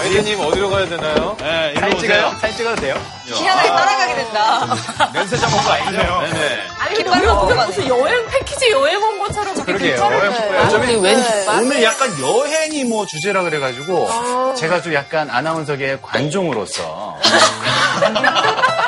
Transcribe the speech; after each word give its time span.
아이님 0.00 0.40
어디로 0.40 0.70
가야 0.70 0.86
되나요? 0.88 1.36
네, 1.40 1.74
사진 1.78 1.98
찍어요? 1.98 2.36
사진 2.40 2.56
찍어도 2.56 2.76
돼요? 2.80 3.00
희한하게 3.24 3.68
따라가게 3.68 4.14
된다. 4.14 4.66
면세 5.12 5.36
전문가 5.36 5.74
아니세요? 5.74 6.20
네네. 6.22 6.60
아니 6.78 6.94
근데 6.94 7.10
우리 7.10 7.26
오늘 7.26 7.66
무슨 7.66 7.88
여행 7.88 8.26
패키지 8.28 8.70
여행 8.70 9.02
온 9.02 9.18
것처럼 9.18 9.54
그렇게 9.64 9.94
그러게요. 9.94 10.30
괜찮은데. 10.30 10.68
저기 10.70 10.94
웬 10.96 11.24
오늘 11.48 11.82
약간 11.82 12.08
여행이 12.20 12.84
뭐 12.84 13.06
주제라 13.06 13.42
그래가지고 13.42 14.54
제가 14.54 14.80
좀 14.82 14.94
약간 14.94 15.28
아나운서계 15.30 15.98
관종으로서 16.00 17.18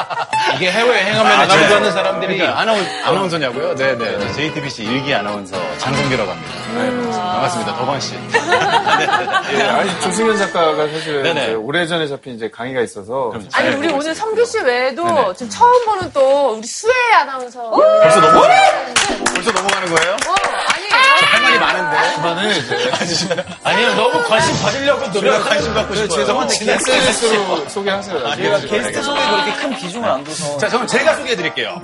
이게 0.57 0.71
해외여행 0.71 1.19
하면 1.19 1.27
아나운서 1.33 1.75
하는 1.77 1.93
사람들이 1.93 2.37
그러니까 2.39 2.61
아나운, 2.61 2.81
아나운서냐고요? 3.05 3.75
네네. 3.77 4.19
저 4.21 4.33
JTBC 4.33 4.85
일기 4.85 5.15
아나운서 5.15 5.57
장성기라고 5.79 6.31
합니다. 6.31 6.53
네, 6.75 6.91
반갑습니다. 6.91 7.75
덕원 7.77 8.01
씨. 8.01 8.15
예, 9.55 9.63
아니, 9.63 10.01
조승현 10.01 10.37
작가가 10.39 10.87
사실은 10.89 11.23
네네. 11.23 11.43
이제 11.45 11.55
오래전에 11.55 12.07
잡힌 12.09 12.35
이제 12.35 12.51
강의가 12.51 12.81
있어서 12.83 13.33
아니 13.55 13.75
우리 13.77 13.89
오늘 13.93 14.15
성규 14.15 14.45
씨 14.45 14.59
외에도 14.59 15.33
지금 15.35 15.51
처음 15.51 15.85
보는 15.87 16.11
또 16.13 16.55
우리 16.57 16.67
수혜 16.67 16.93
아나운서. 17.21 17.71
벌써 17.71 18.21
넘어? 18.21 18.43
벌써 19.35 19.53
넘어가는 19.53 19.95
거예요? 19.95 20.17
말이 21.59 21.83
많은데. 21.83 22.15
그만해 22.17 22.57
이제. 22.57 23.45
아니요 23.65 23.95
너무 23.95 24.23
관심 24.25 24.57
받으려고 24.63 25.11
노력 25.13 25.45
관심 25.49 25.75
받고 25.75 25.95
싶어요. 25.95 26.09
죄송한데 26.19 26.73
SNS로 26.73 27.69
소개하세요. 27.69 28.27
아니요, 28.27 28.61
게스트 28.69 29.03
속에 29.03 29.21
그렇게 29.21 29.53
큰 29.55 29.77
비중을 29.77 30.09
안 30.09 30.25
둬서. 30.25 30.59
자, 30.59 30.69
그럼 30.69 30.87
제가 30.87 31.15
소개해드릴게요. 31.17 31.83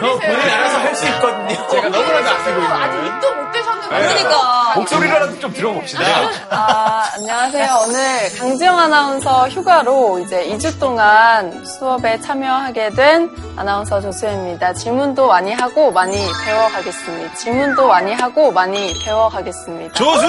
본인 0.00 0.50
알아서 0.50 0.78
할 0.78 0.94
수 0.94 1.06
있거든요. 1.08 1.68
제가 1.68 1.88
너무나도 1.88 2.28
아끼고 2.30 2.62
아직 2.62 2.96
있는. 2.98 3.14
입도 3.14 3.34
못 3.34 3.43
대셨는데. 3.43 3.43
그러니까. 3.88 4.74
목소리라도 4.76 5.38
좀 5.38 5.52
들어봅시다. 5.52 6.02
아, 6.50 7.04
안녕하세요. 7.14 7.68
오늘 7.86 8.38
강지영 8.38 8.78
아나운서 8.78 9.48
휴가로 9.48 10.18
이제 10.20 10.46
2주 10.48 10.78
동안 10.80 11.64
수업에 11.64 12.20
참여하게 12.20 12.90
된 12.90 13.30
아나운서 13.56 14.00
조수혜입니다. 14.00 14.74
질문도 14.74 15.28
많이 15.28 15.52
하고 15.52 15.92
많이 15.92 16.16
배워가겠습니다. 16.44 17.34
질문도 17.34 17.86
많이 17.88 18.12
하고 18.14 18.50
많이 18.52 18.94
배워가겠습니다. 19.04 19.94
조수혜! 19.94 20.28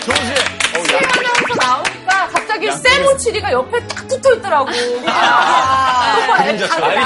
조수혜! 0.00 0.34
수혜 0.86 0.98
아나운서 0.98 1.54
나오니까 1.60 2.03
갑자기 2.34 2.70
세모치리가 2.72 3.52
옆에 3.52 3.86
딱 3.86 4.08
붙어 4.08 4.32
있더라고. 4.34 4.68
아, 5.06 6.36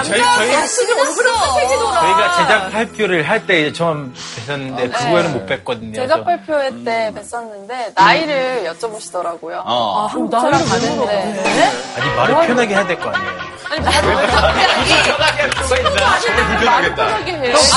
저희 0.03 0.67
수준 0.67 0.97
저희. 0.99 1.95
저희가 1.95 2.37
제작 2.37 2.71
발표를 2.73 3.29
할 3.29 3.39
때 3.47 3.73
처음 3.73 4.13
뵀었는데 4.47 4.89
어, 4.95 4.99
그거에는 4.99 5.23
네. 5.23 5.29
못 5.39 5.47
뵀거든요. 5.65 5.95
제작 5.95 6.25
발표회 6.25 6.69
음. 6.69 6.85
뵀었는데 6.85 7.93
나이를 7.95 8.65
음. 8.67 8.73
여쭤보시더라고요. 8.73 9.63
어. 9.65 10.07
아, 10.09 10.13
한국 10.13 10.33
사람 10.41 10.65
가는데. 10.67 11.07
네? 11.07 11.73
아니 11.97 12.15
말을 12.17 12.35
뭐, 12.35 12.43
편하게 12.47 12.75
해야 12.75 12.87
될 12.87 12.99
거 12.99 13.09
아니에요. 13.11 13.49
아니, 13.71 13.81
말을 13.81 14.17
불편하겠다. 16.47 17.25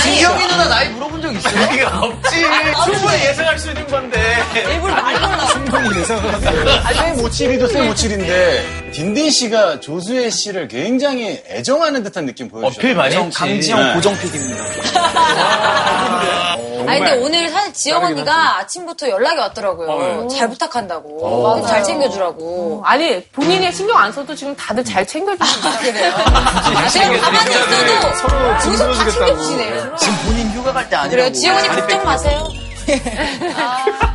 진경이 0.01 0.47
누나 0.47 0.67
나이 0.67 0.89
물어본 0.89 1.21
적 1.21 1.31
있어요? 1.33 1.67
아니, 1.67 1.81
없지. 1.81 2.45
충분히 2.85 3.23
예상할 3.25 3.59
수 3.59 3.67
있는 3.69 3.87
건데. 3.87 4.43
일부러 4.55 4.93
나이 4.95 5.13
몰라. 5.19 5.45
충분히 5.47 5.99
예상하세요. 5.99 6.71
아니, 6.85 7.21
못 7.21 7.29
57이도 7.41 7.71
쌤57인데 7.71 8.91
딘딘 8.93 9.31
씨가 9.31 9.79
조수혜 9.79 10.29
씨를 10.29 10.67
굉장히 10.67 11.41
애정하는 11.47 12.03
듯한 12.03 12.25
느낌 12.27 12.47
보여주셨어요. 12.49 12.79
어필 12.79 12.95
많이 12.95 13.15
했지. 13.15 13.37
강지영 13.37 13.79
네. 13.79 13.93
고정 13.95 14.13
PD입니다. 14.19 14.63
아니 16.87 16.99
근데 16.99 17.13
오늘 17.23 17.49
사실 17.49 17.73
지영 17.73 18.03
언니가 18.03 18.59
아침부터 18.59 19.09
연락이 19.09 19.37
왔더라고요. 19.39 19.89
어, 19.89 20.27
네. 20.29 20.35
잘 20.37 20.49
부탁한다고. 20.49 21.25
어. 21.25 21.65
잘 21.65 21.83
챙겨주라고. 21.83 22.79
음. 22.81 22.85
아니 22.85 23.23
본인의 23.25 23.71
신경 23.73 23.97
안 23.97 24.11
써도 24.11 24.35
지금 24.35 24.55
다들 24.55 24.83
잘 24.83 25.05
챙겨주시네요. 25.07 25.73
아, 25.73 25.77
그래요? 25.79 26.13
아, 26.15 26.87
제가 26.89 27.05
아, 27.15 27.19
가만히 27.19 27.51
있어도 27.51 27.69
네. 27.71 28.01
서로 28.17 28.57
계속 28.71 28.93
다 28.93 29.11
챙겨주시네요. 29.11 29.95
지금 29.97 30.15
본인 30.25 30.51
휴가 30.51 30.73
갈 30.73 30.89
때 30.89 30.95
아니라고. 30.95 31.09
그래요? 31.09 31.31
지영 31.31 31.55
언니 31.57 31.67
걱정 31.69 32.03
마세요. 32.03 32.47
아. 33.55 34.10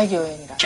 딸기 0.00 0.14
여행이라. 0.14 0.56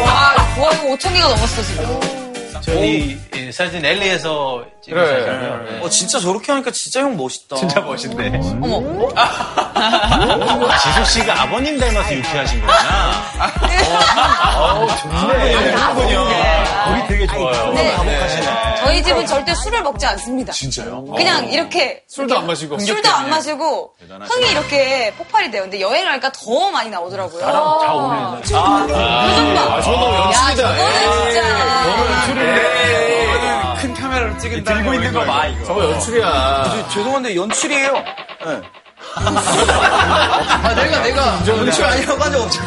와, 0.00 0.34
와 0.58 0.72
이거 0.72 0.96
5천 0.96 1.12
개가 1.12 1.28
넘었어 1.28 1.62
지금. 1.62 2.00
저희 2.62 3.16
이 3.36 3.52
사진 3.52 3.84
LA에서 3.84 4.64
찍은 4.82 4.98
그래. 4.98 5.20
사진이에요. 5.20 5.62
네. 5.70 5.80
어, 5.80 5.88
진짜 5.88 6.18
저렇게 6.18 6.50
하니까 6.50 6.72
진짜 6.72 7.00
형 7.00 7.16
멋있다. 7.16 7.56
진짜 7.56 7.80
멋있네. 7.80 8.40
어머. 8.60 9.08
지수 10.82 11.04
씨가 11.12 11.42
아버님 11.42 11.78
닮아서 11.78 12.12
유쾌하신 12.12 12.60
거구나. 12.60 13.12
어, 14.56 14.86
좋네. 14.96 15.72
하군요. 15.74 16.28
우리 16.90 17.06
되게 17.06 17.26
좋아요. 17.28 17.72
네. 17.72 17.94
화목하시네. 17.94 18.69
저희 18.80 19.02
집은 19.02 19.26
절대 19.26 19.54
술을 19.54 19.82
먹지 19.82 20.06
않습니다. 20.06 20.52
진짜요? 20.52 21.04
그냥 21.16 21.46
이렇게 21.50 22.02
술도 22.08 22.38
안 22.38 22.46
마시고. 22.46 22.78
술도 22.78 23.08
안 23.10 23.28
마시고 23.30 23.94
흥이 24.08 24.50
이렇게 24.50 25.12
폭발이 25.16 25.50
돼요. 25.50 25.62
근데 25.62 25.80
여행을 25.80 26.10
하니까 26.12 26.32
더 26.32 26.70
많이 26.70 26.88
나오더라고요. 26.90 27.40
다 27.40 27.94
오네. 27.94 28.40
표정 28.42 28.62
봐. 29.54 29.62
아, 29.74 29.80
저는 29.82 30.00
야, 30.02 30.24
연출이다. 30.24 30.76
저거는 31.84 32.20
진짜. 32.26 33.74
큰 33.80 33.94
카메라로 33.94 34.38
찍은다. 34.38 34.74
들고 34.74 34.94
있는 34.94 35.12
거 35.12 35.24
봐, 35.24 35.46
이거. 35.46 35.64
저거 35.64 35.84
연출이야. 35.90 36.86
죄송한데 36.92 37.34
연출이에요. 37.36 37.92
네. 37.94 38.60
아, 39.16 40.74
내가, 40.74 41.02
내가 41.02 41.42
연출 41.46 41.84
아니라고 41.84 42.22
한적 42.22 42.42
없죠. 42.42 42.62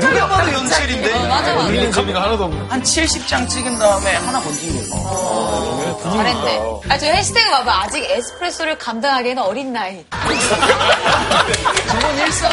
누가 0.00 0.28
봐도 0.28 0.52
연출인데. 0.52 1.26
맞아, 1.28 1.90
재미가 1.92 2.22
하나도 2.22 2.44
없네. 2.44 2.66
한 2.68 2.82
70장 2.82 3.48
찍은 3.48 3.78
다음에 3.78 4.14
하나 4.16 4.40
건진 4.40 4.72
거예요. 4.90 6.00
잘했네. 6.02 6.60
아, 6.88 6.98
저 6.98 7.06
해시태그 7.06 7.50
봐봐. 7.50 7.82
아직 7.82 8.04
에스프레소를 8.04 8.78
감당하기에는 8.78 9.42
어린 9.42 9.72
나이. 9.72 10.04
저건 11.88 12.18
일상. 12.18 12.50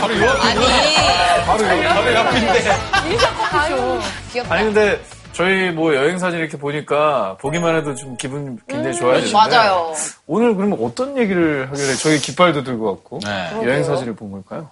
바로 0.00 0.18
요 0.20 0.30
앞에. 0.30 0.48
아니, 0.48 1.44
바로 1.46 1.84
요 1.84 1.88
바로 1.94 2.14
옆인데. 2.14 2.78
귀엽다. 4.32 4.54
아니, 4.54 4.64
근데 4.64 5.00
저희 5.40 5.70
뭐 5.70 5.94
여행 5.94 6.18
사진 6.18 6.38
이렇게 6.38 6.58
보니까 6.58 7.38
보기만 7.40 7.74
해도 7.74 7.94
좀 7.94 8.14
기분 8.18 8.58
굉장히 8.68 8.94
좋아지는데. 8.94 9.32
맞아요. 9.32 9.94
오늘 10.26 10.54
그러면 10.54 10.78
어떤 10.82 11.16
얘기를 11.16 11.66
하길래 11.70 11.94
저희 11.94 12.18
깃발도 12.18 12.62
들고 12.62 12.84
왔고 12.84 13.20
네. 13.24 13.50
여행 13.64 13.82
사진을 13.82 14.14
본 14.14 14.32
걸까요? 14.32 14.68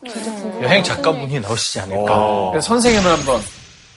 여행 0.60 0.82
작가분이 0.82 1.40
나오시지 1.40 1.80
않을까. 1.80 2.50
그래서 2.50 2.66
선생님을 2.68 3.10
한번 3.10 3.40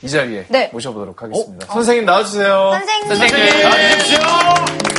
이 0.01 0.07
자리에 0.09 0.45
네. 0.47 0.69
모셔보도록 0.71 1.21
하겠습니다. 1.21 1.67
선생님 1.73 2.05
나와주세요. 2.05 2.79
선생님. 3.09 3.69
강원 4.21 4.90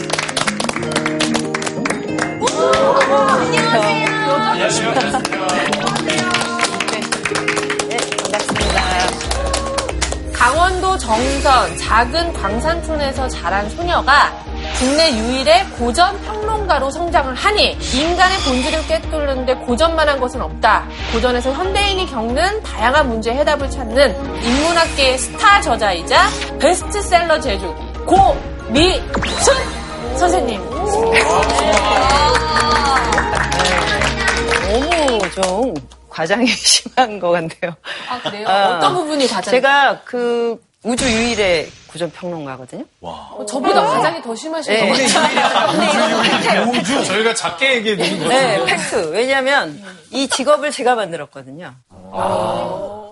도 11.43 11.51
정선 11.51 11.77
작은 11.77 12.33
광산촌에서 12.35 13.29
자란 13.29 13.69
소녀가 13.71 14.33
국내 14.79 15.11
유일의 15.11 15.71
고전 15.71 16.17
평론가로 16.23 16.89
성장을 16.89 17.35
하니 17.35 17.73
인간의 17.93 18.39
본질을 18.39 18.87
꿰뚫는데 18.87 19.55
고전만한 19.57 20.21
것은 20.21 20.41
없다. 20.41 20.87
고전에서 21.13 21.53
현대인이 21.53 22.07
겪는 22.07 22.63
다양한 22.63 23.09
문제의 23.09 23.39
해답을 23.39 23.69
찾는 23.71 24.43
인문학계의 24.45 25.19
스타 25.19 25.61
저자이자 25.61 26.29
베스트셀러 26.61 27.41
제조기 27.41 27.83
고미숙 28.07 29.55
선생님. 30.17 30.61
너무 34.71 35.31
좀 35.35 35.75
과장이 36.09 36.47
심한 36.55 37.19
것 37.19 37.33
같네요. 37.33 37.75
아 38.09 38.21
그래요? 38.23 38.47
아, 38.49 38.77
어떤 38.77 38.95
부분이 38.95 39.27
가장 39.27 39.51
제가 39.51 40.01
그 40.05 40.57
우주 40.85 41.05
유일의 41.09 41.71
고전 41.87 42.11
평론가거든요. 42.11 42.85
어, 43.03 43.45
저보다 43.49 43.83
과장이 43.83 44.21
더 44.23 44.35
심하신 44.35 44.75
것 44.89 44.97
네. 44.97 45.07
같아요. 45.07 46.63
우주 46.73 47.05
저희가 47.05 47.35
작게 47.35 47.77
얘기해 47.77 47.97
드린 47.97 48.19
거죠. 48.19 48.29
네, 48.31 48.65
팩트. 48.65 49.11
왜냐하면 49.13 49.81
이 50.11 50.27
직업을 50.27 50.73
제가 50.73 50.97
만들었거든요. 50.97 51.73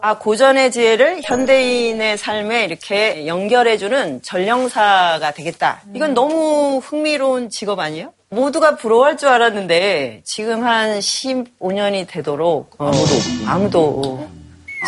아, 0.02 0.16
고전의 0.18 0.72
지혜를 0.72 1.20
현대인의 1.24 2.18
삶에 2.18 2.64
이렇게 2.64 3.26
연결해주는 3.26 4.22
전령사가 4.22 5.32
되겠다. 5.32 5.82
이건 5.94 6.14
너무 6.14 6.78
흥미로운 6.82 7.50
직업 7.50 7.78
아니에요? 7.78 8.12
모두가 8.30 8.76
부러워할 8.76 9.16
줄 9.16 9.28
알았는데 9.28 10.22
지금 10.24 10.64
한 10.64 10.98
15년이 10.98 12.06
되도록 12.08 12.74
어, 12.78 12.86
아무도 12.86 13.14
아무도 13.46 14.28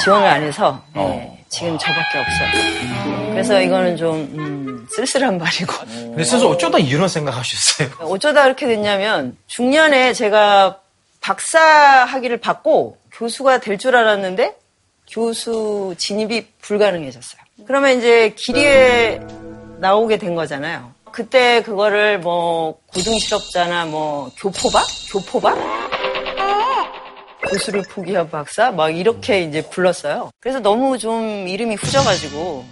지원을 0.02 0.26
안 0.28 0.42
해서 0.44 0.82
네, 0.94 1.31
지금 1.52 1.76
저밖에 1.78 2.18
없어요. 2.18 3.30
그래서 3.30 3.60
이거는 3.60 3.96
좀 3.98 4.14
음, 4.38 4.86
쓸쓸한 4.90 5.36
말이고 5.36 5.72
근데 5.86 6.24
스스로 6.24 6.50
어쩌다 6.50 6.78
이런 6.78 7.08
생각하셨어요? 7.08 7.88
어쩌다 8.00 8.44
그렇게 8.44 8.66
됐냐면 8.66 9.36
중년에 9.48 10.14
제가 10.14 10.78
박사 11.20 11.60
학위를 11.60 12.38
받고 12.38 12.96
교수가 13.12 13.58
될 13.60 13.76
줄 13.78 13.94
알았는데 13.96 14.56
교수 15.10 15.94
진입이 15.98 16.46
불가능해졌어요. 16.62 17.42
그러면 17.66 17.98
이제 17.98 18.30
기리에 18.34 19.20
나오게 19.78 20.16
된 20.16 20.34
거잖아요. 20.34 20.90
그때 21.12 21.62
그거를 21.62 22.18
뭐 22.18 22.78
고등 22.86 23.18
실업자나 23.18 23.84
뭐 23.84 24.30
교포박, 24.38 24.86
교포박, 25.12 25.58
교수를 27.52 27.82
포기한 27.82 28.30
박사 28.30 28.70
막 28.70 28.90
이렇게 28.90 29.42
이제 29.42 29.62
불렀어요. 29.62 30.30
그래서 30.40 30.58
너무 30.60 30.96
좀 30.98 31.46
이름이 31.46 31.74
후져가지고 31.74 32.64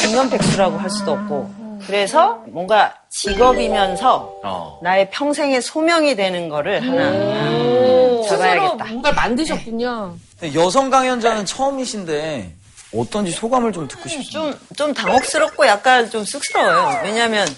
중년 0.00 0.30
백수라고 0.30 0.78
할 0.78 0.88
수도 0.88 1.12
없고 1.12 1.50
그래서 1.86 2.42
뭔가 2.48 2.94
직업이면서 3.08 4.32
어. 4.44 4.78
나의 4.82 5.10
평생의 5.10 5.62
소명이 5.62 6.14
되는 6.14 6.48
거를 6.48 6.80
하나 6.80 8.28
잡아야겠다. 8.28 8.84
뭔가를 8.84 9.16
만드셨군요. 9.16 10.14
여성 10.54 10.90
강연자는 10.90 11.44
처음이신데 11.46 12.54
어떤지 12.94 13.32
소감을 13.32 13.72
좀 13.72 13.88
듣고 13.88 14.08
싶습니다. 14.08 14.30
좀, 14.30 14.60
좀 14.76 14.94
당혹스럽고 14.94 15.66
약간 15.66 16.08
좀 16.10 16.24
쑥스러워요. 16.24 17.00
왜냐하면 17.02 17.48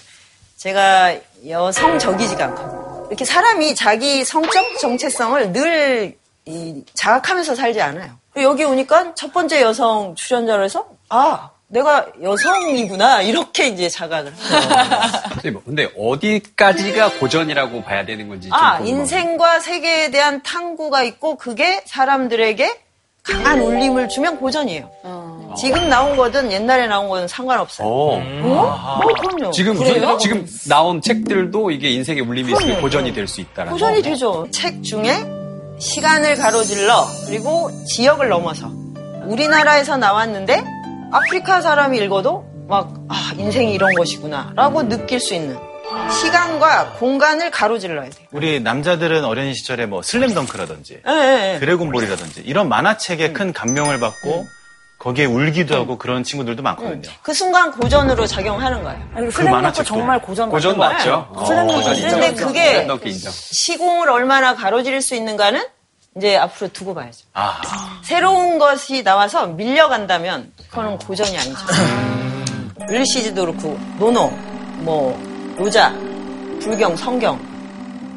제가 0.57 1.15
여성적이지가 1.47 2.45
않거든요. 2.45 2.82
이렇게 3.13 3.25
사람이 3.25 3.75
자기 3.75 4.25
성적 4.25 4.79
정체성을 4.79 5.53
늘 5.53 6.17
이, 6.45 6.83
자각하면서 6.95 7.53
살지 7.53 7.79
않아요. 7.79 8.17
여기 8.37 8.63
오니까 8.63 9.13
첫 9.13 9.31
번째 9.31 9.61
여성 9.61 10.15
출연자로 10.15 10.63
해서 10.63 10.87
아 11.09 11.51
내가 11.67 12.07
여성이구나 12.23 13.21
이렇게 13.21 13.67
이제 13.67 13.87
자각을 13.87 14.33
해요. 14.33 14.43
선생님, 15.29 15.61
근데 15.63 15.91
어디까지가 15.95 17.19
고전이라고 17.19 17.83
봐야 17.83 18.03
되는 18.03 18.27
건지 18.29 18.49
좀 18.49 18.57
아. 18.57 18.79
인생과 18.79 19.59
세계에 19.59 20.09
대한 20.09 20.41
탐구가 20.41 21.03
있고 21.03 21.35
그게 21.35 21.83
사람들에게 21.85 22.81
강한 23.21 23.59
울림을 23.59 24.09
주면 24.09 24.39
고전이에요. 24.39 24.89
지금 25.55 25.89
나온 25.89 26.15
거든 26.17 26.51
옛날에 26.51 26.87
나온 26.87 27.07
거든 27.09 27.27
상관없어요. 27.27 27.87
어. 27.87 28.21
어? 28.43 28.99
그럼요. 29.21 29.51
지금 29.51 29.75
그래요? 29.77 30.17
지금 30.19 30.47
나온 30.67 31.01
책들도 31.01 31.71
이게 31.71 31.89
인생의 31.91 32.21
울림이 32.23 32.51
있으면 32.51 32.59
그럼요. 32.67 32.81
고전이 32.81 33.13
될 33.13 33.27
수 33.27 33.41
있다라는 33.41 33.71
고전이 33.73 34.01
거. 34.01 34.09
되죠. 34.09 34.47
책 34.51 34.83
중에 34.83 35.23
시간을 35.79 36.35
가로질러 36.37 37.05
그리고 37.27 37.71
지역을 37.85 38.29
넘어서 38.29 38.69
우리나라에서 39.25 39.97
나왔는데 39.97 40.63
아프리카 41.11 41.61
사람이 41.61 41.97
읽어도 41.99 42.45
막 42.67 42.93
아, 43.09 43.31
인생이 43.37 43.73
이런 43.73 43.93
것이구나라고 43.93 44.87
느낄 44.89 45.19
수 45.19 45.33
있는 45.33 45.57
시간과 46.21 46.93
공간을 46.99 47.51
가로질러야 47.51 48.09
돼요. 48.09 48.27
우리 48.31 48.59
남자들은 48.59 49.23
어린 49.25 49.53
시절에 49.53 49.85
뭐 49.85 50.01
슬램덩크라든지 50.01 51.01
예, 51.07 51.11
예, 51.11 51.53
예. 51.55 51.59
드래곤볼이라든지 51.59 52.41
이런 52.45 52.67
만화책에 52.69 53.27
음. 53.27 53.33
큰 53.33 53.53
감명을 53.53 53.99
받고 53.99 54.45
거기에 55.03 55.25
울기도 55.25 55.75
하고 55.75 55.97
그런 55.97 56.23
친구들도 56.23 56.63
많거든요. 56.63 57.01
그 57.21 57.33
순간 57.33 57.71
고전으로 57.71 58.25
작용하는 58.25 58.83
거예요. 58.83 59.31
그 59.33 59.41
만화책도 59.41 59.83
정말 59.83 60.21
고전 60.21 60.49
고전 60.49 60.77
맞죠? 60.77 61.27
어, 61.29 61.43
고전. 61.43 61.93
근데 61.93 62.33
그게 62.33 62.71
슬램덩크 62.71 63.09
인정. 63.09 63.31
시공을 63.33 64.09
얼마나 64.09 64.55
가로지를 64.55 65.01
수 65.01 65.13
있는가는 65.15 65.61
이제 66.15 66.37
앞으로 66.37 66.71
두고 66.71 66.93
봐야죠. 66.93 67.25
아, 67.33 67.59
새로운 68.03 68.57
것이 68.59 69.03
나와서 69.03 69.47
밀려간다면 69.47 70.53
그거는 70.69 70.97
고전이 70.99 71.37
아니죠. 71.37 71.59
율시즈도 72.89 73.41
그렇고 73.45 73.77
노노, 73.99 74.29
뭐 74.83 75.19
로자, 75.57 75.89
불경, 76.61 76.95
성경 76.95 77.37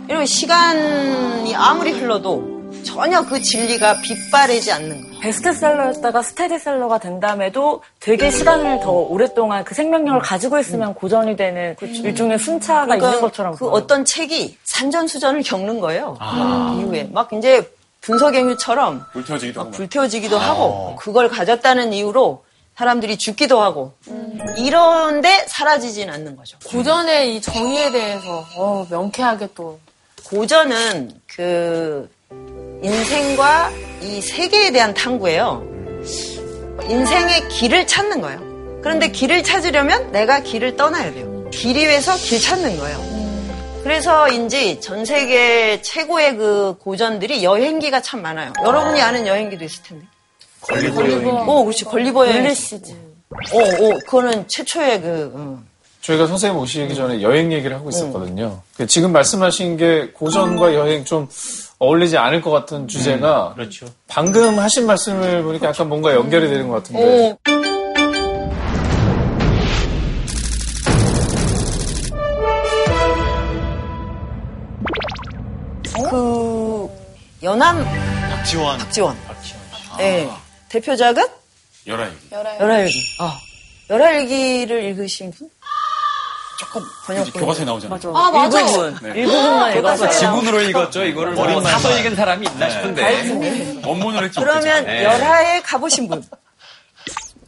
이런 0.08 0.24
시간이 0.24 1.52
아무리 1.56 1.90
흘러도 1.90 2.55
전혀 2.86 3.20
그 3.26 3.42
진리가 3.42 4.00
빛바래지 4.00 4.72
않는 4.72 5.02
거예요. 5.02 5.20
베스트셀러였다가 5.20 6.22
스테디셀러가 6.22 6.98
된 6.98 7.20
다음에도 7.20 7.82
되게 8.00 8.30
시간을 8.30 8.80
더 8.80 8.90
오랫동안 8.92 9.64
그 9.64 9.74
생명력을 9.74 10.20
가지고 10.20 10.58
있으면 10.58 10.94
고전이 10.94 11.36
되는 11.36 11.76
일종의 11.80 12.38
순차가 12.38 12.94
있는 12.94 13.20
것처럼 13.20 13.52
그 13.54 13.58
보여요. 13.58 13.74
어떤 13.74 14.04
책이 14.04 14.56
산전수전을 14.64 15.42
겪는 15.42 15.80
거예요. 15.80 16.16
그 16.18 16.80
이후에 16.80 17.08
막 17.12 17.30
이제 17.32 17.70
분석행위처럼 18.02 19.04
불태워지기도 19.12 19.64
막 19.64 19.70
불태워지기도 19.72 20.38
하고 20.38 20.96
그걸 20.96 21.28
가졌다는 21.28 21.92
이유로 21.92 22.44
사람들이 22.76 23.16
죽기도 23.16 23.60
하고 23.60 23.94
이런데 24.56 25.44
사라지진 25.48 26.08
않는 26.10 26.36
거죠. 26.36 26.58
고전의 26.66 27.34
이 27.34 27.40
정의에 27.40 27.90
대해서 27.90 28.44
어, 28.56 28.86
명쾌하게 28.88 29.48
또 29.54 29.80
고전은 30.24 31.10
그 31.26 32.08
인생과 32.82 33.70
이 34.02 34.20
세계에 34.20 34.70
대한 34.70 34.94
탐구예요. 34.94 35.64
인생의 36.88 37.48
길을 37.48 37.86
찾는 37.86 38.20
거예요. 38.20 38.80
그런데 38.82 39.10
길을 39.10 39.42
찾으려면 39.42 40.12
내가 40.12 40.40
길을 40.40 40.76
떠나야 40.76 41.12
돼요. 41.12 41.48
길 41.50 41.76
위에서 41.76 42.16
길 42.16 42.40
찾는 42.40 42.78
거예요. 42.78 43.16
그래서인지 43.82 44.80
전 44.80 45.04
세계 45.04 45.80
최고의 45.80 46.36
그 46.36 46.74
고전들이 46.80 47.44
여행기가 47.44 48.02
참 48.02 48.20
많아요. 48.22 48.52
여러분이 48.64 49.00
아는 49.00 49.26
여행기도 49.26 49.64
있을 49.64 49.82
텐데. 49.84 50.06
걸리고 50.60 51.30
어, 51.30 51.62
그렇지. 51.64 51.84
걸리버 51.84 52.26
여행. 52.26 52.42
릴리시즈. 52.42 52.92
어, 53.52 53.58
어, 53.58 53.98
그거는 54.04 54.46
최초의 54.48 55.00
그, 55.02 55.32
어. 55.34 55.62
저희가 56.02 56.26
선생님 56.26 56.58
오시기 56.60 56.94
전에 56.94 57.22
여행 57.22 57.52
얘기를 57.52 57.76
하고 57.76 57.88
있었거든요. 57.90 58.60
그 58.76 58.86
지금 58.86 59.12
말씀하신 59.12 59.76
게 59.76 60.10
고전과 60.12 60.74
여행 60.74 61.04
좀 61.04 61.28
어울리지 61.78 62.16
않을 62.16 62.40
것 62.40 62.50
같은 62.50 62.88
주제가 62.88 63.52
그렇죠. 63.54 63.86
방금 64.08 64.58
하신 64.58 64.86
말씀을 64.86 65.42
보니까 65.42 65.68
약간 65.68 65.88
뭔가 65.88 66.14
연결이 66.14 66.48
되는 66.48 66.68
것 66.68 66.82
같은데 66.82 67.30
어. 67.30 67.36
그, 76.08 76.88
연암 77.42 77.84
박지원, 78.30 78.78
박지원. 78.78 79.16
박지원 79.26 79.60
씨. 79.72 79.96
네. 79.98 80.30
대표작은 80.68 81.24
열아이. 81.86 82.10
열하일기. 82.32 82.98
어. 83.20 83.32
열하일기를 83.90 84.84
읽으신 84.84 85.30
분? 85.32 85.48
조금 86.58 86.82
번역 87.06 87.32
교과서에 87.34 87.64
나오잖아요. 87.64 88.16
아, 88.16 88.30
맞아. 88.30 88.60
일부분. 88.60 88.98
일부분만 89.14 89.76
읽어서. 89.78 90.08
지문으로 90.10 90.60
읽었죠. 90.62 91.04
이거를 91.04 91.32
뭐 91.32 91.44
머리만 91.44 91.64
사서 91.72 91.88
봐. 91.90 91.98
읽은 91.98 92.16
사람이 92.16 92.46
있나 92.46 92.70
싶은데. 92.70 93.80
원문으로 93.84 94.26
읽지 94.26 94.40
그러면 94.40 94.84
네. 94.84 95.04
열하에 95.04 95.60
가보신 95.62 96.08
분. 96.08 96.22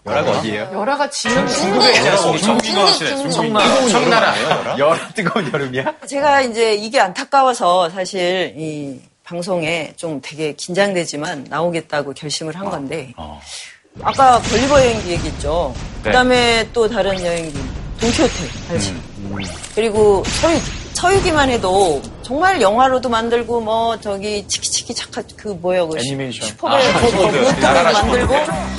열화가 0.06 0.38
어디예요? 0.38 0.70
열화가 0.72 1.10
지면 1.10 1.46
중국인가 1.48 2.86
하시네. 2.86 3.30
청나, 3.30 3.88
청나라예요. 3.88 4.76
열 4.78 4.98
뜨거운 5.14 5.52
여름이야? 5.52 5.94
제가 6.06 6.40
이제 6.42 6.74
이게 6.74 6.98
안타까워서 7.00 7.90
사실 7.90 8.54
이 8.56 9.00
방송에 9.24 9.92
좀 9.96 10.20
되게 10.22 10.54
긴장되지만 10.54 11.48
나오겠다고 11.50 12.14
결심을 12.14 12.58
한 12.58 12.70
건데 12.70 13.12
어. 13.18 13.38
아까 14.02 14.40
걸리버 14.40 14.80
여행기 14.80 15.10
얘기했죠. 15.10 15.74
네. 15.96 16.02
그다음에 16.04 16.66
또 16.72 16.88
다른 16.88 17.22
여행기 17.22 17.58
돈키호테 18.00 18.34
알지? 18.70 18.90
음. 18.90 19.36
그리고 19.74 20.22
서유기 20.24 20.62
서유기만 20.94 21.50
해도 21.50 22.02
정말 22.22 22.60
영화로도 22.60 23.08
만들고 23.08 23.60
뭐 23.60 23.98
저기 24.00 24.46
치키치키 24.48 24.94
차카 24.94 25.22
그 25.36 25.48
뭐야 25.48 25.84
그 25.86 25.98
애니메이션. 25.98 26.48
슈퍼배우 26.48 26.78
아. 26.78 27.00
그것도 27.00 27.62
만들고 27.62 28.34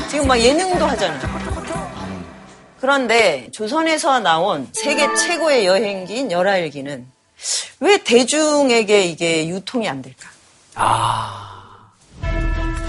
지금 0.10 0.28
막 0.28 0.38
예능도 0.40 0.86
하잖아요. 0.86 1.40
그런데 2.80 3.48
조선에서 3.52 4.20
나온 4.20 4.68
세계 4.74 5.06
최고의 5.16 5.66
여행기인 5.66 6.32
열하일기는 6.32 7.06
왜 7.82 7.98
대중에게 8.04 9.04
이게 9.06 9.48
유통이 9.48 9.88
안 9.88 10.02
될까? 10.02 10.30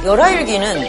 열하일기는 0.05 0.89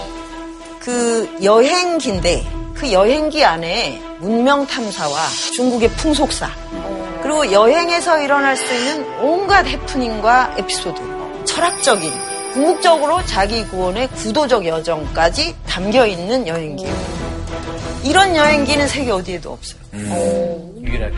그 0.79 1.37
여행기인데 1.43 2.60
그 2.73 2.91
여행기 2.91 3.43
안에 3.43 4.01
문명 4.19 4.65
탐사와 4.65 5.15
중국의 5.53 5.89
풍속사 5.91 6.49
그리고 7.21 7.51
여행에서 7.51 8.21
일어날 8.21 8.57
수 8.57 8.73
있는 8.73 9.05
온갖 9.19 9.65
해프닝과 9.65 10.55
에피소드 10.57 11.01
철학적인 11.45 12.11
궁극적으로 12.53 13.23
자기 13.25 13.65
구원의 13.67 14.09
구도적 14.09 14.65
여정까지 14.65 15.55
담겨 15.67 16.05
있는 16.05 16.47
여행기예요. 16.47 16.93
이런 18.03 18.35
여행기는 18.35 18.87
세계 18.87 19.11
어디에도 19.11 19.53
없어요. 19.53 19.79
유일하게. 20.81 21.15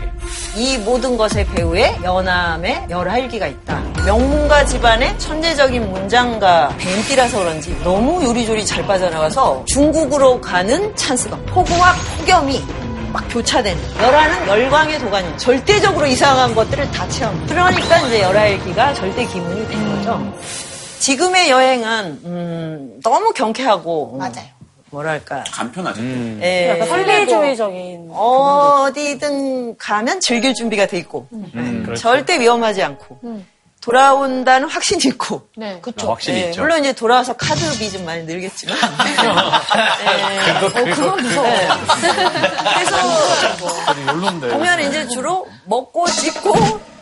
이 0.56 0.78
모든 0.78 1.16
것의 1.16 1.46
배후에 1.54 1.98
연암의 2.04 2.86
열할기가 2.90 3.46
있다. 3.46 3.73
명문가 4.04 4.66
집안의 4.66 5.18
천재적인 5.18 5.90
문장가 5.90 6.68
벤띠라서 6.78 7.38
그런지 7.38 7.74
너무 7.82 8.22
요리조리 8.22 8.66
잘 8.66 8.86
빠져나가서 8.86 9.64
중국으로 9.66 10.40
가는 10.40 10.94
찬스가 10.94 11.36
폭우와 11.46 11.94
폭염이 12.18 12.62
막 13.12 13.24
교차되는 13.30 13.80
열하는 14.02 14.46
열광의 14.48 14.98
도가니 14.98 15.38
절대적으로 15.38 16.04
이상한 16.06 16.54
것들을 16.54 16.90
다 16.90 17.08
체험. 17.08 17.46
그러니까 17.46 17.98
이제 18.00 18.20
열할기가 18.22 18.92
절대 18.92 19.24
기문이 19.26 19.66
된 19.68 19.96
거죠. 19.96 20.34
지금의 20.98 21.48
여행은 21.48 22.20
음, 22.24 23.00
너무 23.02 23.32
경쾌하고 23.32 24.16
맞아요. 24.18 24.52
뭐랄까 24.90 25.44
간편하죠. 25.50 26.02
예, 26.42 26.70
약간 26.70 26.88
선리주의적인. 26.88 28.10
어디든 28.12 29.76
가면 29.78 30.20
즐길 30.20 30.54
준비가 30.54 30.86
돼 30.86 30.98
있고 30.98 31.26
그렇죠. 31.84 32.00
절대 32.00 32.38
위험하지 32.38 32.82
않고 32.82 33.18
돌아온다는 33.84 34.66
확신이 34.66 35.02
있고 35.08 35.46
네. 35.56 35.78
아, 35.84 36.06
확실히 36.08 36.40
예, 36.40 36.44
있죠. 36.46 36.62
물론 36.62 36.80
이제 36.80 36.94
돌아와서 36.94 37.34
카드비 37.34 37.90
좀 37.92 38.06
많이 38.06 38.22
늘겠지만 38.24 38.74
예, 40.06 40.90
그건 40.94 41.22
무서워. 41.22 41.46
네. 41.46 41.68
그래서. 42.74 42.96
보면 44.50 44.80
이제 44.88 45.06
주로 45.08 45.46
먹고 45.66 46.06
찍고 46.06 46.54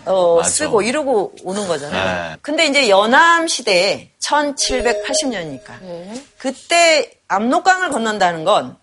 어, 0.06 0.36
맞아. 0.38 0.48
쓰고 0.48 0.82
이러고 0.82 1.36
오는 1.44 1.68
거잖아요. 1.68 2.30
네. 2.30 2.36
근데 2.42 2.66
이제 2.66 2.88
연암 2.88 3.46
시대에 3.46 4.10
1780년이니까 4.20 5.74
그때 6.36 7.12
압록강을 7.28 7.90
건넌다는 7.90 8.42
건 8.42 8.76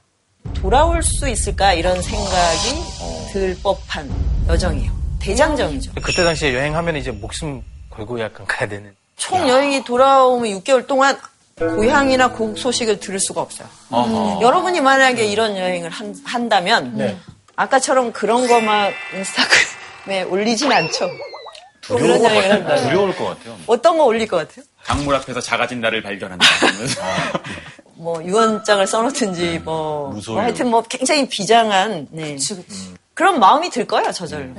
돌아올 0.54 1.04
수 1.04 1.28
있을까 1.28 1.74
이런 1.74 2.02
생각이 2.02 3.34
들 3.34 3.58
법한 3.62 4.10
여정이에요. 4.48 4.90
대장정이죠. 5.20 5.92
그때 6.02 6.24
당시에 6.24 6.56
여행하면 6.56 6.96
이제 6.96 7.12
목숨 7.12 7.62
걸고 8.00 8.20
약간 8.20 8.46
가야 8.46 8.68
되는. 8.68 8.96
총 9.18 9.48
여행이 9.48 9.84
돌아오면 9.84 10.62
6개월 10.62 10.88
동안 10.88 11.18
고향이나 11.58 12.32
고국 12.32 12.58
소식을 12.58 13.00
들을 13.00 13.20
수가 13.20 13.42
없어요. 13.42 13.68
어허. 13.90 14.42
여러분이 14.42 14.80
만약에 14.82 15.26
이런 15.26 15.58
여행을 15.58 15.90
한, 15.90 16.50
다면 16.50 17.20
아까처럼 17.56 18.14
그런 18.14 18.48
거만 18.48 18.94
인스타그램에 19.14 20.24
올리진 20.24 20.72
않죠. 20.72 21.10
그런 21.86 22.24
여행을 22.24 22.52
한다. 22.52 22.76
두려울 22.78 23.16
것 23.16 23.26
같아요. 23.26 23.58
어떤 23.68 23.98
거 23.98 24.06
올릴 24.06 24.28
것 24.28 24.38
같아요? 24.38 24.64
강물 24.84 25.16
앞에서 25.16 25.42
작아진 25.42 25.82
나를 25.82 26.02
발견한다. 26.02 26.46
뭐 27.96 28.24
유언장을 28.24 28.88
써놓든지 28.88 29.60
뭐, 29.60 30.10
무서워요. 30.12 30.38
뭐 30.38 30.44
하여튼 30.44 30.70
뭐 30.70 30.82
굉장히 30.84 31.28
비장한 31.28 32.08
네. 32.12 32.38
그런 33.14 33.40
마음이 33.42 33.70
들 33.70 33.86
거예요 33.86 34.14
저절로. 34.14 34.54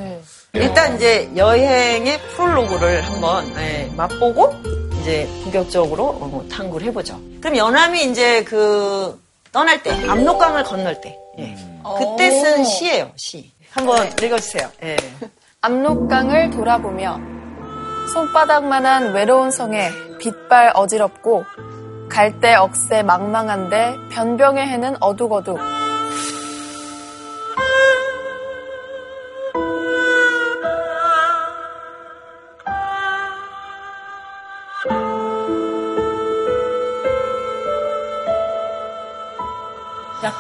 일단 0.53 0.97
이제 0.97 1.31
여행의 1.37 2.19
프롤로그를 2.35 3.03
한번 3.03 3.47
예, 3.59 3.91
맛보고 3.97 4.53
이제 5.01 5.29
본격적으로 5.45 6.09
어, 6.09 6.27
뭐 6.27 6.47
탐구를 6.51 6.87
해보죠. 6.89 7.21
그럼 7.41 7.57
연암이 7.57 8.05
이제 8.05 8.43
그 8.45 9.21
떠날 9.53 9.83
때 9.83 9.91
압록강을 10.09 10.65
건널 10.65 11.01
때 11.01 11.17
예. 11.39 11.57
그때 11.99 12.31
쓴 12.31 12.65
시예요 12.65 13.13
시. 13.17 13.53
한번 13.71 14.11
읽어주세요. 14.23 14.69
예. 14.83 14.97
압록강을 15.63 16.51
돌아보며 16.51 17.21
손바닥만한 18.13 19.13
외로운 19.13 19.51
성에 19.51 19.91
빛발 20.19 20.73
어지럽고 20.75 21.45
갈대 22.09 22.55
억새 22.55 23.03
망망한데 23.03 23.95
변병의 24.11 24.67
해는 24.67 24.97
어둑어둑 25.01 25.61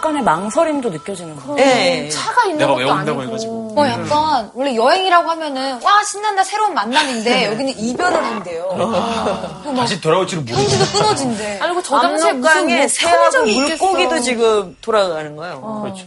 약간의 0.00 0.22
망설임도 0.22 0.88
느껴지는 0.88 1.36
거 1.36 1.50
같아요. 1.50 1.66
예. 1.66 2.08
차가 2.08 2.44
있는 2.44 2.58
내가 2.58 2.72
것도 2.72 2.78
왜 2.84 2.90
온다고 2.90 3.20
아니고. 3.20 3.22
해가지고. 3.22 3.74
어, 3.76 3.86
약간, 3.86 4.50
원래 4.54 4.74
여행이라고 4.74 5.28
하면은, 5.30 5.72
와, 5.82 6.02
신난다, 6.04 6.42
새로운 6.42 6.72
만남인데, 6.72 7.46
여기는 7.52 7.78
이별을 7.78 8.24
한대요. 8.24 9.62
다시 9.76 10.00
돌아올 10.00 10.26
줄은 10.26 10.44
모르고. 10.46 10.58
편지도 10.62 10.84
끊어진대. 10.98 11.58
아니, 11.62 11.74
그저 11.74 12.00
당시에 12.00 12.32
무슨 12.32 12.50
압록강에 12.50 12.78
뭐 12.78 12.88
새하고 12.88 13.42
물고기도 13.44 14.02
있겠어. 14.16 14.20
지금 14.22 14.76
돌아가는 14.80 15.36
거예요. 15.36 15.80
그렇죠. 15.82 16.06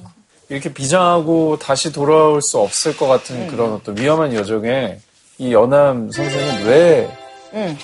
이렇게 0.49 0.73
비장하고 0.73 1.57
다시 1.59 1.91
돌아올 1.91 2.41
수 2.41 2.59
없을 2.59 2.97
것 2.97 3.07
같은 3.07 3.47
그런 3.47 3.73
어떤 3.73 3.97
위험한 3.97 4.33
여정에 4.33 4.97
이 5.37 5.53
연암 5.53 6.11
선생은 6.11 6.65
왜 6.65 7.17
음. 7.53 7.77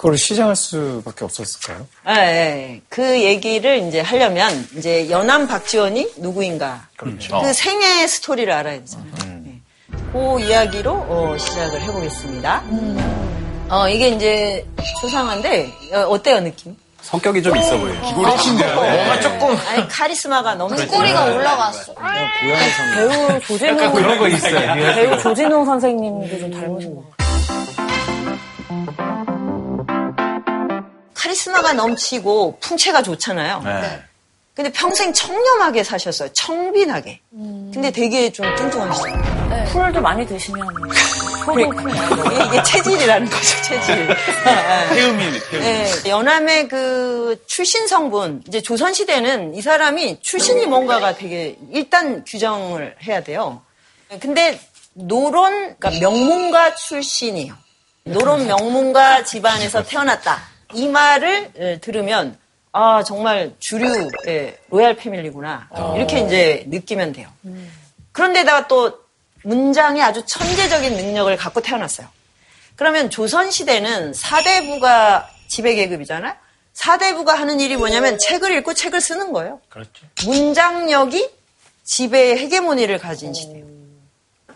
그걸 0.00 0.16
시작할 0.16 0.56
수밖에 0.56 1.26
없었을까요? 1.26 1.86
예, 2.08 2.14
예. 2.14 2.80
그 2.88 3.22
얘기를 3.22 3.86
이제 3.86 4.00
하려면 4.00 4.66
이제 4.74 5.10
연암 5.10 5.46
박지원이 5.46 6.14
누구인가 6.16 6.86
그렇죠. 6.96 7.38
그 7.42 7.52
생애 7.52 8.06
스토리를 8.06 8.50
알아야 8.50 8.78
되잖아요. 8.78 9.12
네. 9.44 9.60
그 10.10 10.40
이야기로 10.40 10.90
어, 10.90 11.36
시작을 11.38 11.82
해보겠습니다. 11.82 12.64
어 13.68 13.88
이게 13.90 14.08
이제 14.08 14.66
초상화인데 15.02 15.70
어, 15.92 15.98
어때요 16.08 16.40
느낌? 16.40 16.74
성격이 17.02 17.42
좀 17.42 17.54
있어 17.58 17.76
보여요. 17.76 18.00
기골이신데요. 18.00 18.74
뭔가 18.74 19.20
조금 19.20 19.54
아니 19.68 19.86
카리스마가 19.86 20.54
너무 20.54 20.74
꼬리가 20.76 21.24
올라갔어. 21.26 21.94
배우 22.94 23.40
조진웅 23.40 23.92
그런 23.92 24.18
거 24.18 24.28
있어요. 24.28 24.94
배우 24.94 25.18
조진웅 25.18 25.66
선생님도 25.66 26.38
좀 26.38 26.50
닮으신 26.50 26.94
것 26.94 27.04
같아요. 27.10 27.20
카리스마가 31.20 31.74
넘치고 31.74 32.58
풍채가 32.60 33.02
좋잖아요. 33.02 33.62
네. 33.62 34.02
근데 34.54 34.72
평생 34.72 35.12
청렴하게 35.12 35.84
사셨어요. 35.84 36.30
청빈하게. 36.32 37.20
근데 37.30 37.90
되게 37.90 38.30
좀 38.32 38.46
뚱뚱하시죠. 38.56 39.08
풀도 39.72 40.00
많이 40.00 40.26
드시면 40.26 40.66
크네요. 41.46 41.70
이게, 42.26 42.44
이게 42.46 42.62
체질이라는 42.62 43.28
거죠, 43.30 43.62
체질. 43.62 44.16
태음이네, 44.90 45.38
태음. 45.50 45.60
네, 45.62 45.90
연암의 46.08 46.68
그 46.68 47.42
출신 47.46 47.86
성분, 47.86 48.42
이제 48.48 48.60
조선시대는 48.60 49.54
이 49.54 49.62
사람이 49.62 50.20
출신이 50.20 50.66
뭔가가 50.66 51.14
되게 51.14 51.56
일단 51.70 52.24
규정을 52.24 52.96
해야 53.06 53.22
돼요. 53.22 53.62
근데 54.20 54.60
노론, 54.92 55.76
그러니까 55.78 55.90
명문가 56.00 56.74
출신이에요. 56.74 57.54
노론 58.04 58.46
명문가 58.46 59.24
집안에서 59.24 59.84
태어났다. 59.84 60.49
이 60.72 60.88
말을 60.88 61.50
에, 61.56 61.78
들으면, 61.80 62.38
아, 62.72 63.02
정말 63.02 63.54
주류의 63.58 64.58
로얄 64.70 64.94
패밀리구나. 64.96 65.68
이렇게 65.96 66.20
이제 66.20 66.64
느끼면 66.68 67.12
돼요. 67.12 67.28
그런데다가 68.12 68.68
또 68.68 69.00
문장에 69.42 70.02
아주 70.02 70.24
천재적인 70.26 70.94
능력을 70.96 71.34
갖고 71.36 71.60
태어났어요. 71.60 72.06
그러면 72.76 73.10
조선시대는 73.10 74.14
사대부가 74.14 75.28
지배계급이잖아요? 75.48 76.34
사대부가 76.72 77.34
하는 77.34 77.60
일이 77.60 77.76
뭐냐면 77.76 78.18
책을 78.18 78.52
읽고 78.58 78.74
책을 78.74 79.00
쓰는 79.00 79.32
거예요. 79.32 79.60
그렇죠. 79.68 80.06
문장력이 80.24 81.28
지배의 81.84 82.38
헤게모니를 82.38 82.98
가진 82.98 83.34
시대예요. 83.34 83.66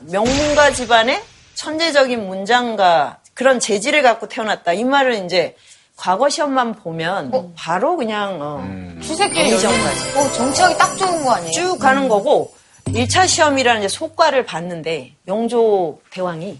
명문가 0.01 0.73
집안의 0.73 1.23
천재적인 1.55 2.27
문장가 2.27 3.19
그런 3.35 3.59
재질을 3.59 4.03
갖고 4.03 4.29
태어났다. 4.29 4.73
이 4.73 4.85
말을 4.85 5.25
이제 5.25 5.57
과거 5.97 6.29
시험만 6.29 6.75
보면 6.75 7.53
바로 7.57 7.97
그냥 7.97 8.39
어, 8.41 8.65
수색길이 9.03 9.55
이전까지. 9.57 10.19
어, 10.19 10.33
정치하기 10.33 10.79
딱 10.79 10.97
좋은 10.97 11.25
거 11.25 11.33
아니에요? 11.33 11.53
쭉 11.53 11.79
가는 11.79 12.09
거고 12.09 12.53
1차 12.87 13.27
시험이라는 13.27 13.83
이제 13.83 13.89
속과를 13.89 14.45
봤는데 14.45 15.15
영조 15.29 16.01
대왕이 16.11 16.59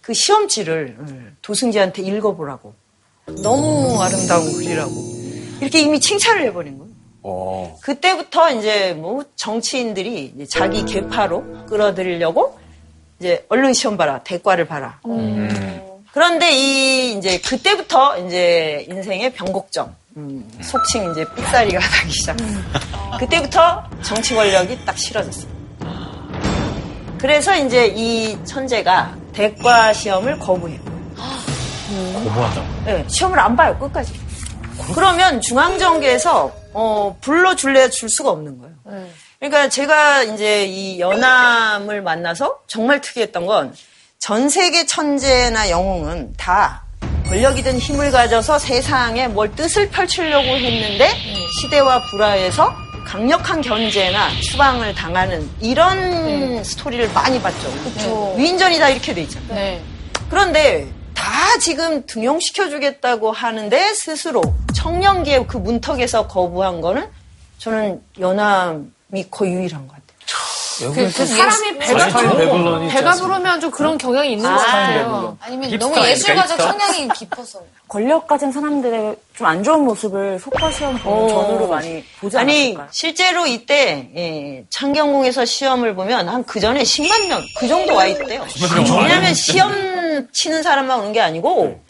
그 0.00 0.12
시험지를 0.12 0.96
음, 0.98 1.36
도승지한테 1.40 2.02
읽어보라고. 2.02 2.74
너무 3.42 4.02
아름다운 4.02 4.52
글이라고. 4.52 4.90
이렇게 5.62 5.80
이미 5.80 5.98
칭찬을 5.98 6.42
해버린 6.42 6.76
거예요. 6.78 6.92
어. 7.22 7.78
그때부터 7.80 8.50
이제 8.50 8.92
뭐 8.92 9.24
정치인들이 9.34 10.32
이제 10.34 10.44
자기 10.46 10.84
계파로 10.84 11.64
끌어들이려고 11.66 12.58
이제 13.18 13.46
얼른 13.48 13.72
시험 13.72 13.96
봐라 13.96 14.20
대과를 14.24 14.66
봐라. 14.66 15.00
그런데 16.14 16.52
이 16.52 17.12
이제 17.14 17.38
그때부터 17.40 18.16
이제 18.18 18.86
인생의 18.88 19.32
변곡점, 19.32 19.96
음, 20.16 20.48
속칭 20.62 21.10
이제 21.10 21.24
삑사리가 21.34 21.80
나기 21.90 22.12
시작. 22.12 22.36
그때부터 23.18 23.82
정치 24.00 24.32
권력이 24.36 24.84
딱 24.84 24.96
싫어졌어요. 24.96 25.52
그래서 27.18 27.56
이제 27.56 27.88
이 27.88 28.38
천재가 28.44 29.16
대과 29.32 29.92
시험을 29.92 30.38
거부해요. 30.38 30.78
고무하다. 31.88 32.62
네, 32.86 33.04
시험을 33.08 33.36
안 33.40 33.56
봐요 33.56 33.76
끝까지. 33.80 34.12
그러면 34.94 35.40
중앙정계에서 35.40 36.54
어, 36.74 37.16
불러줄래야 37.22 37.90
줄 37.90 38.08
수가 38.08 38.30
없는 38.30 38.60
거예요. 38.60 39.08
그러니까 39.40 39.68
제가 39.68 40.22
이제 40.22 40.64
이 40.64 41.00
연암을 41.00 42.02
만나서 42.02 42.60
정말 42.68 43.00
특이했던 43.00 43.46
건 43.46 43.74
전 44.24 44.48
세계 44.48 44.86
천재나 44.86 45.68
영웅은 45.68 46.32
다 46.38 46.82
권력이든 47.28 47.76
힘을 47.76 48.10
가져서 48.10 48.58
세상에 48.58 49.28
뭘 49.28 49.54
뜻을 49.54 49.90
펼치려고 49.90 50.46
했는데 50.46 51.10
시대와 51.60 52.00
불화해서 52.04 52.74
강력한 53.06 53.60
견제나 53.60 54.30
추방을 54.40 54.94
당하는 54.94 55.46
이런 55.60 56.64
스토리를 56.64 57.12
많이 57.12 57.38
봤죠. 57.38 57.68
위인전이 58.38 58.78
다 58.78 58.88
이렇게 58.88 59.12
돼 59.12 59.24
있잖아요. 59.24 59.54
네. 59.54 59.82
그런데 60.30 60.88
다 61.12 61.58
지금 61.60 62.06
등용시켜주겠다고 62.06 63.30
하는데 63.30 63.92
스스로 63.92 64.40
청년기에 64.72 65.44
그 65.44 65.58
문턱에서 65.58 66.28
거부한 66.28 66.80
거는 66.80 67.10
저는 67.58 68.00
연암이 68.18 69.26
거의 69.30 69.52
유일한 69.52 69.86
것 69.86 69.88
같아요. 69.88 70.03
그, 70.78 70.92
그 70.94 71.26
사람이 71.26 71.78
배가 71.78 72.08
스타일 72.08 72.28
부르, 72.28 72.38
배불런이 72.38 72.84
있지 72.86 72.96
배가? 72.96 73.12
부르면 73.12 73.60
좀 73.60 73.70
그런 73.70 73.98
경향이 73.98 74.32
있는 74.32 74.46
아, 74.46 74.56
것 74.56 74.62
같아요. 74.64 74.98
배불런. 75.04 75.38
아니면 75.40 75.78
너무 75.78 76.06
예술가적 76.06 76.60
성향이 76.60 77.08
깊어서. 77.14 77.60
권력 77.88 78.26
가진 78.26 78.50
사람들의 78.50 79.16
좀 79.36 79.46
안 79.46 79.62
좋은 79.62 79.84
모습을 79.84 80.38
속화 80.40 80.70
시험 80.72 80.96
보는 80.98 81.28
전으로 81.28 81.68
많이 81.68 82.02
보지 82.20 82.36
아니 82.38 82.62
않았을까요? 82.66 82.88
실제로 82.90 83.46
이때 83.46 84.08
예, 84.16 84.64
창경궁에서 84.70 85.44
시험을 85.44 85.94
보면 85.94 86.28
한 86.28 86.44
그 86.44 86.60
전에 86.60 86.82
10만 86.82 87.28
명 87.28 87.42
그 87.58 87.68
정도 87.68 87.94
와 87.94 88.06
있대요. 88.06 88.44
왜냐하면 89.02 89.34
시험 89.34 90.28
치는 90.32 90.62
사람만 90.62 90.98
오는 91.00 91.12
게 91.12 91.20
아니고 91.20 91.80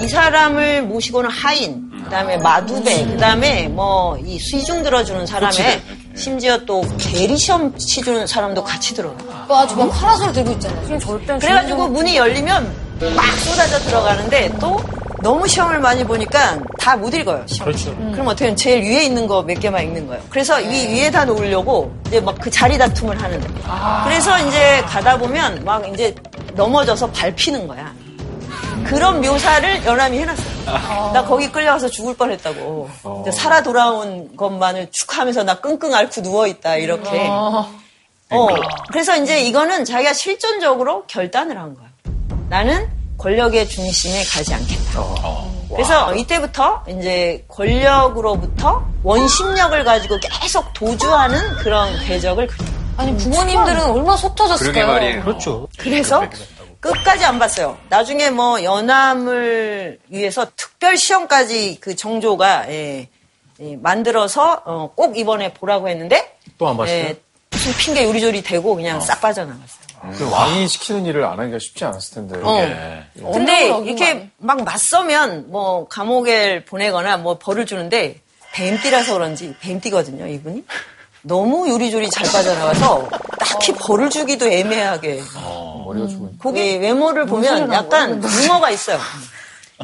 이 0.00 0.08
사람을 0.08 0.82
모시고는 0.82 1.28
하인, 1.30 1.90
그다음에 2.04 2.36
마두배, 2.38 3.06
그다음에 3.06 3.68
뭐 3.68 4.16
이 4.24 4.38
수이중 4.38 4.82
들어주는 4.82 5.26
사람에 5.26 5.82
심지어 6.20 6.58
또 6.66 6.82
대리 6.98 7.36
시험 7.36 7.76
치주는 7.76 8.26
사람도 8.26 8.62
같이 8.62 8.94
들어가. 8.94 9.16
맞아, 9.48 9.74
막 9.74 9.90
파라솔 9.90 10.32
들고 10.32 10.50
있잖아요. 10.52 10.98
절대 10.98 11.38
그래가지고 11.38 11.88
문이 11.88 12.16
열리면 12.16 12.90
막 13.16 13.24
쏟아져 13.38 13.78
들어가는데 13.80 14.52
또 14.60 14.78
너무 15.22 15.46
시험을 15.48 15.80
많이 15.80 16.04
보니까 16.04 16.58
다 16.78 16.96
못 16.96 17.12
읽어요. 17.14 17.42
시험. 17.46 17.66
그렇죠. 17.66 17.94
그럼 18.12 18.26
어떻게 18.28 18.46
하면 18.46 18.56
제일 18.56 18.82
위에 18.82 19.04
있는 19.04 19.26
거 19.26 19.42
몇 19.42 19.58
개만 19.60 19.82
읽는 19.84 20.06
거예요. 20.06 20.22
그래서 20.30 20.60
이 20.60 20.66
위에다 20.88 21.24
놓으려고 21.24 21.90
이제 22.06 22.20
막 22.20 22.34
그 22.40 22.50
자리 22.50 22.76
다툼을 22.78 23.20
하는 23.20 23.40
거예요. 23.40 24.02
그래서 24.04 24.38
이제 24.46 24.82
가다 24.86 25.18
보면 25.18 25.62
막 25.64 25.86
이제 25.92 26.14
넘어져서 26.54 27.10
밟히는 27.10 27.66
거야. 27.68 27.92
그런 28.90 29.20
묘사를 29.20 29.86
연암이 29.86 30.18
해놨어요. 30.18 31.12
나 31.14 31.24
거기 31.24 31.50
끌려가서 31.50 31.88
죽을 31.88 32.16
뻔했다고. 32.16 32.90
이제 33.22 33.30
살아 33.30 33.62
돌아온 33.62 34.36
것만을 34.36 34.88
축하하면서 34.90 35.44
나 35.44 35.60
끙끙 35.60 35.94
앓고 35.94 36.20
누워있다 36.22 36.74
이렇게. 36.76 37.28
어, 37.28 38.48
그래서 38.90 39.16
이제 39.16 39.42
이거는 39.42 39.84
자기가 39.84 40.12
실존적으로 40.12 41.04
결단을 41.06 41.56
한 41.56 41.74
거야. 41.74 41.86
나는 42.48 42.88
권력의 43.16 43.68
중심에 43.68 44.24
가지 44.24 44.54
않겠다. 44.54 45.04
그래서 45.72 46.12
이때부터 46.16 46.82
이제 46.88 47.44
권력으로부터 47.46 48.84
원심력을 49.04 49.84
가지고 49.84 50.18
계속 50.20 50.72
도주하는 50.72 51.38
그런 51.58 51.96
궤적을 52.06 52.48
그린 52.48 52.66
거야. 52.66 52.80
아니, 52.96 53.16
부모님들은 53.16 53.82
얼마나 53.82 54.16
속 54.16 54.34
터졌을까요? 54.34 54.72
그러게 54.86 54.92
말이에요. 54.92 55.22
그렇죠. 55.24 55.68
그래서 55.78 56.22
끝까지 56.80 57.24
안 57.24 57.38
봤어요. 57.38 57.78
나중에 57.88 58.30
뭐 58.30 58.62
연암을 58.62 59.98
위해서 60.08 60.46
특별 60.56 60.96
시험까지 60.96 61.78
그 61.80 61.94
정조가 61.94 62.70
예, 62.70 63.08
예, 63.60 63.76
만들어서 63.76 64.62
어, 64.64 64.90
꼭 64.94 65.16
이번에 65.18 65.52
보라고 65.52 65.88
했는데 65.88 66.36
또 66.58 66.68
안 66.68 66.76
봤어요? 66.76 66.94
예, 66.96 67.20
무슨 67.50 67.72
핑계 67.74 68.04
요리조리 68.04 68.42
대고 68.42 68.74
그냥 68.74 69.00
싹 69.00 69.20
빠져나갔어요. 69.20 69.80
그 70.16 70.30
왕이 70.30 70.66
시키는 70.66 71.04
일을 71.04 71.24
안 71.24 71.38
하기가 71.38 71.58
쉽지 71.58 71.84
않았을 71.84 72.14
텐데. 72.14 72.40
어. 72.42 73.32
근데 73.32 73.66
이렇게 73.84 74.30
막 74.38 74.64
맞서면 74.64 75.50
뭐 75.50 75.86
감옥에 75.88 76.64
보내거나 76.64 77.18
뭐 77.18 77.38
벌을 77.38 77.66
주는데 77.66 78.20
뱀띠라서 78.54 79.12
그런지 79.12 79.54
뱀띠거든요 79.60 80.26
이분이 80.26 80.64
너무 81.22 81.68
요리조리 81.68 82.08
잘 82.10 82.24
빠져나가서 82.30 83.08
딱히 83.38 83.72
벌을 83.74 84.10
주기도 84.10 84.46
애매하게 84.46 85.22
머리가 85.84 86.06
죽은. 86.06 86.38
거기 86.38 86.78
외모를 86.78 87.26
보면 87.26 87.72
약간 87.72 88.22
유머가 88.42 88.70
있어요. 88.70 88.98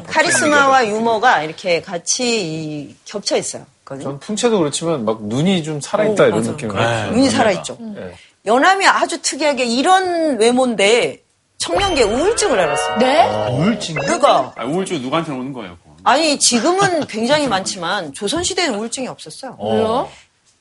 카리스마와 0.07 0.87
유머가 0.87 1.41
이렇게 1.43 1.81
같이 1.81 2.41
이 2.41 2.95
겹쳐 3.05 3.37
있어요. 3.37 3.65
전 4.01 4.19
풍채도 4.19 4.59
그렇지만 4.59 5.05
막 5.05 5.23
눈이 5.23 5.63
좀 5.63 5.79
살아있다 5.79 6.25
이런 6.25 6.41
느낌이 6.41 6.73
네. 6.73 7.09
눈이 7.11 7.29
살아있죠. 7.29 7.77
네. 7.79 8.13
연암이 8.45 8.85
아주 8.85 9.21
특이하게 9.21 9.65
이런 9.65 10.37
외모인데 10.39 11.21
청년기에 11.57 12.03
우울증을 12.03 12.59
앓았어요. 12.59 12.97
네? 12.97 13.49
우울증. 13.51 13.95
그러니까 13.95 14.53
아, 14.57 14.65
우울증 14.65 15.01
누구한테 15.01 15.31
오는 15.31 15.53
거예요? 15.53 15.77
그건? 15.81 15.95
아니 16.03 16.37
지금은 16.37 17.07
굉장히 17.07 17.47
많지만 17.47 18.13
조선 18.13 18.43
시대에는 18.43 18.77
우울증이 18.77 19.07
없었어요. 19.07 19.57
왜요? 19.59 20.09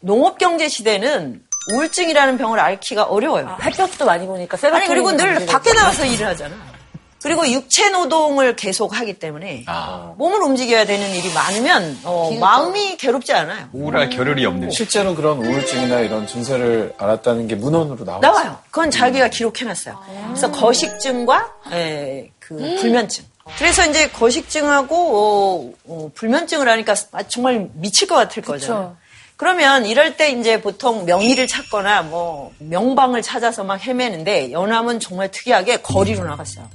농업 0.06 0.38
경제 0.38 0.68
시대는 0.68 1.42
우울증이라는 1.72 2.38
병을 2.38 2.60
앓기가 2.60 3.02
어려워요. 3.02 3.48
아, 3.48 3.58
햇볕도 3.60 4.04
많이 4.06 4.24
보니까 4.24 4.56
아니 4.72 4.86
그리고 4.86 5.10
늘 5.10 5.44
밖에. 5.46 5.72
나가서 5.72 6.04
일을 6.06 6.28
하잖아. 6.28 6.54
그리고 7.20 7.44
육체 7.50 7.90
노동을 7.90 8.54
계속 8.54 8.96
하기 8.96 9.14
때문에 9.14 9.64
몸을 10.16 10.42
움직여야 10.42 10.84
되는 10.84 11.10
일이 11.10 11.32
많으면 11.34 11.98
어, 12.04 12.30
마음이 12.38 12.98
괴롭지 12.98 13.32
않아요. 13.32 13.68
우울할 13.72 14.10
겨를이 14.10 14.46
없는. 14.46 14.70
실제로 14.70 15.16
그런 15.16 15.38
우울증이나 15.44 15.98
이런 16.00 16.28
증세를 16.28 16.94
알았다는 16.98 17.48
게 17.48 17.56
문헌으로 17.56 18.04
나와요. 18.04 18.20
나와요. 18.20 18.58
그건 18.70 18.92
자기가 18.92 19.26
기록해놨어요. 19.26 19.98
그래서 20.28 20.52
거식증과 20.52 21.52
에, 21.72 22.30
그 22.38 22.54
불면증. 22.80 23.24
그래서 23.58 23.84
이제 23.86 24.08
거식증하고 24.10 24.94
어, 24.94 25.72
어, 25.88 26.10
불면증을 26.14 26.68
하니까 26.68 26.94
아, 27.10 27.24
정말 27.24 27.68
미칠 27.74 28.06
것 28.06 28.14
같을 28.14 28.40
거죠. 28.44 28.94
그러면 29.36 29.84
이럴 29.84 30.16
때 30.16 30.30
이제 30.30 30.62
보통 30.62 31.04
명의를 31.04 31.46
찾거나 31.46 32.02
뭐 32.02 32.52
명방을 32.58 33.20
찾아서 33.20 33.64
막 33.64 33.86
헤매는데 33.86 34.50
연암은 34.50 34.98
정말 34.98 35.30
특이하게 35.30 35.78
거리로 35.82 36.24
나갔어요. 36.24 36.66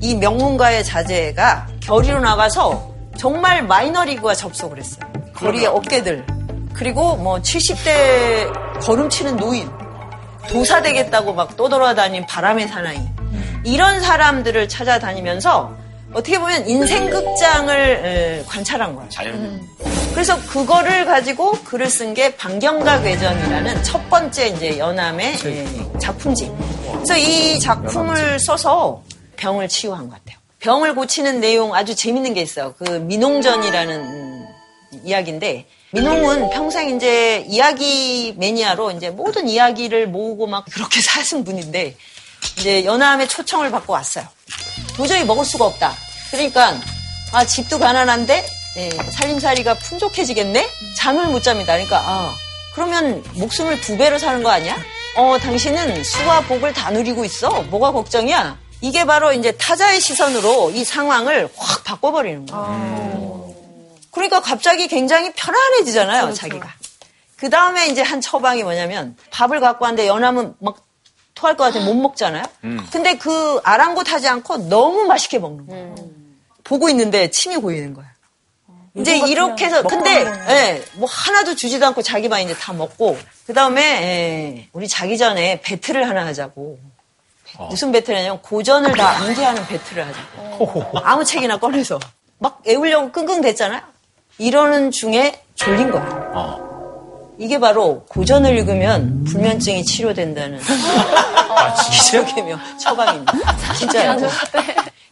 이 0.00 0.14
명문가의 0.14 0.84
자제가 0.84 1.66
거리로 1.86 2.20
나가서 2.20 2.94
정말 3.18 3.62
마이너리그와 3.62 4.34
접속을 4.34 4.78
했어요. 4.78 5.00
거리의 5.34 5.66
업계들. 5.66 6.24
그리고 6.72 7.16
뭐 7.16 7.40
70대 7.40 8.80
걸음치는 8.80 9.36
노인. 9.36 9.68
도사 10.48 10.80
되겠다고 10.80 11.34
막 11.34 11.56
떠돌아다닌 11.56 12.24
바람의 12.24 12.68
사나이. 12.68 13.00
이런 13.64 14.00
사람들을 14.00 14.68
찾아다니면서 14.68 15.76
어떻게 16.12 16.38
보면 16.38 16.66
인생 16.68 17.10
극장을 17.10 17.76
에, 17.76 18.44
관찰한 18.46 18.94
거예요. 18.94 19.08
자연. 19.10 19.66
그래서 20.14 20.40
그거를 20.46 21.04
가지고 21.04 21.52
글을 21.64 21.88
쓴 21.90 22.14
게 22.14 22.34
방경각 22.36 23.04
외전이라는 23.04 23.82
첫 23.84 24.08
번째 24.08 24.48
이제 24.48 24.78
연암의 24.78 25.38
에, 25.44 25.66
작품집. 26.00 26.50
그래서 26.92 27.16
이 27.16 27.60
작품을 27.60 28.38
써서 28.40 29.02
병을 29.36 29.68
치유한 29.68 30.08
것 30.08 30.16
같아요. 30.18 30.38
병을 30.60 30.94
고치는 30.94 31.40
내용 31.40 31.74
아주 31.74 31.94
재밌는 31.94 32.34
게 32.34 32.40
있어요. 32.40 32.74
그 32.78 32.84
민홍전이라는 32.90 34.00
음, 34.00 34.46
이야기인데 35.04 35.66
민홍은 35.92 36.50
평생 36.50 36.96
이제 36.96 37.44
이야기 37.46 38.34
매니아로 38.38 38.90
이제 38.92 39.10
모든 39.10 39.48
이야기를 39.48 40.08
모으고 40.08 40.46
막 40.46 40.64
그렇게 40.72 41.00
사신 41.02 41.44
분인데 41.44 41.94
이제 42.58 42.84
연암의 42.84 43.28
초청을 43.28 43.70
받고 43.70 43.92
왔어요. 43.92 44.24
도저히 44.98 45.24
먹을 45.24 45.44
수가 45.44 45.64
없다. 45.64 45.94
그러니까 46.32 46.74
아 47.32 47.44
집도 47.46 47.78
가난한데 47.78 48.44
예, 48.78 48.90
살림살이가 48.90 49.74
풍족해지겠네. 49.74 50.68
잠을 50.96 51.26
못 51.26 51.40
잡니다. 51.40 51.74
그러니까 51.74 52.02
아 52.04 52.34
그러면 52.74 53.22
목숨을 53.34 53.80
두 53.80 53.96
배로 53.96 54.18
사는 54.18 54.42
거 54.42 54.50
아니야? 54.50 54.76
어 55.14 55.38
당신은 55.38 56.02
수와 56.02 56.40
복을 56.40 56.72
다 56.72 56.90
누리고 56.90 57.24
있어. 57.24 57.62
뭐가 57.62 57.92
걱정이야? 57.92 58.58
이게 58.80 59.04
바로 59.04 59.32
이제 59.32 59.52
타자의 59.52 60.00
시선으로 60.00 60.72
이 60.72 60.84
상황을 60.84 61.48
확 61.56 61.84
바꿔버리는 61.84 62.46
거예요. 62.46 63.54
그러니까 64.10 64.40
갑자기 64.40 64.88
굉장히 64.88 65.32
편안해지잖아요, 65.32 66.34
자기가. 66.34 66.74
그 67.36 67.50
다음에 67.50 67.86
이제 67.86 68.02
한 68.02 68.20
처방이 68.20 68.64
뭐냐면 68.64 69.16
밥을 69.30 69.60
갖고 69.60 69.84
왔는데 69.84 70.08
연하면 70.08 70.56
막 70.58 70.87
토할 71.38 71.56
것 71.56 71.64
같아 71.64 71.78
못 71.84 71.94
먹잖아요. 71.94 72.42
근데 72.90 73.16
그 73.16 73.60
아랑곳하지 73.62 74.26
않고 74.28 74.68
너무 74.68 75.04
맛있게 75.04 75.38
먹는 75.38 75.66
거예요. 75.66 75.94
보고 76.64 76.88
있는데 76.88 77.30
침이 77.30 77.56
고이는 77.56 77.94
거야. 77.94 78.06
이제 78.94 79.14
요즘 79.20 79.28
이렇게 79.28 79.66
해서 79.66 79.82
같으면 79.82 80.02
근데 80.02 80.52
예, 80.52 80.82
뭐 80.94 81.08
하나도 81.08 81.54
주지도 81.54 81.86
않고 81.86 82.02
자기만 82.02 82.42
이제 82.42 82.54
다 82.54 82.72
먹고 82.72 83.16
그 83.46 83.54
다음에 83.54 84.68
우리 84.72 84.88
자기 84.88 85.16
전에 85.16 85.60
배틀을 85.60 86.08
하나 86.08 86.26
하자고. 86.26 86.78
무슨 87.70 87.92
배틀이냐면 87.92 88.42
고전을 88.42 88.92
다 88.92 89.18
암기하는 89.18 89.66
배틀을 89.66 90.06
하자고. 90.06 90.98
아무 91.04 91.24
책이나 91.24 91.58
꺼내서 91.58 91.98
막 92.38 92.60
애우려고 92.66 93.12
끙끙 93.12 93.40
댔잖아요. 93.40 93.80
이러는 94.38 94.90
중에 94.90 95.40
졸린 95.54 95.90
거예요. 95.90 96.67
이게 97.38 97.58
바로 97.60 98.04
고전을 98.08 98.56
읽으면 98.58 99.24
불면증이 99.24 99.84
치료된다는 99.84 100.58
기적이며 101.92 102.58
처방입니다. 102.80 103.32
진짜요. 103.74 104.16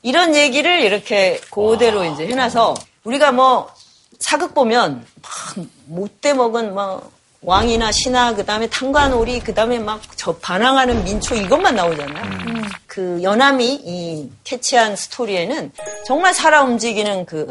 이런 0.02 0.34
얘기를 0.34 0.80
이렇게 0.80 1.40
그대로 1.50 2.04
이제 2.04 2.26
해놔서 2.26 2.74
우리가 3.04 3.32
뭐 3.32 3.68
사극 4.18 4.54
보면 4.54 5.04
막 5.22 5.66
못돼 5.86 6.34
먹은 6.34 6.74
뭐 6.74 7.10
왕이나 7.42 7.92
신하 7.92 8.34
그다음에 8.34 8.66
탄관오리 8.68 9.40
그다음에 9.40 9.78
막 9.78 10.00
저 10.16 10.34
반항하는 10.34 11.04
민초 11.04 11.36
이것만 11.36 11.76
나오잖아요. 11.76 12.24
그 12.88 13.20
연암이 13.22 13.80
이 13.84 14.28
캐치한 14.42 14.96
스토리에는 14.96 15.70
정말 16.04 16.34
살아 16.34 16.62
움직이는 16.62 17.26
그 17.26 17.46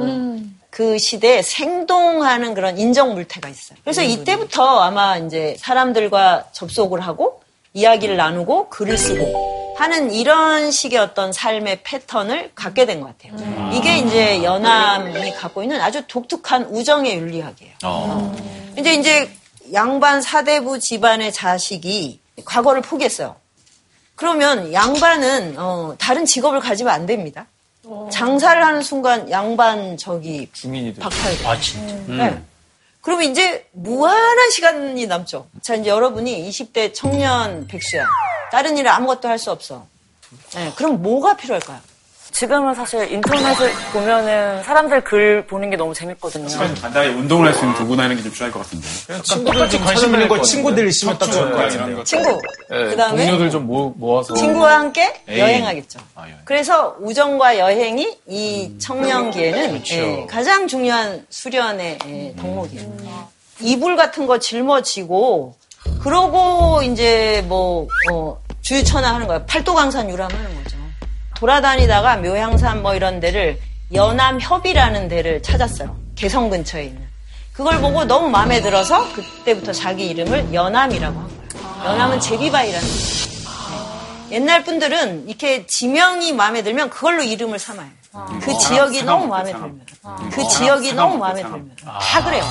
그 0.75 0.97
시대에 0.97 1.41
생동하는 1.41 2.53
그런 2.53 2.77
인정 2.77 3.13
물태가 3.13 3.47
있어요. 3.47 3.77
그래서 3.85 4.01
이때부터 4.03 4.81
아마 4.81 5.15
이제 5.17 5.55
사람들과 5.57 6.47
접속을 6.51 6.99
하고 6.99 7.41
이야기를 7.73 8.17
나누고 8.17 8.67
글을 8.67 8.97
쓰고 8.97 9.75
하는 9.77 10.11
이런 10.11 10.71
식의 10.71 10.99
어떤 10.99 11.31
삶의 11.31 11.79
패턴을 11.83 12.51
갖게 12.55 12.85
된 12.85 12.99
것 12.99 13.17
같아요. 13.17 13.71
이게 13.73 13.99
이제 13.99 14.43
연암이 14.43 15.31
갖고 15.35 15.63
있는 15.63 15.79
아주 15.79 16.05
독특한 16.07 16.65
우정의 16.65 17.15
윤리학이에요. 17.19 17.75
근데 18.75 18.95
이제 18.95 19.31
양반 19.71 20.21
사대부 20.21 20.79
집안의 20.79 21.31
자식이 21.31 22.19
과거를 22.43 22.81
포기했어요. 22.81 23.37
그러면 24.15 24.73
양반은 24.73 25.55
어, 25.57 25.95
다른 25.97 26.25
직업을 26.25 26.59
가지면 26.59 26.93
안 26.93 27.05
됩니다. 27.05 27.47
장사를 28.11 28.63
하는 28.63 28.81
순간 28.81 29.29
양반 29.29 29.97
저기 29.97 30.49
되죠. 30.93 31.01
박탈돼. 31.01 31.47
아, 31.47 31.59
진짜. 31.59 31.95
네. 32.07 32.41
그러면 33.01 33.29
이제 33.31 33.67
무한한 33.73 34.49
시간이 34.51 35.05
남죠. 35.05 35.47
자, 35.61 35.75
이제 35.75 35.89
여러분이 35.89 36.49
20대 36.49 36.93
청년 36.93 37.67
백수야. 37.67 38.05
다른 38.51 38.77
일을 38.77 38.89
아무것도 38.89 39.27
할 39.27 39.37
수 39.37 39.51
없어. 39.51 39.85
네, 40.55 40.71
그럼 40.75 41.01
뭐가 41.01 41.35
필요할까요? 41.37 41.79
지금은 42.37 42.75
사실 42.75 43.09
인터넷을 43.13 43.71
보면은 43.93 44.61
사람들 44.63 45.05
글 45.05 45.47
보는 45.47 45.69
게 45.69 45.77
너무 45.77 45.93
재밌거든요. 45.93 46.47
간단히 46.81 47.13
운동을 47.13 47.47
할 47.47 47.53
수 47.53 47.61
있는 47.63 47.77
도구나 47.77 48.03
이런 48.05 48.17
게 48.17 48.23
좀 48.23 48.31
필요할 48.33 48.51
것 48.51 48.59
같은데. 48.59 48.87
친구들 49.23 49.69
좀 49.69 49.81
관심 49.85 50.13
있는 50.13 50.27
거 50.27 50.41
친구들 50.41 50.85
있으면 50.89 51.17
딱 51.17 51.31
좋을 51.31 51.51
것 51.51 51.57
같은데. 51.57 51.93
거. 51.95 52.03
친구. 52.03 52.37
예, 52.73 52.83
그다음에 52.89 53.25
동료들 53.25 53.49
좀 53.51 53.65
모, 53.67 53.93
모아서 53.95 54.33
친구와 54.33 54.79
함께 54.79 55.13
애인. 55.29 55.39
여행하겠죠. 55.39 55.99
아, 56.15 56.23
여행. 56.23 56.35
그래서 56.43 56.97
우정과 56.99 57.57
여행이 57.57 58.17
이 58.27 58.75
청년기에는 58.79 59.81
예, 59.91 60.25
가장 60.29 60.67
중요한 60.67 61.25
수련의 61.29 61.99
예, 62.05 62.35
덕목이에요. 62.37 63.29
이불 63.61 63.95
같은 63.95 64.27
거 64.27 64.39
짊어지고 64.39 65.55
그러고 66.01 66.81
이제 66.83 67.45
뭐 67.47 67.87
어, 68.11 68.37
주유천하 68.61 69.13
하는 69.15 69.25
거예요. 69.27 69.45
팔도강산 69.45 70.09
유람하는 70.09 70.63
거죠. 70.63 70.74
돌아다니다가 71.35 72.17
묘향산 72.17 72.81
뭐 72.81 72.95
이런 72.95 73.19
데를 73.19 73.59
연암협이라는 73.93 75.07
데를 75.07 75.41
찾았어요. 75.43 75.95
개성 76.15 76.49
근처에 76.49 76.85
있는. 76.85 77.05
그걸 77.53 77.79
보고 77.79 78.03
너무 78.05 78.29
마음에 78.29 78.61
들어서 78.61 79.11
그때부터 79.13 79.71
자기 79.71 80.07
이름을 80.09 80.53
연암이라고 80.53 81.17
한 81.19 81.27
거예요. 81.27 81.85
연암은 81.85 82.19
제비바위라는 82.19 82.87
뜻이에요. 82.87 83.35
네. 84.29 84.35
옛날 84.37 84.63
분들은 84.63 85.29
이렇게 85.29 85.65
지명이 85.67 86.33
마음에 86.33 86.63
들면 86.63 86.89
그걸로 86.89 87.21
이름을 87.23 87.59
삼아요. 87.59 87.87
그 88.41 88.57
지역이 88.57 88.99
상암, 88.99 89.05
너무 89.05 89.27
마음에. 89.27 89.51
들면. 89.51 89.81
그 90.31 90.47
지역이 90.47 90.93
너무 90.93 91.17
마음에? 91.17 91.41
들면. 91.43 91.71
다 92.01 92.23
그래요. 92.23 92.43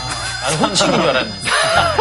난 0.43 0.55
혼칭인 0.71 0.93
줄 1.01 1.09
알았는데. 1.11 1.39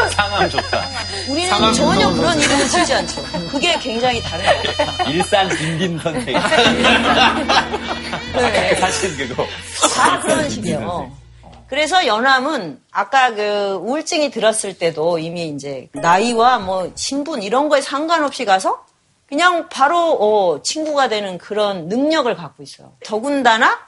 상암 0.10 0.50
좋다. 0.50 0.88
우리는 1.30 1.74
전혀 1.74 2.12
그런 2.14 2.40
이름을 2.40 2.66
쓰지 2.66 2.94
않죠. 2.94 3.24
그게 3.50 3.78
굉장히 3.80 4.22
다른 4.22 4.46
거예요. 4.46 5.10
일산 5.10 5.50
딘딘 5.50 6.00
선생. 6.00 6.26
네. 8.34 8.76
사실 8.80 9.18
그거. 9.18 9.46
다 9.96 10.20
그런 10.22 10.50
식이에요. 10.50 11.12
그래서 11.68 12.06
연암은 12.06 12.80
아까 12.92 13.34
그 13.34 13.80
우울증이 13.82 14.30
들었을 14.32 14.78
때도 14.78 15.18
이미 15.18 15.48
이제 15.48 15.90
나이와 15.94 16.60
뭐 16.60 16.92
신분 16.96 17.42
이런 17.42 17.68
거에 17.70 17.82
상관없이 17.82 18.46
가서 18.46 18.86
그냥 19.28 19.68
바로 19.70 20.12
어, 20.20 20.62
친구가 20.62 21.10
되는 21.10 21.40
그런 21.40 21.88
능력을 21.88 22.36
갖고 22.36 22.62
있어요. 22.62 22.92
더군다나 23.04 23.80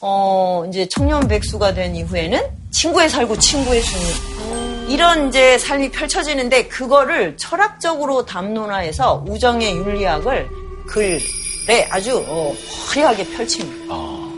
어, 0.00 0.64
이제 0.68 0.86
청년 0.88 1.26
백수가 1.26 1.74
된 1.74 1.96
이후에는 1.96 2.40
친구에 2.70 3.08
살고 3.08 3.36
친구에 3.38 3.80
죽는 3.80 4.61
이런 4.88 5.28
이제 5.28 5.58
삶이 5.58 5.90
펼쳐지는데 5.90 6.68
그거를 6.68 7.36
철학적으로 7.36 8.24
담론화해서 8.26 9.24
우정의 9.26 9.76
윤리학을 9.76 10.48
글에 10.86 11.88
아주 11.90 12.24
어, 12.28 12.52
화려하게 12.88 13.28
펼칩니다. 13.30 13.94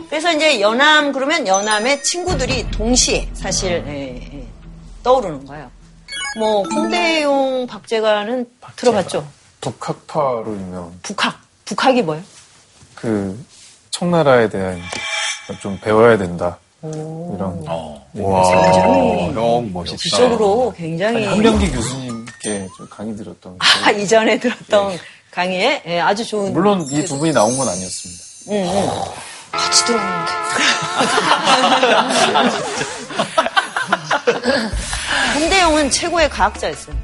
그래서 0.09 0.31
이제 0.31 0.61
연암 0.61 1.11
그러면 1.11 1.45
연암의 1.47 2.03
친구들이 2.03 2.69
동시에 2.71 3.29
사실 3.33 3.83
예, 3.87 4.15
예, 4.33 4.47
떠오르는 5.03 5.45
거예요. 5.45 5.69
뭐 6.37 6.63
홍대용 6.63 7.67
박재관은 7.67 8.45
들어봤죠? 8.75 9.27
북학파로 9.61 10.45
유명. 10.47 10.97
북학. 11.01 11.39
북학이 11.65 12.03
뭐예요? 12.03 12.23
그 12.93 13.43
청나라에 13.89 14.49
대한 14.49 14.79
좀 15.61 15.79
배워야 15.81 16.17
된다. 16.17 16.59
이런. 17.35 17.63
와, 17.67 18.43
형 19.33 19.69
멋있다. 19.73 19.97
지적으로 19.97 20.73
굉장히 20.77 21.25
한명기 21.25 21.71
교수님께 21.71 22.67
좀 22.77 22.87
강의 22.89 23.15
들었던. 23.15 23.57
아, 23.59 23.91
이전에 23.91 24.39
들었던 24.39 24.97
강의에 25.31 25.81
예, 25.85 25.99
아주 25.99 26.25
좋은 26.25 26.53
물론 26.53 26.81
이 26.89 27.03
두 27.05 27.17
분이 27.17 27.31
나온 27.33 27.57
건 27.57 27.67
아니었습니다. 27.67 28.23
응, 28.51 28.69
응. 28.69 28.89
같이 29.51 29.85
들었는데. 29.85 30.31
홍대용은 35.35 35.89
최고의 35.91 36.29
과학자였어요. 36.29 36.95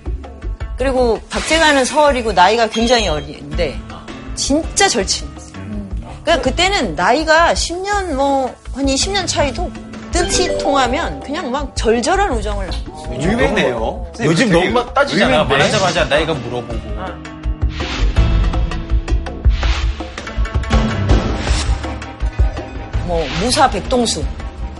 그리고 0.77 1.19
박재관은 1.29 1.85
서울이고 1.85 2.31
나이가 2.33 2.67
굉장히 2.67 3.07
어린데 3.07 3.79
진짜 4.35 4.87
절친이었어요. 4.87 5.30
그러니까 6.23 6.41
그때는 6.41 6.95
나이가 6.95 7.53
10년 7.53 8.13
뭐 8.15 8.61
한 8.73 8.85
20년 8.85 9.27
차이도 9.27 9.69
뜻이 10.11 10.57
통하면 10.57 11.19
그냥 11.21 11.51
막 11.51 11.75
절절한 11.75 12.31
우정을 12.31 12.69
나눠요. 12.69 13.21
유명해요. 13.21 14.11
요즘 14.21 14.49
너무 14.49 14.69
막 14.71 14.93
따지잖아. 14.93 15.43
말하자마자 15.43 16.05
나이가 16.05 16.33
물어보고. 16.33 16.79
뭐 23.07 23.25
무사 23.41 23.69
백동수 23.69 24.23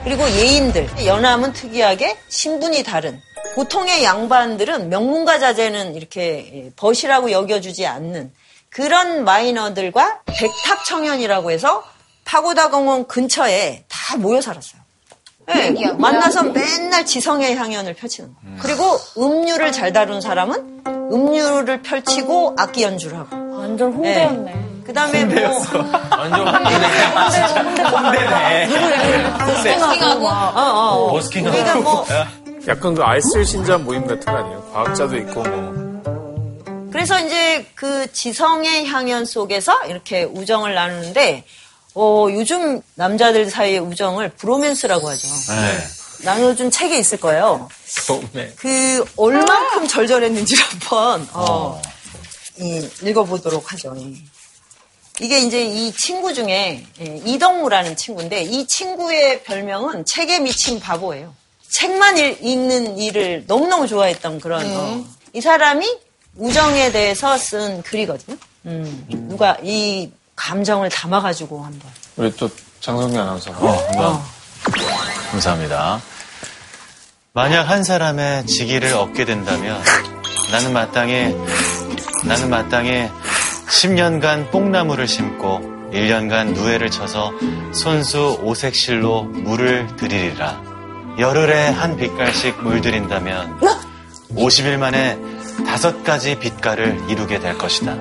그리고 0.04 0.30
예인들 0.30 0.88
연암은 1.06 1.52
특이하게 1.54 2.18
신분이 2.30 2.84
다른 2.84 3.22
보통의 3.56 4.04
양반들은 4.06 4.88
명문가 4.90 5.38
자제는 5.38 5.96
이렇게 5.96 6.72
벗이라고 6.78 7.32
여겨주지 7.32 7.86
않는 7.86 8.32
그런 8.72 9.26
마이너들과 9.26 10.22
백탁 10.26 10.86
청년이라고 10.86 11.52
해서 11.52 11.84
파고다 12.24 12.70
공원 12.70 13.06
근처에 13.06 13.84
다 13.90 14.18
모여 14.18 14.42
살았어요. 14.42 14.82
네, 15.48 15.92
만나서 15.94 16.44
맨날 16.44 17.06
지성의 17.06 17.56
향연을 17.58 17.94
펼치는 17.96 18.34
거예요. 18.34 18.58
그리고 18.62 18.98
음유를 19.18 19.74
잘 19.74 19.92
다루는 19.92 20.22
사람은 20.22 20.84
음유를 21.12 21.82
펼치고 21.82 22.56
악기 22.58 22.84
연주를 22.84 23.18
하고 23.18 23.36
완전 23.58 23.92
홍대였네. 23.92 24.68
그 24.86 24.94
다음에 24.94 25.26
뭐 25.26 25.62
완전 26.12 26.48
홍대네. 26.48 26.88
홍대네. 27.86 28.68
버스킹하고 29.40 30.28
어, 30.28 30.52
어. 30.56 31.12
버스킹하고. 31.12 31.58
그러니까 31.58 31.80
뭐 31.82 32.06
약간 32.68 32.96
그 32.96 33.04
알쓸 33.04 33.44
신자 33.46 33.78
모임 33.78 34.08
같은 34.08 34.22
거 34.22 34.32
아니에요? 34.32 34.64
과학자도 34.74 35.18
있고 35.18 35.44
뭐. 35.44 35.91
그래서 37.02 37.20
이제 37.26 37.66
그 37.74 38.12
지성의 38.14 38.86
향연 38.86 39.26
속에서 39.26 39.86
이렇게 39.86 40.24
우정을 40.24 40.76
나누는데 40.76 41.44
어, 41.96 42.28
요즘 42.30 42.80
남자들 42.94 43.50
사이의 43.50 43.80
우정을 43.80 44.30
브로맨스라고 44.30 45.10
하죠. 45.10 45.28
나눠준 46.20 46.70
책이 46.70 47.00
있을 47.00 47.20
거예요. 47.20 47.68
네. 48.34 48.54
그 48.56 49.04
얼만큼 49.16 49.88
절절했는지를 49.88 50.64
한번 50.64 51.28
어, 51.34 51.82
이, 52.60 52.88
읽어보도록 53.02 53.74
하죠. 53.74 53.96
예. 53.98 54.14
이게 55.26 55.40
이제 55.40 55.64
이 55.66 55.92
친구 55.94 56.36
중에 56.36 56.86
예, 57.02 57.22
이덕무라는 57.26 57.96
친구인데 57.96 58.44
이 58.44 58.68
친구의 58.68 59.42
별명은 59.44 60.06
책에 60.06 60.40
미친 60.40 60.80
바보예요. 60.80 61.34
책만 61.68 62.18
읽- 62.20 62.38
읽는 62.46 63.00
일을 63.00 63.46
너무너무 63.48 63.88
좋아했던 63.88 64.40
그런 64.40 64.64
어, 64.78 65.04
이 65.34 65.42
사람이 65.42 66.11
우정에 66.36 66.92
대해서 66.92 67.38
쓴 67.38 67.82
글이거든요. 67.84 68.38
음, 68.66 69.06
누가 69.30 69.58
이 69.64 70.10
감정을 70.36 70.90
담아가지고 70.90 71.64
한번 71.64 71.92
우리 72.16 72.36
또 72.36 72.50
장성규 72.80 73.20
아나운서. 73.20 73.52
어, 73.52 74.24
감사합니다. 75.32 76.02
만약 77.34 77.64
한 77.70 77.84
사람의 77.84 78.46
직위를 78.46 78.94
얻게 78.94 79.26
된다면 79.26 79.82
나는 80.52 80.74
마땅히 80.74 81.36
나는 82.26 82.50
마땅히 82.50 83.10
10년간 83.70 84.52
뽕나무를 84.52 85.08
심고 85.08 85.60
1년간 85.94 86.54
누에를 86.54 86.92
쳐서 86.92 87.32
손수 87.74 88.40
오색실로 88.44 89.24
물을 89.24 89.96
들이리라. 89.98 90.62
열흘에 91.20 91.70
한 91.70 91.98
빛깔씩 91.98 92.62
물들인다면 92.64 93.60
50일 94.32 94.78
만에 94.78 95.18
다섯 95.66 96.04
가지 96.04 96.40
빛깔을 96.40 97.10
이루게 97.10 97.40
될 97.40 97.58
것이다. 97.58 97.96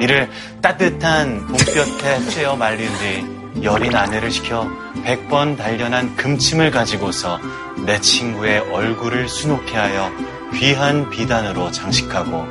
이를 0.00 0.30
따뜻한 0.62 1.46
봄볕에 1.46 1.84
쬐어 2.30 2.56
말린 2.56 2.88
뒤 2.98 3.64
여린 3.64 3.94
아내를 3.94 4.30
시켜 4.30 4.68
100번 5.04 5.56
단련한 5.56 6.16
금침을 6.16 6.70
가지고서 6.70 7.40
내 7.84 8.00
친구의 8.00 8.60
얼굴을 8.72 9.28
수놓게 9.28 9.76
하여 9.76 10.12
귀한 10.54 11.10
비단으로 11.10 11.72
장식하고 11.72 12.46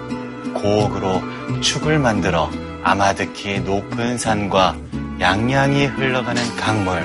고옥으로 0.54 1.22
축을 1.62 2.00
만들어 2.00 2.50
아마득히 2.84 3.60
높은 3.60 4.18
산과 4.18 4.76
양양이 5.20 5.86
흘러가는 5.86 6.56
강물 6.58 7.02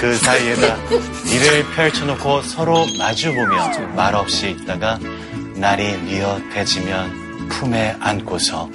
그 0.00 0.16
사이에다 0.16 0.76
이를 1.32 1.64
펼쳐놓고 1.74 2.42
서로 2.42 2.84
마주보며 2.98 3.94
말없이 3.94 4.50
있다가 4.50 4.98
날이 5.58 5.96
뉘어대지면 6.02 7.48
품에 7.48 7.96
안고서 7.98 8.68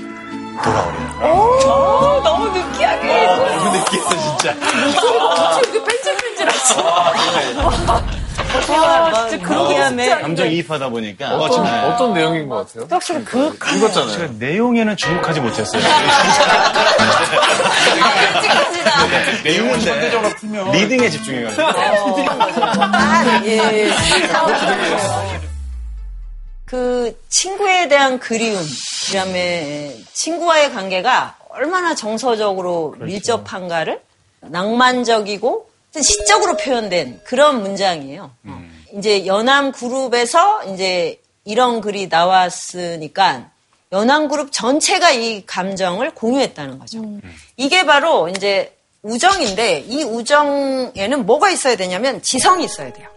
돌아오리라. 0.62 1.34
오, 1.34 2.22
너무 2.22 2.50
느끼하게. 2.50 3.26
너무 3.26 3.78
느끼했어 3.78 4.10
진짜. 4.10 4.52
이렇게 4.52 5.84
뺀질뺀질하지. 5.84 6.82
와, 8.70 9.28
진짜 9.30 9.68
게 9.70 9.88
진짜. 9.88 10.20
감정 10.20 10.48
이입하다 10.52 10.90
보니까 10.90 11.36
어떤, 11.36 11.64
네. 11.64 11.80
어떤 11.86 12.14
내용인 12.14 12.50
것 12.50 12.68
같아요? 12.68 12.86
확실히 12.90 13.24
그 13.24 13.58
읽었잖아요. 13.76 14.12
제가 14.12 14.34
내용에는 14.38 14.98
주목하지 14.98 15.40
못했어요. 15.40 15.82
네, 19.44 19.52
내용은 19.52 19.80
상대적으로 19.80 20.30
풀면 20.36 20.72
리딩에 20.72 21.10
집중해가지고. 21.10 21.64
아, 22.92 23.42
예. 23.46 23.90
그 26.74 27.16
친구에 27.30 27.88
대한 27.88 28.18
그리움, 28.18 28.60
그다음에 29.06 29.96
친구와의 30.12 30.74
관계가 30.74 31.38
얼마나 31.50 31.94
정서적으로 31.94 32.96
밀접한가를 32.98 34.02
낭만적이고 34.42 35.70
시적으로 36.02 36.58
표현된 36.58 37.22
그런 37.26 37.62
문장이에요. 37.62 38.32
이제 38.98 39.28
연암 39.28 39.72
그룹에서 39.72 40.64
이제 40.74 41.22
이런 41.46 41.80
글이 41.80 42.08
나왔으니까 42.08 43.52
연암 43.92 44.28
그룹 44.28 44.52
전체가 44.52 45.12
이 45.12 45.46
감정을 45.46 46.16
공유했다는 46.16 46.80
거죠. 46.80 47.04
이게 47.56 47.86
바로 47.86 48.30
이제 48.30 48.76
우정인데 49.04 49.82
이 49.82 50.02
우정에는 50.02 51.28
뭐가 51.28 51.52
있어야 51.52 51.76
되냐면 51.76 52.20
지성이 52.24 52.66
있어야 52.66 52.92
돼요. 52.92 53.10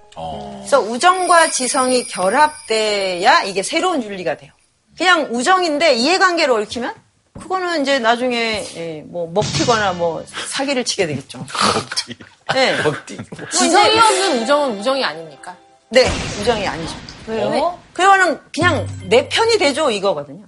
그래서 0.58 0.80
우정과 0.80 1.50
지성이 1.50 2.04
결합돼야 2.06 3.42
이게 3.42 3.62
새로운 3.62 4.02
윤리가 4.02 4.36
돼요. 4.36 4.52
그냥 4.96 5.28
우정인데 5.30 5.94
이해관계를 5.94 6.54
얽히면 6.54 6.94
그거는 7.38 7.82
이제 7.82 7.98
나중에 7.98 8.64
예, 8.76 9.02
뭐 9.06 9.30
먹튀거나 9.30 9.92
뭐 9.92 10.24
사기를 10.48 10.84
치게 10.84 11.06
되겠죠. 11.06 11.38
먹튀. 11.38 12.16
네. 12.54 12.82
먹튀. 12.82 13.18
지성이 13.52 13.98
없는 13.98 14.42
우정은 14.42 14.78
우정이 14.78 15.04
아닙니까? 15.04 15.54
네, 15.90 16.10
우정이 16.40 16.66
아니죠. 16.66 16.96
왜요? 17.26 17.50
네. 17.50 17.62
그거는 17.92 18.40
그냥 18.54 18.86
내 19.04 19.28
편이 19.28 19.58
되죠 19.58 19.90
이거거든요. 19.90 20.46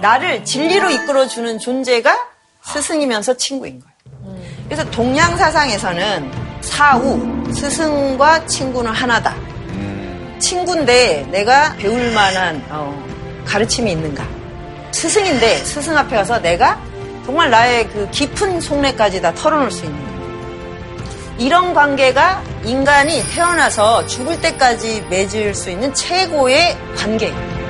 나를 0.00 0.44
진리로 0.44 0.90
이끌어주는 0.90 1.58
존재가 1.58 2.28
스승이면서 2.64 3.36
친구인 3.36 3.80
거예요. 3.80 4.38
그래서 4.64 4.88
동양 4.90 5.36
사상에서는 5.36 6.51
사우, 6.62 7.20
스승과 7.52 8.46
친구는 8.46 8.90
하나다. 8.92 9.34
친구인데 10.38 11.26
내가 11.30 11.74
배울 11.76 12.12
만한 12.12 12.64
어, 12.70 13.04
가르침이 13.44 13.92
있는가? 13.92 14.24
스승인데 14.90 15.58
스승 15.58 15.96
앞에 15.96 16.16
가서 16.16 16.40
내가 16.40 16.80
정말 17.24 17.50
나의 17.50 17.88
그 17.88 18.08
깊은 18.10 18.60
속내까지 18.60 19.20
다 19.20 19.32
털어놓을 19.34 19.70
수 19.70 19.84
있는가? 19.84 20.12
이런 21.38 21.74
관계가 21.74 22.42
인간이 22.64 23.22
태어나서 23.34 24.06
죽을 24.06 24.40
때까지 24.40 25.04
맺을 25.08 25.54
수 25.54 25.70
있는 25.70 25.92
최고의 25.94 26.76
관계예요. 26.96 27.61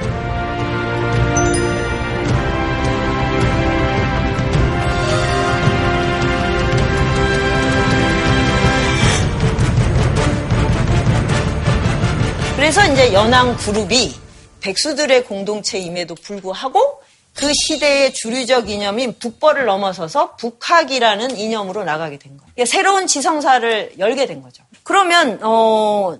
그래서 12.62 12.87
이제 12.87 13.12
연안 13.12 13.57
그룹이 13.57 14.14
백수들의 14.61 15.25
공동체임에도 15.25 16.14
불구하고 16.14 17.03
그 17.35 17.53
시대의 17.53 18.14
주류적 18.14 18.70
이념인 18.70 19.18
북벌을 19.18 19.64
넘어서서 19.64 20.37
북학이라는 20.37 21.37
이념으로 21.38 21.83
나가게 21.83 22.20
된 22.20 22.37
거예요. 22.37 22.53
그러니까 22.55 22.70
새로운 22.70 23.09
지성사를 23.09 23.94
열게 23.98 24.27
된 24.27 24.42
거죠. 24.42 24.62
그러면 24.85 25.40
어 25.42 26.16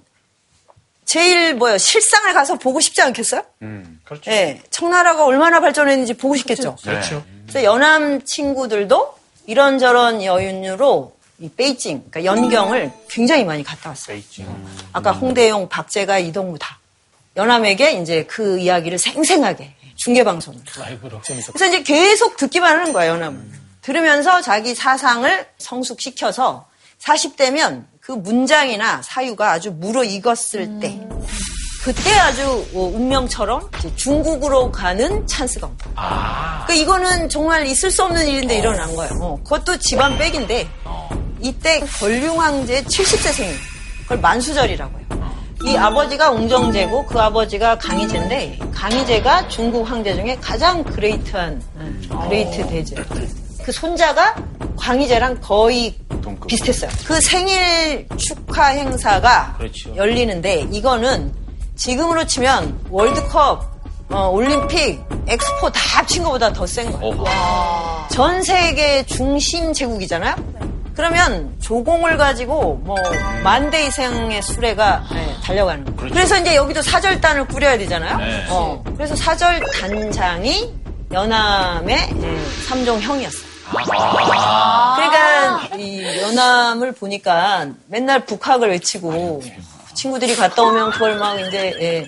제일 1.05 1.55
뭐요 1.55 1.79
실상을 1.79 2.35
가서 2.35 2.59
보고 2.59 2.81
싶지 2.81 3.01
않겠어요? 3.03 3.45
음, 3.63 4.01
그렇죠. 4.03 4.29
네, 4.29 4.61
청나라가 4.69 5.25
얼마나 5.25 5.61
발전했는지 5.61 6.15
보고 6.15 6.35
싶겠죠. 6.35 6.75
그렇죠. 6.83 7.23
그래서 7.47 7.63
연암 7.63 8.25
친구들도 8.25 9.15
이런저런 9.47 10.25
여윤으로 10.25 11.15
이 11.43 11.49
베이징, 11.51 12.05
그러니까 12.09 12.25
연경을 12.25 12.93
굉장히 13.11 13.45
많이 13.45 13.65
갔다 13.65 13.89
왔어요. 13.91 14.17
아까 14.93 15.11
홍대용, 15.11 15.69
박재가, 15.69 16.21
이동우 16.21 16.57
다. 16.57 16.79
연암에게 17.37 17.93
이제 18.01 18.25
그 18.29 18.61
이야기를 18.61 18.97
생생하게 18.97 19.75
중계방송을. 19.97 20.61
그래서 21.53 21.67
이제 21.67 21.83
계속 21.83 22.37
듣기만 22.37 22.79
하는 22.79 22.93
거예요, 22.93 23.15
연암은. 23.15 23.53
들으면서 23.81 24.41
자기 24.41 24.77
사상을 24.77 25.47
성숙시켜서 25.59 26.69
40대면 27.03 27.87
그 28.01 28.13
문장이나 28.13 29.03
사유가 29.03 29.51
아주 29.51 29.73
무르익었을 29.73 30.79
때 30.79 31.01
그때 31.83 32.13
아주 32.21 32.65
어, 32.75 32.93
운명처럼 32.95 33.69
중국으로 33.97 34.71
가는 34.71 35.27
찬스가 35.27 35.67
온 35.67 35.77
거예요. 35.79 35.95
그러니까 36.67 36.75
이거는 36.75 37.29
정말 37.29 37.67
있을 37.67 37.91
수 37.91 38.05
없는 38.05 38.29
일인데 38.29 38.59
일어난 38.59 38.95
거예요. 38.95 39.13
어, 39.21 39.37
그것도 39.43 39.79
집안 39.79 40.17
백인데 40.17 40.69
이때 41.43 41.81
건륭황제 41.81 42.83
70세 42.85 43.33
생일. 43.33 43.55
그걸 44.03 44.19
만수절이라고 44.21 44.99
해요. 44.99 45.07
이 45.65 45.77
아버지가 45.77 46.31
옹정제고 46.31 47.07
그 47.07 47.21
아버지가 47.21 47.79
강희제인데 47.79 48.59
강희제가 48.75 49.49
중국 49.49 49.89
황제 49.89 50.15
중에 50.15 50.37
가장 50.41 50.83
great한 50.83 51.63
great 52.25 52.67
대제. 52.67 52.97
그 53.63 53.71
손자가 53.71 54.35
강희제랑 54.77 55.41
거의 55.41 55.95
비슷했어요. 56.49 56.91
그 57.07 57.21
생일 57.21 58.09
축하 58.17 58.67
행사가 58.69 59.57
열리는데 59.95 60.67
이거는 60.73 61.33
지금으로 61.77 62.27
치면 62.27 62.81
월드컵, 62.91 63.71
어, 64.11 64.29
올림픽, 64.29 65.01
엑스포 65.29 65.71
다 65.71 65.81
합친 65.99 66.25
것보다 66.25 66.53
더 66.53 66.67
센 66.67 66.91
거예요. 66.93 67.25
전 68.11 68.43
세계 68.43 69.05
중심 69.07 69.73
제국이잖아요. 69.73 70.35
그러면 70.95 71.55
조공을 71.61 72.17
가지고 72.17 72.75
뭐 72.85 72.97
만대 73.43 73.87
이상의 73.87 74.43
수레가 74.43 75.05
네, 75.13 75.35
달려가는 75.43 75.97
거예요. 75.97 76.13
그래서 76.13 76.39
이제 76.39 76.55
여기도 76.55 76.83
사절단을 76.83 77.47
꾸려야 77.47 77.79
되잖아요. 77.79 78.19
어, 78.51 78.83
그래서 78.97 79.17
사절 79.17 79.61
단장이 79.81 80.73
연암의 81.13 82.15
네, 82.15 82.45
삼종 82.69 83.01
형이었어요. 83.01 83.53
그러니까 84.97 85.77
이 85.79 86.05
연암을 86.23 86.93
보니까 86.93 87.69
맨날 87.87 88.25
북학을 88.27 88.69
외치고 88.71 89.43
친구들이 89.95 90.37
갔다 90.37 90.63
오면 90.63 90.91
그걸 90.91 91.17
막 91.17 91.41
이제 91.41 91.75
예, 91.81 92.07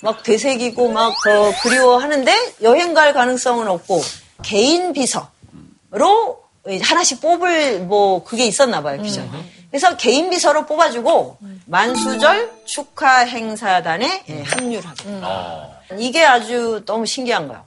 막 0.00 0.22
되새기고 0.22 0.90
막더 0.92 1.52
그리워하는데 1.62 2.54
여행 2.62 2.94
갈 2.94 3.12
가능성은 3.12 3.68
없고 3.68 4.02
개인 4.42 4.92
비서로 4.92 6.43
하나씩 6.82 7.20
뽑을 7.20 7.80
뭐 7.80 8.24
그게 8.24 8.46
있었나 8.46 8.82
봐요 8.82 9.00
비전. 9.02 9.28
그래서 9.70 9.96
개인 9.96 10.30
비서로 10.30 10.66
뽑아주고 10.66 11.38
만수절 11.66 12.50
축하 12.64 13.18
행사단에 13.26 14.24
예, 14.28 14.42
합류를 14.42 14.84
하고 14.86 15.74
이게 15.98 16.24
아주 16.24 16.82
너무 16.86 17.04
신기한 17.06 17.48
거예요. 17.48 17.64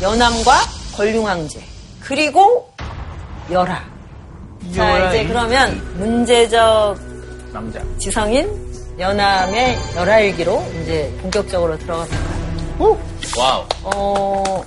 연암과 0.00 0.52
권륭황제 0.96 1.60
그리고 2.00 2.72
열화. 3.50 3.82
자 4.74 5.08
이제 5.08 5.26
그러면 5.26 5.76
문제적 5.98 6.98
남자. 7.52 7.82
지성인 7.98 8.70
연암의 8.98 9.78
열알기로 9.96 10.64
이제 10.82 11.12
본격적으로 11.22 11.78
들어갑니다. 11.78 12.18
오! 12.78 12.98
Wow. 13.38 13.64
어, 13.82 14.64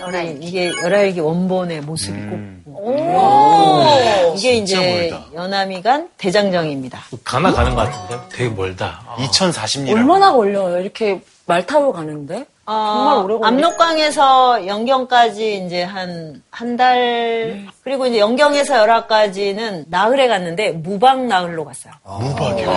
열하, 0.00 0.42
이게 0.42 0.70
열하일기 0.82 1.20
원본의 1.20 1.80
모습이고. 1.82 2.63
오. 2.84 4.34
이게 4.36 4.54
이제 4.54 5.10
멀다. 5.10 5.24
연암이 5.34 5.82
간 5.82 6.08
대장정입니다. 6.18 6.98
가나 7.24 7.52
가는 7.52 7.74
것 7.74 7.90
같은데? 7.90 8.22
되게 8.30 8.50
멀다. 8.50 9.00
2040년. 9.16 9.92
얼마나 9.92 10.32
걸려요? 10.32 10.80
이렇게 10.80 11.22
말 11.46 11.64
타고 11.66 11.92
가는데? 11.92 12.44
정말 12.66 13.16
오래 13.24 13.38
걸리 13.38 13.46
압록강에서 13.66 14.66
연경까지 14.66 15.64
이제 15.66 15.82
한, 15.82 16.42
한 16.50 16.76
달, 16.76 17.66
그리고 17.82 18.06
이제 18.06 18.18
연경에서 18.18 18.76
열하까지는 18.78 19.84
나흘에 19.88 20.28
갔는데 20.28 20.70
무박 20.72 21.26
나흘로 21.26 21.64
갔어요. 21.66 21.92
무박이요. 22.04 22.72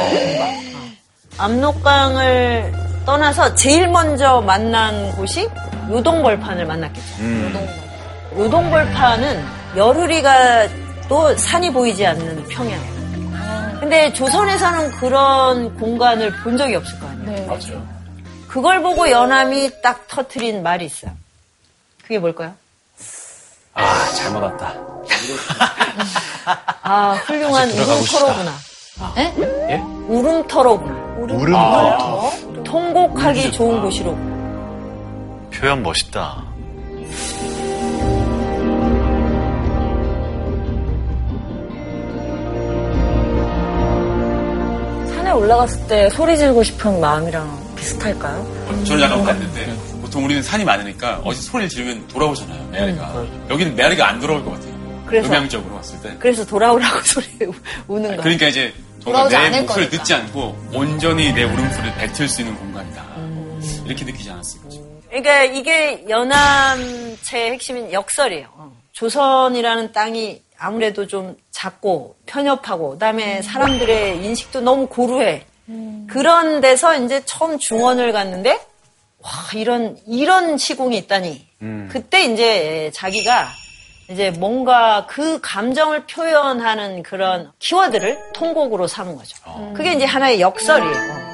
압록강을 1.37 2.73
떠나서 3.05 3.55
제일 3.55 3.87
먼저 3.87 4.41
만난 4.41 5.11
곳이 5.15 5.47
요동벌판을 5.89 6.65
만났겠죠. 6.65 7.15
음. 7.19 7.67
요동벌판은 8.37 9.56
열흘이가 9.77 10.67
또 11.07 11.37
산이 11.37 11.71
보이지 11.71 12.05
않는 12.05 12.43
평야예요. 12.47 12.97
근데 13.79 14.11
조선에서는 14.11 14.91
그런 14.93 15.77
공간을 15.77 16.31
본 16.43 16.57
적이 16.57 16.75
없을 16.75 16.99
거 16.99 17.07
아니에요. 17.07 17.47
맞죠. 17.47 17.87
그걸 18.47 18.81
보고 18.81 19.09
연암이 19.09 19.81
딱 19.83 20.07
터트린 20.07 20.63
말이 20.63 20.85
있어요. 20.85 21.11
그게 22.01 22.17
뭘까요? 22.17 22.53
아, 23.75 24.05
잘못 24.15 24.39
왔다. 24.39 24.73
아, 26.81 27.11
훌륭한 27.25 27.69
싶다. 27.69 27.83
우름터로구나. 27.93 28.51
에? 29.17 29.33
예? 29.73 29.75
우름터로구나. 30.07 30.93
우름부터. 31.19 32.63
통곡하기 32.63 33.51
좋은 33.51 33.81
곳이로. 33.81 34.17
표현 35.53 35.83
멋있다. 35.83 36.46
올라갔을 45.37 45.87
때 45.87 46.09
소리 46.09 46.37
지르고 46.37 46.63
싶은 46.63 46.99
마음이랑 46.99 47.75
비슷할까요? 47.75 48.83
저는 48.85 49.03
약간 49.03 49.23
봤는데 49.23 49.73
보통 50.01 50.25
우리는 50.25 50.41
산이 50.41 50.63
많으니까 50.65 51.21
어디 51.23 51.41
소리를 51.41 51.69
지르면 51.69 52.07
돌아오잖아요 52.07 52.67
메아리가 52.71 53.25
여기는 53.49 53.75
메아리가 53.75 54.07
안 54.09 54.19
돌아올 54.19 54.43
것 54.43 54.51
같아요 54.51 54.77
그래서? 55.05 55.29
음향적으로 55.29 55.75
봤을 55.75 55.99
때 56.01 56.15
그래서 56.19 56.45
돌아오라고 56.45 56.99
소리 57.05 57.25
우는 57.87 58.09
거야. 58.11 58.21
그러니까 58.23 58.47
이제 58.47 58.73
정말 59.01 59.29
내 59.29 59.61
목소리를 59.61 59.65
거니까. 59.67 59.89
듣지 60.03 60.13
않고 60.13 60.57
온전히 60.73 61.31
내 61.33 61.43
울음소리를 61.43 61.95
뱉을 61.95 62.27
수 62.27 62.41
있는 62.41 62.55
공간이다 62.57 63.05
이렇게 63.85 64.03
느끼지 64.03 64.29
않았을까 64.31 64.67
그러니까 65.09 65.43
이게 65.45 66.03
연암체의 66.09 67.51
핵심인 67.53 67.91
역설이에요. 67.93 68.47
어. 68.97 68.99
조선이라는 68.99 69.91
땅이 69.91 70.41
아무래도 70.57 71.05
좀 71.05 71.37
작고 71.51 72.15
편협하고 72.25 72.91
그다음에 72.91 73.41
사람들의 73.43 74.25
인식도 74.25 74.61
너무 74.61 74.87
고루해. 74.87 75.45
그런 76.07 76.61
데서 76.61 76.95
이제 76.95 77.21
처음 77.25 77.59
중원을 77.59 78.11
갔는데 78.11 78.59
와 79.19 79.29
이런 79.53 79.97
이런 80.07 80.57
시공이 80.57 80.97
있다니. 80.97 81.47
그때 81.89 82.23
이제 82.23 82.89
자기가 82.93 83.49
이제 84.09 84.31
뭔가 84.31 85.05
그 85.07 85.39
감정을 85.41 86.05
표현하는 86.07 87.03
그런 87.03 87.51
키워드를 87.59 88.31
통곡으로 88.33 88.87
삼은 88.87 89.15
거죠. 89.17 89.37
그게 89.75 89.93
이제 89.93 90.05
하나의 90.05 90.39
역설이에요. 90.41 91.27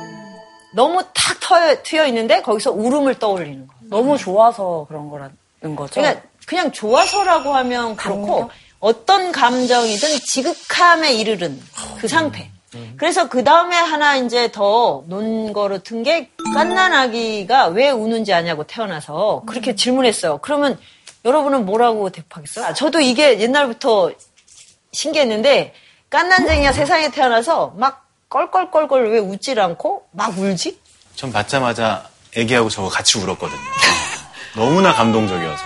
너무 0.75 1.01
탁 1.13 1.39
트여, 1.39 1.83
트여 1.83 2.07
있는데 2.07 2.41
거기서 2.41 2.71
울음을 2.71 3.19
떠올리는 3.19 3.67
거. 3.67 3.73
너무 3.83 4.17
좋아서 4.17 4.85
그런 4.89 5.07
거라는 5.09 5.75
거죠. 5.75 6.01
그러니까 6.01 6.23
그냥 6.45 6.71
좋아서라고 6.71 7.53
하면 7.55 7.95
그렇고 7.95 8.49
어떤 8.79 9.31
감정이든 9.31 10.19
지극함에 10.25 11.13
이르른 11.13 11.61
그 11.99 12.07
상태. 12.07 12.49
그래서 12.97 13.29
그 13.29 13.43
다음에 13.43 13.75
하나 13.77 14.15
이제 14.17 14.51
더 14.51 15.03
논거로 15.07 15.83
튼게 15.83 16.31
깐난아기가 16.55 17.67
왜 17.67 17.91
우는지 17.91 18.33
아냐고 18.33 18.63
태어나서 18.63 19.43
그렇게 19.45 19.75
질문했어요. 19.75 20.39
그러면 20.39 20.79
여러분은 21.23 21.65
뭐라고 21.65 22.09
대답하겠어요? 22.09 22.65
아, 22.65 22.73
저도 22.73 22.99
이게 22.99 23.39
옛날부터 23.39 24.11
신기했는데 24.91 25.73
깐난쟁이가 26.09 26.73
세상에 26.73 27.09
태어나서 27.11 27.73
막 27.77 28.07
껄껄껄껄 28.29 29.11
왜 29.11 29.19
웃질 29.19 29.59
않고 29.59 30.07
막 30.11 30.37
울지? 30.37 30.79
전 31.15 31.31
받자마자 31.31 32.09
애기하고 32.35 32.69
저거 32.69 32.89
같이 32.89 33.19
울었거든요. 33.19 33.59
너무나 34.55 34.93
감동적이어서. 34.93 35.63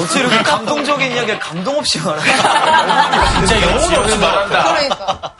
어째 0.00 0.20
이렇게 0.20 0.38
감동적인 0.38 1.12
이야기를 1.12 1.38
감동 1.38 1.78
없이 1.78 1.98
말하나? 2.00 3.30
진짜 3.38 3.62
영혼 3.62 3.94
없이 3.94 4.18
말한다. 4.18 4.62
그러니까. 4.64 5.34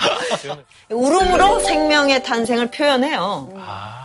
울음으로 0.91 1.61
생명의 1.61 2.23
탄생을 2.23 2.71
표현해요. 2.71 3.49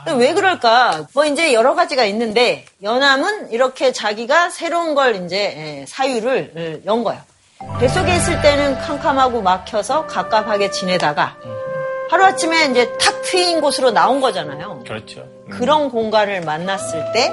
근데 0.05 0.25
왜 0.25 0.33
그럴까? 0.33 1.07
뭐 1.13 1.25
이제 1.25 1.53
여러 1.53 1.75
가지가 1.75 2.05
있는데 2.05 2.65
연암은 2.81 3.51
이렇게 3.51 3.91
자기가 3.91 4.49
새로운 4.49 4.95
걸 4.95 5.25
이제 5.25 5.37
예, 5.37 5.85
사유를 5.87 6.53
예, 6.55 6.81
연 6.85 7.03
거예요. 7.03 7.21
뱃속에 7.79 8.15
있을 8.15 8.41
때는 8.41 8.79
캄캄하고 8.79 9.41
막혀서 9.41 10.05
갑갑하게 10.07 10.71
지내다가 10.71 11.35
하루아침에 12.09 12.65
이제 12.65 12.97
탁 12.99 13.21
트인 13.23 13.59
곳으로 13.59 13.91
나온 13.91 14.21
거잖아요. 14.21 14.83
그렇죠. 14.87 15.25
그런 15.49 15.89
공간을 15.89 16.41
만났을 16.41 17.03
때 17.13 17.31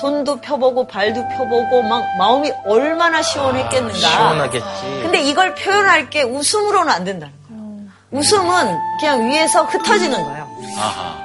손도 0.00 0.40
펴보고 0.40 0.86
발도 0.86 1.26
펴보고 1.36 1.82
막 1.82 2.04
마음이 2.18 2.52
얼마나 2.66 3.22
시원했겠는가. 3.22 3.94
시원하겠지. 3.96 4.66
근데 5.02 5.20
이걸 5.22 5.54
표현할 5.54 6.10
게 6.10 6.22
웃음으로는 6.22 6.92
안 6.92 7.04
된다는 7.04 7.34
거예요. 7.48 7.88
웃음은 8.10 8.78
그냥 9.00 9.30
위에서 9.30 9.64
흩어지는 9.64 10.22
거예요. 10.22 10.48
아하. 10.76 11.16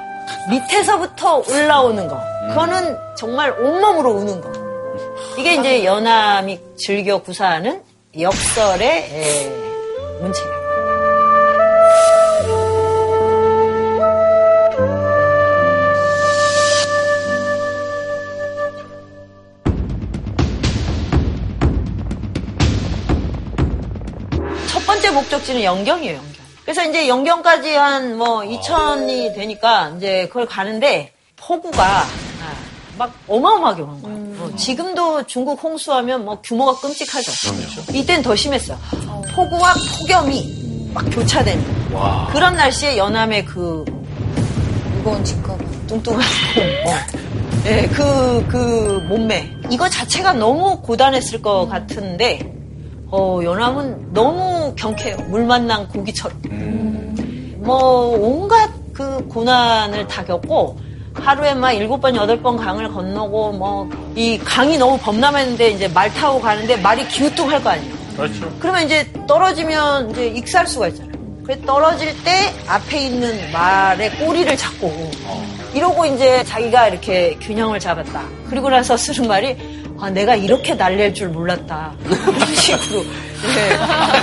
밑에서부터 0.50 1.42
올라오는 1.48 2.08
거. 2.08 2.20
그거는 2.48 2.96
정말 3.16 3.50
온몸으로 3.52 4.10
우는 4.12 4.40
거. 4.40 4.52
이게 5.38 5.54
이제 5.54 5.84
연암이 5.84 6.60
즐겨 6.76 7.18
구사하는 7.18 7.82
역설의 8.18 8.88
에, 8.88 9.48
문체예요. 10.20 10.63
목적지는 25.14 25.62
영경이에요, 25.62 26.16
영경. 26.16 26.34
그래서 26.64 26.84
이제 26.84 27.08
영경까지 27.08 27.74
한 27.74 28.16
뭐 28.16 28.40
2천이 28.40 29.34
되니까 29.34 29.92
이제 29.96 30.26
그걸 30.28 30.46
가는데 30.46 31.12
폭우가 31.36 31.84
아, 31.84 32.06
막 32.96 33.12
어마어마하게 33.28 33.82
온 33.82 34.02
거예요. 34.02 34.16
어, 34.40 34.56
지금도 34.56 35.26
중국 35.26 35.62
홍수하면 35.62 36.24
뭐 36.24 36.40
규모가 36.42 36.80
끔찍하죠. 36.80 37.32
이땐 37.92 38.22
더 38.22 38.34
심했어요. 38.34 38.78
폭우와 39.34 39.74
폭염이 39.98 40.90
막 40.94 41.04
교차되는 41.10 41.64
그런 42.32 42.54
날씨에 42.54 42.96
연암의 42.96 43.44
그 43.44 43.84
무거운 44.96 45.22
직업. 45.24 45.58
뚱뚱한 45.86 46.22
몸, 46.56 46.64
어. 46.92 46.96
네, 47.64 47.86
그, 47.88 48.46
그 48.48 49.04
몸매. 49.08 49.50
이거 49.70 49.88
자체가 49.88 50.32
너무 50.32 50.80
고단했을 50.80 51.42
것 51.42 51.66
같은데, 51.66 52.40
어, 53.16 53.40
연암은 53.44 54.12
너무 54.12 54.74
경쾌해요. 54.74 55.16
물 55.28 55.44
만난 55.44 55.86
고기처럼. 55.86 56.36
뭐, 57.58 58.08
온갖 58.18 58.68
그 58.92 59.24
고난을 59.28 60.08
다 60.08 60.24
겪고, 60.24 60.76
하루에 61.14 61.54
막 61.54 61.70
일곱 61.72 62.00
번, 62.00 62.16
여덟 62.16 62.42
번 62.42 62.56
강을 62.56 62.88
건너고, 62.88 63.52
뭐, 63.52 63.88
이 64.16 64.36
강이 64.38 64.78
너무 64.78 64.98
범람했는데, 64.98 65.70
이제 65.70 65.86
말 65.86 66.12
타고 66.12 66.40
가는데 66.40 66.76
말이 66.78 67.06
기우뚱할 67.06 67.62
거 67.62 67.70
아니에요. 67.70 67.94
그렇죠. 68.16 68.52
그러면 68.58 68.82
이제 68.82 69.08
떨어지면 69.28 70.10
이제 70.10 70.26
익살 70.26 70.66
수가 70.66 70.88
있잖아요. 70.88 71.14
그래 71.44 71.60
떨어질 71.64 72.08
때 72.24 72.52
앞에 72.66 73.06
있는 73.06 73.52
말의 73.52 74.16
꼬리를 74.18 74.56
잡고 74.56 75.10
이러고 75.74 76.06
이제 76.06 76.42
자기가 76.44 76.88
이렇게 76.88 77.36
균형을 77.40 77.80
잡았다. 77.80 78.22
그리고 78.48 78.70
나서 78.70 78.96
쓰는 78.98 79.28
말이 79.28 79.83
아 80.00 80.10
내가 80.10 80.34
이렇게 80.34 80.74
날릴 80.74 81.14
줄 81.14 81.28
몰랐다. 81.28 81.92
이런 82.04 82.54
식으로. 82.54 83.02
네. 83.02 83.68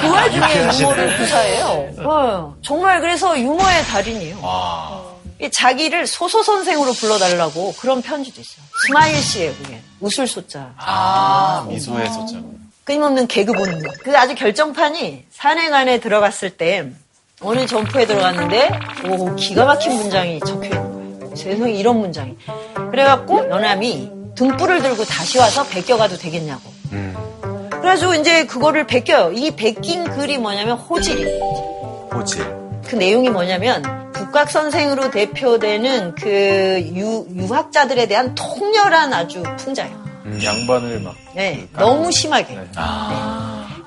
그 0.02 0.10
와중에 0.12 0.80
유머를 0.80 1.18
구사해요. 1.18 1.90
어, 2.00 2.56
정말 2.62 3.00
그래서 3.02 3.40
유머의 3.40 3.84
달인이에요. 3.86 5.12
이 5.42 5.50
자기를 5.50 6.06
소소 6.08 6.44
선생으로 6.44 6.92
불러달라고 6.94 7.74
그런 7.80 8.02
편지도 8.02 8.42
있어요. 8.42 8.64
smile 8.86 9.16
씨예요, 9.18 9.54
그게. 9.56 9.82
웃을 10.00 10.28
소자. 10.28 10.72
아, 10.78 11.66
미소의 11.68 12.10
소자. 12.10 12.38
끊임없는 12.84 13.28
개그 13.28 13.54
본능. 13.54 13.82
그 14.04 14.18
아주 14.18 14.36
결정판이 14.36 15.26
산해관 15.32 15.74
안에 15.74 16.00
들어갔을 16.00 16.50
때 16.52 16.90
어느 17.42 17.66
점포에 17.66 18.06
들어갔는데 18.06 18.70
오 19.10 19.36
기가 19.36 19.66
막힌 19.66 19.94
문장이 19.96 20.40
적혀 20.42 20.66
있는 20.66 21.20
거예요. 21.20 21.36
세상에 21.36 21.72
이런 21.74 22.00
문장이. 22.00 22.36
그래갖고 22.92 23.50
연암이 23.50 24.12
등불을 24.42 24.82
들고 24.82 25.06
다시 25.06 25.38
와서 25.38 25.64
베껴가도 25.68 26.18
되겠냐고. 26.18 26.64
그래가지고 27.70 28.16
이제 28.16 28.48
그거를 28.48 28.88
베껴요. 28.88 29.34
이 29.34 29.52
베낀 29.52 30.04
글이 30.06 30.40
뭐냐면 30.40 30.78
호질이에요. 30.78 32.10
호질. 32.12 32.44
그 32.88 32.96
내용이 32.96 33.30
뭐냐면 33.30 34.12
국각 34.12 34.50
선생으로 34.50 35.12
대표되는 35.12 36.16
그 36.16 36.92
유, 36.96 37.28
유학자들에 37.36 38.08
대한 38.08 38.34
통렬한 38.34 39.14
아주 39.14 39.44
풍자예요. 39.58 39.96
양반을 40.44 41.02
막. 41.02 41.16
네, 41.36 41.68
너무 41.78 42.12
심하게. 42.12 42.56
네. 42.56 42.66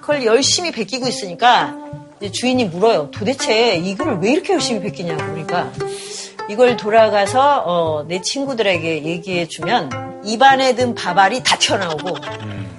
그걸 0.01 0.25
열심히 0.25 0.71
베끼고 0.71 1.09
있으니까 1.09 1.75
이제 2.21 2.31
주인이 2.31 2.65
물어요. 2.67 3.11
도대체 3.11 3.75
이 3.75 3.97
글을 3.97 4.19
왜 4.21 4.31
이렇게 4.31 4.53
열심히 4.53 4.81
베끼냐고. 4.81 5.21
그러니까 5.21 5.73
이걸 6.49 6.77
돌아가서 6.77 7.63
어, 7.67 8.05
내 8.07 8.21
친구들에게 8.21 9.05
얘기해주면 9.05 10.23
입안에 10.25 10.75
든 10.75 10.95
밥알이 10.95 11.43
다 11.43 11.57
튀어나오고 11.57 12.15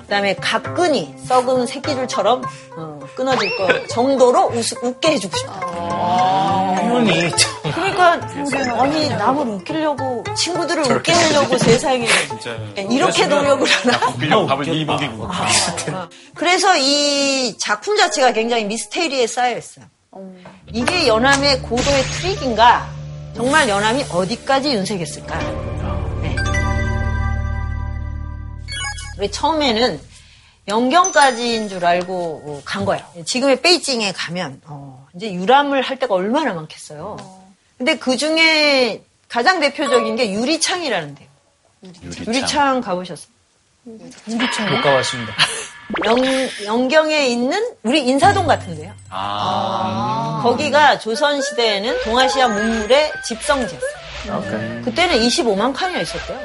그다음에 0.01 0.35
각근이 0.35 1.15
썩은 1.25 1.65
새끼들처럼 1.65 2.43
어, 2.77 2.99
끊어질 3.15 3.55
거 3.57 3.87
정도로 3.87 4.47
웃, 4.53 4.83
웃게 4.83 5.11
해주고 5.13 5.35
싶다. 5.35 5.59
표현이 6.79 7.31
그러니까 7.73 8.81
아니 8.81 9.09
남을 9.09 9.47
웃기려고 9.47 10.23
친구들을 10.35 10.91
웃게 10.91 11.11
하려고 11.11 11.57
세상에 11.57 12.07
이렇게 12.89 13.25
노력을 13.25 13.67
하나? 13.67 14.13
빌려 14.15 14.45
밥을 14.45 14.67
이 14.67 14.85
먹이고. 14.85 15.27
그래서 16.35 16.77
이 16.77 17.57
작품 17.57 17.97
자체가 17.97 18.31
굉장히 18.33 18.65
미스테리에 18.65 19.25
쌓여 19.25 19.57
있어요. 19.57 19.85
이게 20.71 21.07
연암의 21.07 21.63
고도의 21.63 22.03
트릭인가? 22.03 22.87
정말 23.35 23.67
연암이 23.67 24.05
어디까지 24.09 24.71
윤색했을까? 24.73 25.37
네. 26.21 26.35
우리 29.19 29.29
처음에는 29.29 29.99
영경까지인 30.67 31.69
줄 31.69 31.85
알고 31.85 32.43
어, 32.45 32.61
간 32.65 32.85
거예요. 32.85 33.03
지금의 33.25 33.61
베이징에 33.61 34.13
가면 34.13 34.61
어, 34.65 35.05
이제 35.15 35.31
유람을 35.33 35.81
할 35.81 35.99
때가 35.99 36.15
얼마나 36.15 36.53
많겠어요. 36.53 37.17
근데 37.77 37.97
그 37.97 38.15
중에 38.17 39.03
가장 39.27 39.59
대표적인 39.59 40.15
게 40.15 40.31
유리창이라는 40.31 41.15
데요. 41.15 41.27
유리창 42.25 42.81
가보셨어요? 42.81 43.27
유리창 44.27 44.71
못 44.71 44.81
가봤습니다. 44.81 45.35
영, 46.05 46.17
영경에 46.65 47.27
있는 47.27 47.73
우리 47.83 48.01
인사동 48.05 48.47
같은데요. 48.47 48.91
아. 49.09 50.41
거기가 50.43 50.99
조선시대에는 50.99 52.01
동아시아 52.03 52.47
문물의 52.47 53.11
집성지였어요. 53.23 54.81
그때는 54.83 55.17
25만 55.19 55.73
칸이나 55.73 56.01
있었대요. 56.01 56.39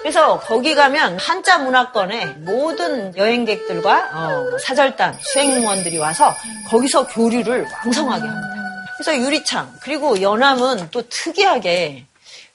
그래서 0.00 0.40
거기 0.40 0.74
가면 0.74 1.16
한자 1.20 1.58
문화권의 1.58 2.26
모든 2.38 3.16
여행객들과 3.16 4.10
어, 4.12 4.58
사절단, 4.58 5.16
수행무원들이 5.20 5.98
와서 5.98 6.34
거기서 6.68 7.06
교류를 7.06 7.66
왕성하게 7.84 8.26
합니다. 8.26 8.48
그래서 8.96 9.16
유리창, 9.16 9.72
그리고 9.80 10.20
연암은 10.20 10.88
또 10.90 11.02
특이하게 11.08 12.04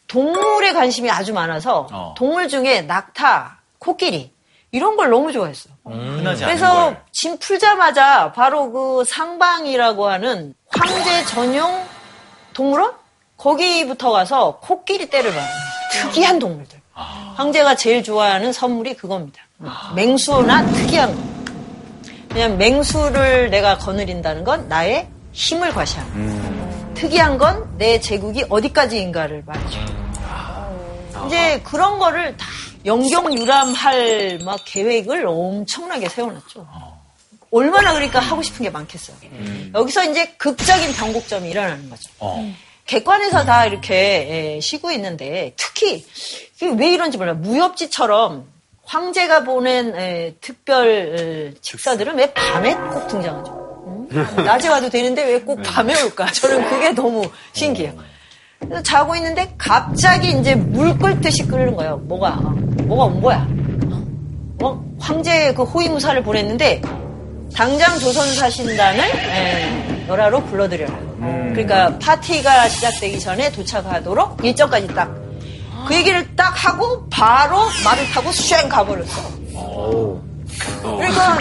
동물에 0.07 0.73
관심이 0.73 1.09
아주 1.09 1.33
많아서 1.33 1.87
어. 1.91 2.13
동물 2.17 2.49
중에 2.49 2.81
낙타, 2.81 3.59
코끼리 3.79 4.36
이런 4.71 4.95
걸 4.97 5.09
너무 5.09 5.31
좋아했어요. 5.31 5.73
흔하지 5.85 6.43
않은 6.43 6.55
그래서 6.55 6.73
걸. 6.85 7.01
짐 7.11 7.37
풀자마자 7.39 8.31
바로 8.33 8.71
그 8.71 9.03
상방이라고 9.05 10.07
하는 10.07 10.53
황제 10.69 11.23
전용 11.25 11.83
동물원 12.53 12.93
거기부터 13.37 14.11
가서 14.11 14.59
코끼리 14.61 15.09
떼를 15.09 15.31
봐요. 15.31 15.45
특이한 15.91 16.39
동물들. 16.39 16.79
황제가 17.35 17.75
제일 17.75 18.03
좋아하는 18.03 18.51
선물이 18.51 18.95
그겁니다. 18.95 19.41
맹수나 19.95 20.65
특이한 20.65 21.15
거. 21.15 21.21
왜냐면 22.33 22.57
맹수를 22.57 23.49
내가 23.49 23.77
거느린다는 23.77 24.43
건 24.43 24.67
나의 24.67 25.07
힘을 25.31 25.71
과시하는. 25.71 26.93
특이한 26.95 27.37
건 27.37 27.67
내 27.77 27.99
제국이 27.99 28.43
어디까지인가를 28.49 29.43
말해줘. 29.45 29.79
이제 31.27 31.59
그런 31.63 31.99
거를 31.99 32.35
다 32.37 32.45
영경 32.87 33.37
유람할 33.37 34.39
막 34.43 34.59
계획을 34.65 35.27
엄청나게 35.27 36.09
세워놨죠. 36.09 36.65
얼마나 37.51 37.93
그러니까 37.93 38.19
하고 38.19 38.41
싶은 38.41 38.63
게 38.63 38.69
많겠어요. 38.69 39.15
여기서 39.75 40.05
이제 40.05 40.27
극적인 40.37 40.93
변곡점이 40.93 41.49
일어나는 41.49 41.89
거죠. 41.89 42.09
객관에서 42.85 43.43
다 43.45 43.65
이렇게 43.65 44.55
예, 44.55 44.59
쉬고 44.61 44.91
있는데 44.91 45.51
특히 45.57 46.05
이게 46.55 46.69
왜 46.69 46.93
이런지 46.93 47.17
몰라요. 47.17 47.35
무협지처럼 47.35 48.45
황제가 48.85 49.43
보낸 49.43 49.93
예, 49.97 50.35
특별 50.39 51.53
어, 51.53 51.57
식사들은 51.61 52.15
왜 52.15 52.31
밤에 52.33 52.73
꼭 52.75 53.07
등장하죠. 53.09 53.83
음? 53.87 54.07
낮에 54.45 54.69
와도 54.69 54.89
되는데 54.89 55.25
왜 55.25 55.39
꼭 55.43 55.61
밤에 55.63 56.01
올까? 56.03 56.31
저는 56.31 56.69
그게 56.69 56.91
너무 56.91 57.29
신기해요. 57.51 57.93
그래서 58.59 58.81
자고 58.83 59.15
있는데 59.17 59.53
갑자기 59.57 60.31
이제 60.39 60.55
물 60.55 60.97
끓듯이 60.97 61.45
끓는 61.45 61.75
거예요. 61.75 61.97
뭐가 61.97 62.39
뭐가 62.87 63.05
온 63.05 63.21
거야. 63.21 63.47
어? 64.63 64.83
황제 64.99 65.53
그 65.53 65.63
호위무사를 65.63 66.23
보냈는데 66.23 66.81
당장 67.55 67.99
조선 67.99 68.33
사신단을 68.33 69.03
예, 69.03 70.05
열하로 70.07 70.43
불러들여요. 70.45 71.07
그러니까 71.53 71.97
파티가 71.99 72.69
시작되기 72.69 73.19
전에 73.19 73.51
도착하도록 73.51 74.43
일정까지 74.43 74.87
딱. 74.87 75.15
그 75.87 75.95
얘기를 75.95 76.35
딱 76.35 76.51
하고 76.65 77.07
바로 77.09 77.57
말을 77.83 78.09
타고 78.11 78.31
쉥 78.31 78.67
가버렸어. 78.67 79.21
그러니까, 80.81 81.37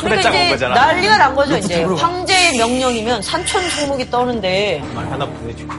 그러니까 0.00 0.22
짠 0.22 0.54
이제. 0.54 0.68
난리가 0.68 1.16
난 1.18 1.34
거죠. 1.34 1.56
이제 1.56 1.82
황제의 1.84 2.58
명령이면 2.58 3.22
산천 3.22 3.68
종목이 3.70 4.08
떠는데 4.10 4.82
말 4.94 5.10
하나 5.10 5.26
보내주고. 5.26 5.72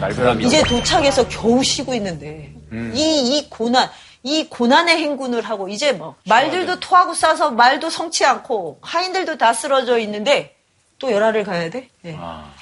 날벼락이. 0.00 0.46
이제 0.46 0.62
도착해서 0.62 1.26
겨우 1.28 1.62
쉬고 1.62 1.94
있는데 1.94 2.52
이, 2.94 3.36
이 3.36 3.48
고난, 3.50 3.88
이 4.22 4.48
고난의 4.48 4.98
행군을 4.98 5.42
하고 5.42 5.68
이제 5.68 5.92
뭐 5.92 6.14
말들도 6.26 6.80
토하고 6.80 7.14
싸서 7.14 7.50
말도 7.50 7.90
성치 7.90 8.24
않고 8.24 8.78
하인들도 8.82 9.36
다 9.38 9.52
쓰러져 9.52 9.98
있는데 9.98 10.56
또 10.98 11.10
열화를 11.10 11.44
가야 11.44 11.70
돼? 11.70 11.88
예. 12.04 12.16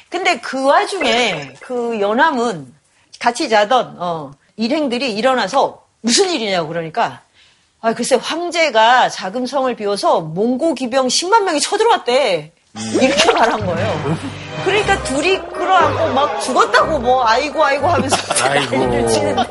근데 0.09 0.41
그 0.41 0.65
와중에 0.65 1.55
그 1.61 2.01
연함은 2.01 2.75
같이 3.19 3.49
자던 3.51 3.97
어, 3.99 4.33
일행들이 4.57 5.15
일어나서 5.15 5.85
무슨 6.01 6.31
일이냐고 6.31 6.69
그러니까 6.69 7.21
아 7.83 7.93
글쎄 7.95 8.17
황제가 8.17 9.09
자금성을 9.11 9.75
비워서 9.77 10.21
몽고 10.21 10.75
기병 10.75 11.09
10만 11.09 11.43
명이 11.45 11.61
쳐들어왔대 11.61 12.53
이렇게 13.01 13.33
말한 13.33 13.65
거예요. 13.67 14.17
그러니까 14.65 15.03
둘이 15.05 15.39
끌어안고 15.39 16.15
막 16.15 16.41
죽었다고 16.41 16.99
뭐 16.99 17.25
아이고 17.27 17.65
아이고 17.65 17.87
하면서 17.89 18.17
난리를 18.45 19.09
치는데 19.09 19.51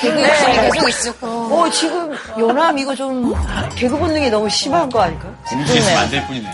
개그 0.00 0.22
욕심이 0.22 0.52
계속 0.72 0.88
있었고. 0.88 1.26
어 1.26 1.70
지금 1.70 2.12
연함 2.38 2.78
이거 2.78 2.94
좀 2.94 3.34
개그 3.74 3.96
본능이 3.96 4.30
너무 4.30 4.48
심한 4.48 4.88
거 4.90 5.00
아닐까요? 5.02 5.34
MGS 5.52 5.90
안될 5.96 6.26
뿐이네요. 6.26 6.52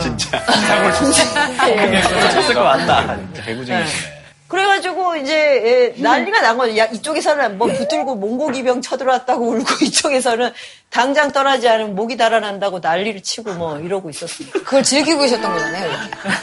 진짜. 0.00 0.38
사고를 0.40 0.92
쳤어. 0.94 2.30
쳤을 2.30 2.54
것 2.54 2.62
같다. 2.62 3.16
개구쟁이시네. 3.44 4.17
그래가지고 4.48 5.16
이제 5.16 5.94
예, 5.96 6.02
난리가 6.02 6.40
난 6.40 6.56
거죠. 6.56 6.74
야, 6.78 6.86
이쪽에서는 6.86 7.58
뭐 7.58 7.68
붙들고 7.68 8.14
몽고기병 8.14 8.80
쳐들어왔다고 8.80 9.46
울고 9.46 9.66
이쪽에서는 9.84 10.50
당장 10.88 11.30
떠나지 11.32 11.68
않으면 11.68 11.94
목이 11.94 12.16
달아난다고 12.16 12.78
난리를 12.78 13.22
치고 13.22 13.52
뭐 13.54 13.78
이러고 13.78 14.08
있었습니다. 14.08 14.58
그걸 14.60 14.82
즐기고 14.82 15.20
계셨던 15.20 15.52
거잖아요. 15.52 15.90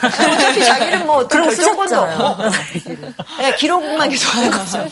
어차피 0.04 0.64
자기는 0.64 1.08
뭐 1.08 1.16
어떤 1.18 1.46
결정권도 1.46 2.00
없고 2.00 2.44
예, 3.42 3.56
기록만 3.56 4.08
계속 4.10 4.36
하는 4.36 4.52
거죠. 4.52 4.86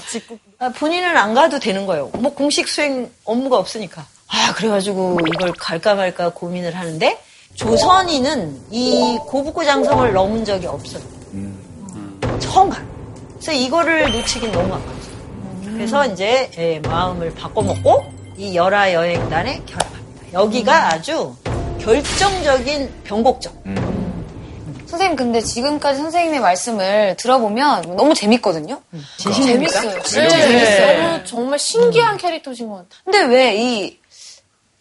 아, 0.58 0.70
본인은 0.70 1.16
안 1.16 1.36
가도 1.36 1.60
되는 1.60 1.86
거예요. 1.86 2.08
뭐 2.16 2.34
공식 2.34 2.68
수행 2.68 3.12
업무가 3.26 3.58
없으니까. 3.58 4.04
아 4.28 4.54
그래가지고 4.56 5.20
이걸 5.28 5.54
갈까 5.54 5.94
말까 5.94 6.30
고민을 6.30 6.76
하는데 6.76 7.20
조선인은 7.54 8.60
이 8.72 9.20
고북구 9.28 9.64
장성을 9.64 10.12
넘은 10.12 10.44
적이 10.46 10.66
없어요. 10.66 11.04
처음 12.40 12.72
가. 12.72 12.93
그래서 13.44 13.60
이거를 13.60 14.10
놓치긴 14.14 14.54
너무 14.54 14.74
아깝죠. 14.74 15.12
그래서 15.66 16.06
이제 16.06 16.50
예, 16.58 16.80
마음을 16.80 17.34
바꿔먹고 17.36 18.06
이 18.38 18.56
열화 18.56 18.94
여행단에 18.94 19.64
결합합니다. 19.66 20.32
여기가 20.34 20.94
아주 20.94 21.36
결정적인 21.82 23.02
변곡점. 23.04 23.54
선생님, 24.88 25.18
근데 25.18 25.42
지금까지 25.42 26.00
선생님의 26.00 26.40
말씀을 26.40 27.18
들어보면 27.18 27.98
너무 27.98 28.14
재밌거든요? 28.14 28.80
진심입니까? 29.18 29.82
재밌어요. 29.82 29.98
네, 29.98 30.04
진짜 30.04 30.30
재밌어요. 30.30 31.04
너무 31.04 31.24
정말 31.26 31.60
신기한 31.60 32.16
캐릭터신 32.16 32.70
것 32.70 32.76
같아요. 32.76 33.02
근데 33.04 33.22
왜 33.24 33.58
이 33.58 34.00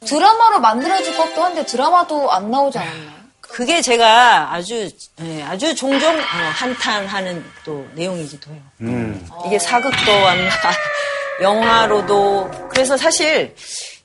드라마로 0.04 0.60
만들어질 0.60 1.16
것도 1.16 1.42
한데 1.42 1.64
드라마도 1.66 2.30
안 2.30 2.50
나오지 2.50 2.78
않았나요? 2.78 3.21
그게 3.52 3.82
제가 3.82 4.54
아주 4.54 4.88
예, 5.20 5.42
아주 5.42 5.74
종종 5.74 6.16
어, 6.16 6.22
한탄하는 6.54 7.44
또 7.64 7.86
내용이기도 7.94 8.50
해요. 8.50 8.60
음. 8.80 9.28
이게 9.46 9.58
사극도 9.58 10.10
왔나 10.10 10.50
영화로도 11.42 12.50
그래서 12.70 12.96
사실 12.96 13.54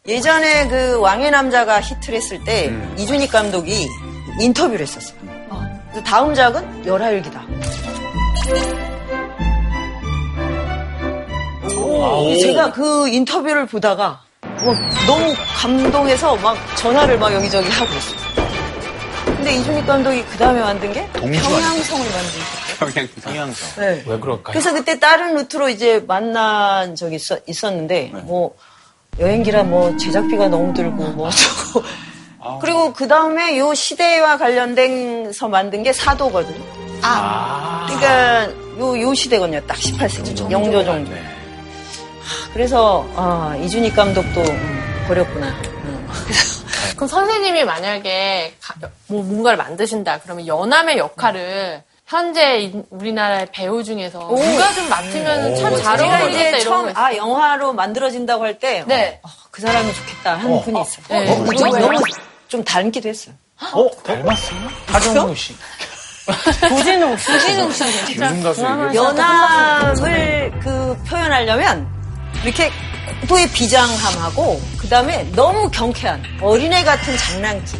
예전에 0.05 0.67
그 0.67 0.99
왕의 0.99 1.31
남자가 1.31 1.81
히트를 1.81 2.17
했을 2.17 2.43
때 2.43 2.73
이준익 2.97 3.31
감독이 3.31 3.87
인터뷰를 4.39 4.81
했었어요. 4.81 5.17
그래서 5.91 6.03
다음 6.03 6.33
작은 6.33 6.85
열하일기다. 6.85 7.41
제가 12.41 12.71
그 12.71 13.07
인터뷰를 13.07 13.65
보다가 13.65 14.21
뭐 14.41 14.73
너무 15.05 15.33
감동해서 15.57 16.35
막 16.37 16.57
전화를 16.75 17.17
막 17.17 17.33
여기저기 17.33 17.69
하고 17.69 17.91
있어요. 17.95 18.46
근데 19.47 19.61
이준익 19.61 19.87
감독이 19.87 20.25
그 20.25 20.37
다음에 20.37 20.59
만든 20.59 20.91
게 20.91 21.07
평양성을 21.13 22.05
만든 22.81 23.07
평양성. 23.23 23.81
네. 23.81 24.03
왜 24.05 24.19
그럴까요? 24.19 24.51
그래서 24.51 24.73
그때 24.73 24.99
다른 24.99 25.35
루트로 25.35 25.69
이제 25.69 26.03
만난 26.05 26.95
적이 26.95 27.15
있어, 27.15 27.37
있었는데, 27.47 28.11
뭐, 28.23 28.57
여행기라 29.17 29.63
뭐, 29.63 29.95
제작비가 29.95 30.49
너무 30.49 30.73
들고, 30.73 31.01
뭐, 31.11 31.29
어쩌고. 31.29 31.83
그리고 32.59 32.91
그 32.91 33.07
다음에 33.07 33.57
요 33.57 33.73
시대와 33.73 34.37
관련된서 34.37 35.47
만든 35.47 35.81
게 35.81 35.93
사도거든요. 35.93 36.61
아. 37.03 37.85
그러니까 37.87 38.51
요, 38.79 39.01
요 39.01 39.13
시대거든요. 39.13 39.65
딱 39.65 39.77
18세기. 39.77 40.51
영조 40.51 40.83
정도. 40.83 41.11
하, 41.11 42.53
그래서, 42.53 43.07
아, 43.15 43.57
이준익 43.63 43.95
감독도 43.95 44.41
음, 44.41 45.05
버렸구나. 45.07 45.47
음. 45.85 46.07
그럼 46.95 47.07
선생님이 47.07 47.63
만약에 47.63 48.55
가- 48.61 48.75
뭐 49.07 49.23
뭔가를 49.23 49.57
만드신다 49.57 50.19
그러면 50.19 50.47
연암의 50.47 50.97
역할을 50.97 51.83
현재 52.05 52.59
이- 52.59 52.81
우리나라의 52.89 53.47
배우 53.51 53.83
중에서 53.83 54.19
누가 54.19 54.73
좀 54.73 54.87
맡으면 54.89 55.55
참 55.57 55.75
잘 55.77 56.01
어울리겠다 56.01 56.59
처음. 56.59 56.91
아, 56.95 57.13
영화로 57.15 57.73
만들어진다고 57.73 58.43
할 58.45 58.57
때, 58.59 58.83
네. 58.87 59.19
어, 59.23 59.27
그 59.51 59.61
사람이 59.61 59.93
좋겠다 59.93 60.37
하는 60.37 60.61
분이 60.61 60.81
있어요. 60.81 61.05
네. 61.09 61.29
어, 61.31 61.45
좀 61.53 61.69
너무 61.79 61.99
좀 62.47 62.63
닮기도 62.63 63.09
했어요. 63.09 63.35
어? 63.73 63.89
닮았어요? 64.03 64.59
하정우 64.87 65.35
씨. 65.35 65.53
조진웅 66.69 67.17
씨. 67.17 67.25
조진웅 67.25 67.71
씨는 67.71 67.91
진짜. 68.05 68.93
연암을 68.93 70.59
그 70.61 70.97
표현하려면 71.09 71.87
이렇게 72.43 72.69
고 72.69 72.73
도의 73.27 73.49
비장함하고 73.51 74.61
그 74.77 74.87
다음에 74.89 75.23
너무 75.35 75.69
경쾌한 75.71 76.21
어린애 76.41 76.83
같은 76.83 77.17
장난기. 77.17 77.77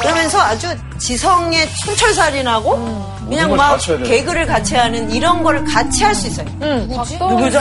그러면서 0.00 0.40
아주 0.40 0.68
지성의 0.98 1.68
촌철살인하고 1.84 3.18
그냥 3.28 3.48
걸막 3.48 3.78
개그를 4.04 4.46
같이 4.46 4.76
하는 4.76 5.10
이런 5.10 5.42
거를 5.42 5.64
같이 5.64 6.04
할 6.04 6.14
수 6.14 6.28
있어요. 6.28 6.46
누구죠? 6.54 7.60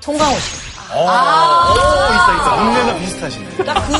송강호 0.00 0.34
씨. 0.38 0.62
동네가 2.44 2.94
비슷하시네. 2.98 3.64
딱 3.64 3.74
그 3.86 3.92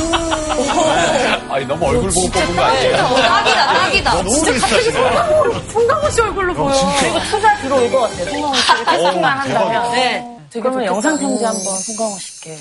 아니, 1.53 1.67
너무 1.67 1.85
얼굴 1.85 2.09
보고 2.09 2.27
뽑은 2.31 2.55
거 2.55 2.63
아니에요? 2.63 2.97
딱이다, 2.97 3.73
딱이다. 3.73 4.13
너무 4.15 4.43
비슷하시네. 4.43 4.99
송강호 5.71 6.09
씨 6.09 6.21
얼굴로 6.21 6.53
보여. 6.55 6.95
그리고 6.99 7.19
투자 7.29 7.55
들어올 7.57 7.91
것 7.91 7.99
같아요. 8.01 8.25
송강호 8.25 8.55
씨를 8.55 8.87
해석만 8.87 9.37
한다면. 9.37 9.91
네. 9.91 10.25
그러면 10.51 10.85
영상 10.85 11.15
편지 11.19 11.45
한번 11.45 11.63
송강호 11.77 12.17
씨께. 12.17 12.57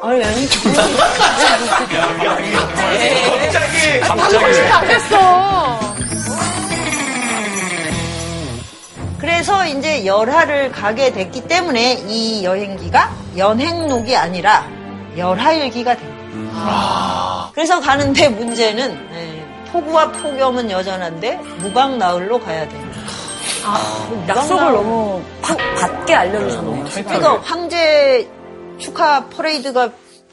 아니 0.00 0.24
아니 0.24 0.48
바뀌었어. 4.70 5.80
그래서 9.18 9.66
이제 9.66 10.06
열하를 10.06 10.72
가게 10.72 11.12
됐기 11.12 11.42
때문에 11.42 12.04
이 12.08 12.42
여행기가 12.42 13.12
연행록이 13.36 14.16
아니라 14.16 14.66
열하일기가 15.18 15.94
됩니다. 15.96 16.17
그래서 17.54 17.80
가는데 17.80 18.28
문제는 18.28 19.08
예, 19.14 19.68
폭우와 19.72 20.12
폭염은 20.12 20.70
여전한데 20.70 21.36
무광나흘로 21.60 22.40
가야 22.40 22.68
됩니다. 22.68 23.00
약속을 24.28 24.72
너무 24.72 25.22
받, 25.42 25.56
받게 25.56 26.14
알려주셨네요. 26.14 26.84
그러니까 27.04 27.38
황제 27.42 28.28
축하 28.78 29.24
퍼레이드가 29.26 29.90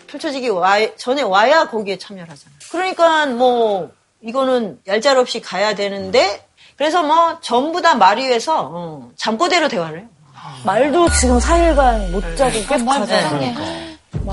펼쳐지기 0.08 0.50
와, 0.50 0.78
전에 0.96 1.22
와야 1.24 1.68
거기에 1.68 1.98
참여를 1.98 2.30
하잖아요. 2.30 2.56
그러니까 2.72 3.26
뭐 3.28 3.92
이거는 4.22 4.80
얄짤없이 4.88 5.42
가야 5.42 5.76
되는데 5.76 6.48
그래서 6.78 7.04
뭐 7.04 7.40
전부 7.42 7.82
다말 7.82 8.18
위에서 8.18 8.70
어, 8.72 9.10
잠꼬대로 9.16 9.68
대화를 9.68 10.00
해요. 10.00 10.08
말도 10.64 11.10
지금 11.12 11.40
4일간 11.40 12.12
못 12.12 12.36
자고 12.38 12.52
계속 12.52 12.88
하잖아요. 12.90 13.85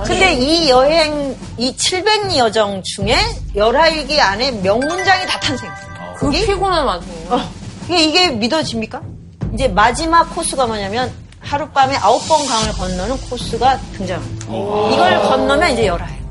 근데 0.05 0.33
이 0.35 0.69
여행, 0.71 1.37
이 1.59 1.75
700리 1.77 2.37
여정 2.37 2.83
중에 2.83 3.17
열하일기 3.55 4.21
안에 4.21 4.51
명문장이 4.53 5.27
다 5.27 5.39
탄생했어요. 5.41 5.93
그 6.19 6.27
그게, 6.27 6.47
피곤한 6.47 6.85
와중에. 6.85 7.13
어, 7.29 7.41
이게, 7.91 8.29
믿어집니까? 8.31 9.03
이제 9.55 9.69
마지막 9.69 10.35
코스가 10.35 10.67
뭐냐면 10.67 11.13
하룻밤에 11.41 11.97
아홉 11.97 12.27
번 12.27 12.47
강을 12.47 12.73
건너는 12.73 13.17
코스가 13.29 13.79
등장합니다. 13.97 14.47
이걸 14.93 15.23
건너면 15.23 15.73
이제 15.73 15.87
열하예요. 15.87 16.23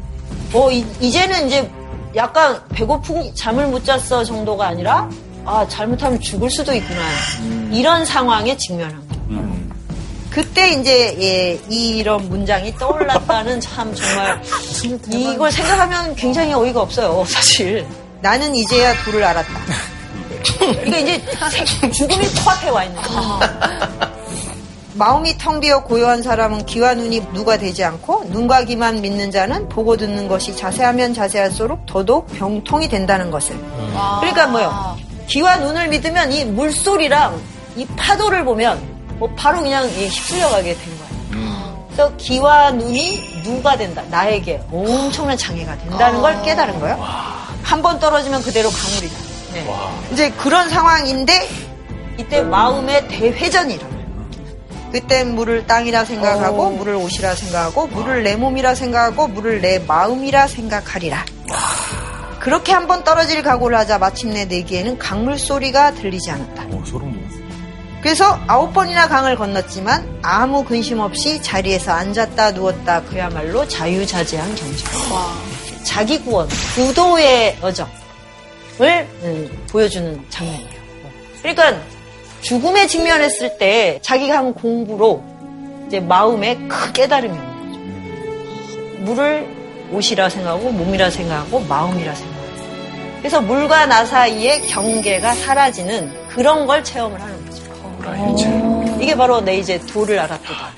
뭐 0.51 0.71
이, 0.71 0.85
이제는 0.99 1.47
이제 1.47 1.69
약간 2.15 2.59
배고프고 2.69 3.33
잠을 3.35 3.67
못 3.67 3.85
잤어 3.85 4.23
정도가 4.23 4.67
아니라 4.67 5.07
아 5.45 5.65
잘못하면 5.67 6.19
죽을 6.19 6.49
수도 6.49 6.73
있구나 6.73 7.01
이런 7.71 8.05
상황에 8.05 8.55
직면한 8.57 9.07
거예요. 9.07 9.70
그때 10.31 10.71
이제 10.71 11.15
예, 11.19 11.59
이런 11.69 12.27
문장이 12.29 12.73
떠올랐다는 12.77 13.59
참 13.59 13.93
정말 13.93 14.41
이걸 15.11 15.51
생각하면 15.51 16.15
굉장히 16.15 16.53
어이가 16.53 16.81
없어요 16.81 17.23
사실. 17.27 17.85
나는 18.21 18.55
이제야 18.55 18.93
도를 19.03 19.23
알았다. 19.23 19.49
그러니까 20.59 20.97
이제 20.97 21.21
생- 21.81 21.91
죽음이 21.91 22.25
코앞에 22.43 22.69
와 22.69 22.83
있는 22.83 23.01
거예요 23.01 23.39
마음이 24.93 25.37
텅 25.37 25.59
비어 25.59 25.83
고요한 25.83 26.21
사람은 26.21 26.65
귀와 26.65 26.93
눈이 26.93 27.21
누가 27.33 27.57
되지 27.57 27.83
않고 27.83 28.25
눈과 28.29 28.65
귀만 28.65 29.01
믿는 29.01 29.31
자는 29.31 29.67
보고 29.69 29.97
듣는 29.97 30.27
것이 30.27 30.55
자세하면 30.55 31.13
자세할수록 31.13 31.85
더더욱 31.85 32.27
병통이 32.27 32.87
된다는 32.89 33.31
것을. 33.31 33.55
그러니까 34.19 34.47
뭐요? 34.47 34.97
귀와 35.27 35.57
눈을 35.57 35.87
믿으면 35.89 36.31
이 36.31 36.45
물소리랑 36.45 37.41
이 37.77 37.85
파도를 37.95 38.43
보면 38.45 38.90
뭐 39.21 39.29
바로 39.35 39.61
그냥 39.61 39.87
이 39.87 40.07
휩쓸려가게 40.07 40.75
된 40.75 40.97
거예요. 40.97 41.85
그래서 41.91 42.17
귀와 42.17 42.71
눈이 42.71 43.43
누가 43.43 43.77
된다. 43.77 44.01
나에게 44.09 44.61
엄청난 44.71 45.37
장애가 45.37 45.77
된다는 45.77 46.21
걸 46.21 46.41
깨달은 46.41 46.79
거예요. 46.79 46.97
한 47.61 47.83
번 47.83 47.99
떨어지면 47.99 48.41
그대로 48.41 48.69
가물이다. 48.71 49.15
네. 49.53 49.67
이제 50.11 50.31
그런 50.31 50.69
상황인데 50.69 51.47
이때 52.17 52.41
마음의 52.41 53.09
대회전이 53.09 53.75
일어나요. 53.75 54.01
그땐 54.91 55.35
물을 55.35 55.67
땅이라 55.67 56.03
생각하고 56.05 56.71
물을 56.71 56.95
옷이라 56.95 57.35
생각하고 57.35 57.87
물을 57.87 58.23
내 58.23 58.35
몸이라 58.35 58.73
생각하고 58.73 59.27
물을 59.27 59.61
내 59.61 59.77
마음이라 59.79 60.47
생각하리라. 60.47 61.23
그렇게 62.39 62.71
한 62.73 62.87
번 62.87 63.03
떨어질 63.03 63.43
각오를 63.43 63.77
하자 63.77 63.99
마침내 63.99 64.45
내기에는 64.45 64.97
강물 64.97 65.37
소리가 65.37 65.91
들리지 65.93 66.31
않았다. 66.31 66.63
그래서 68.01 68.39
아홉 68.47 68.73
번이나 68.73 69.07
강을 69.07 69.35
건넜지만 69.35 70.19
아무 70.23 70.63
근심 70.63 70.99
없이 70.99 71.41
자리에서 71.41 71.91
앉았다 71.91 72.51
누웠다 72.51 73.03
그야말로 73.03 73.67
자유자재한 73.67 74.55
경지. 74.55 74.83
자기 75.83 76.19
구원, 76.19 76.47
구도의 76.75 77.57
여정을 77.61 79.07
음, 79.23 79.65
보여주는 79.69 80.23
장면이에요. 80.29 80.81
그러니까 81.39 81.79
죽음에 82.41 82.87
직면했을 82.87 83.57
때 83.59 83.99
자기가 84.01 84.37
한 84.37 84.53
공부로 84.53 85.23
이제 85.87 85.99
마음에 85.99 86.55
큰 86.55 86.93
깨달음이 86.93 87.37
오는 87.37 87.71
거죠. 87.71 88.79
물을 89.01 89.47
옷이라 89.91 90.29
생각하고 90.29 90.71
몸이라 90.71 91.09
생각하고 91.11 91.59
마음이라 91.61 92.15
생각하고 92.15 92.41
그래서 93.19 93.41
물과 93.41 93.85
나 93.85 94.05
사이의 94.05 94.61
경계가 94.61 95.35
사라지는 95.35 96.11
그런 96.29 96.65
걸 96.65 96.83
체험을 96.83 97.21
하는 97.21 97.35
거 97.35 97.40
죠. 98.37 98.97
이게 99.01 99.15
바로 99.15 99.41
내 99.41 99.57
이제 99.57 99.79
도를 99.79 100.19
알았다. 100.19 100.71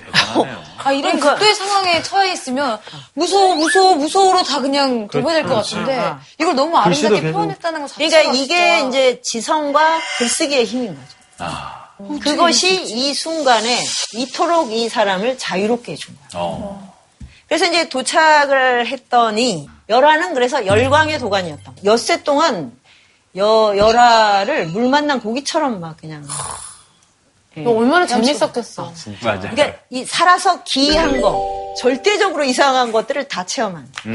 아, 0.86 0.92
이런 0.92 1.12
그러니까- 1.14 1.36
극도의 1.36 1.56
상황에 1.56 2.02
처해 2.04 2.34
있으면 2.34 2.78
무서워, 3.14 3.56
무서워, 3.56 3.96
무서워로 3.96 4.44
다 4.44 4.60
그냥 4.60 5.08
도배될 5.08 5.44
것 5.44 5.56
같은데 5.56 6.14
이걸 6.40 6.56
너무 6.56 6.78
아름답게 6.78 7.32
표현했다는 7.32 7.82
것 7.82 7.88
자체가 7.88 8.10
그러니까 8.10 8.34
이게 8.34 8.80
진짜- 8.80 8.88
이제 8.88 9.22
지성과 9.24 10.00
글쓰기의 10.18 10.66
힘인 10.66 10.98
거죠. 10.98 12.20
그것이 12.22 12.84
이 12.84 13.14
순간에 13.14 13.80
이토록 14.14 14.72
이 14.74 14.90
사람을 14.90 15.38
자유롭게 15.38 15.94
해준 15.94 16.16
거야. 16.32 16.42
어. 16.44 16.94
그래서 17.48 17.66
이제 17.66 17.88
도착을 17.88 18.88
했더니 18.88 19.70
열화는 19.88 20.34
그래서 20.34 20.66
열광의 20.66 21.20
도가니였던 21.20 21.76
거야. 21.76 21.84
엿새 21.86 22.24
동안 22.24 22.74
여, 23.38 23.74
열화를 23.78 24.68
물 24.68 24.90
만난 24.90 25.20
고기처럼 25.22 25.80
막 25.80 25.98
그냥 25.98 26.28
예. 27.58 27.66
얼마나 27.66 28.06
재밌었겠어. 28.06 28.94
맞아. 29.24 29.50
그러니까 29.50 29.80
이 29.90 30.04
살아서 30.06 30.64
기이한 30.64 31.22
거, 31.22 31.74
절대적으로 31.80 32.44
이상한 32.44 32.92
것들을 32.92 33.28
다 33.28 33.46
체험한. 33.46 33.88
이 34.06 34.10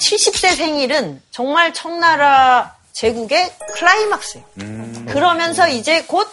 70세 0.00 0.56
생일은 0.56 1.22
정말 1.30 1.72
청나라 1.74 2.74
제국의 2.92 3.52
클라이막스예요. 3.74 4.44
그러면서 5.08 5.68
이제 5.68 6.02
곧 6.06 6.28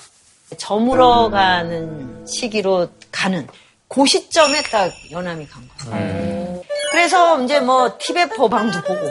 저물어가는 0.57 2.26
시기로 2.26 2.88
가는 3.11 3.47
그 3.88 4.05
시점에 4.05 4.61
딱 4.63 4.91
연암이 5.11 5.47
간 5.47 5.68
거예요. 5.91 6.61
그래서 6.91 7.41
이제 7.41 7.59
뭐 7.59 7.97
티베트 7.99 8.36
법왕도 8.36 8.82
보고 8.84 9.09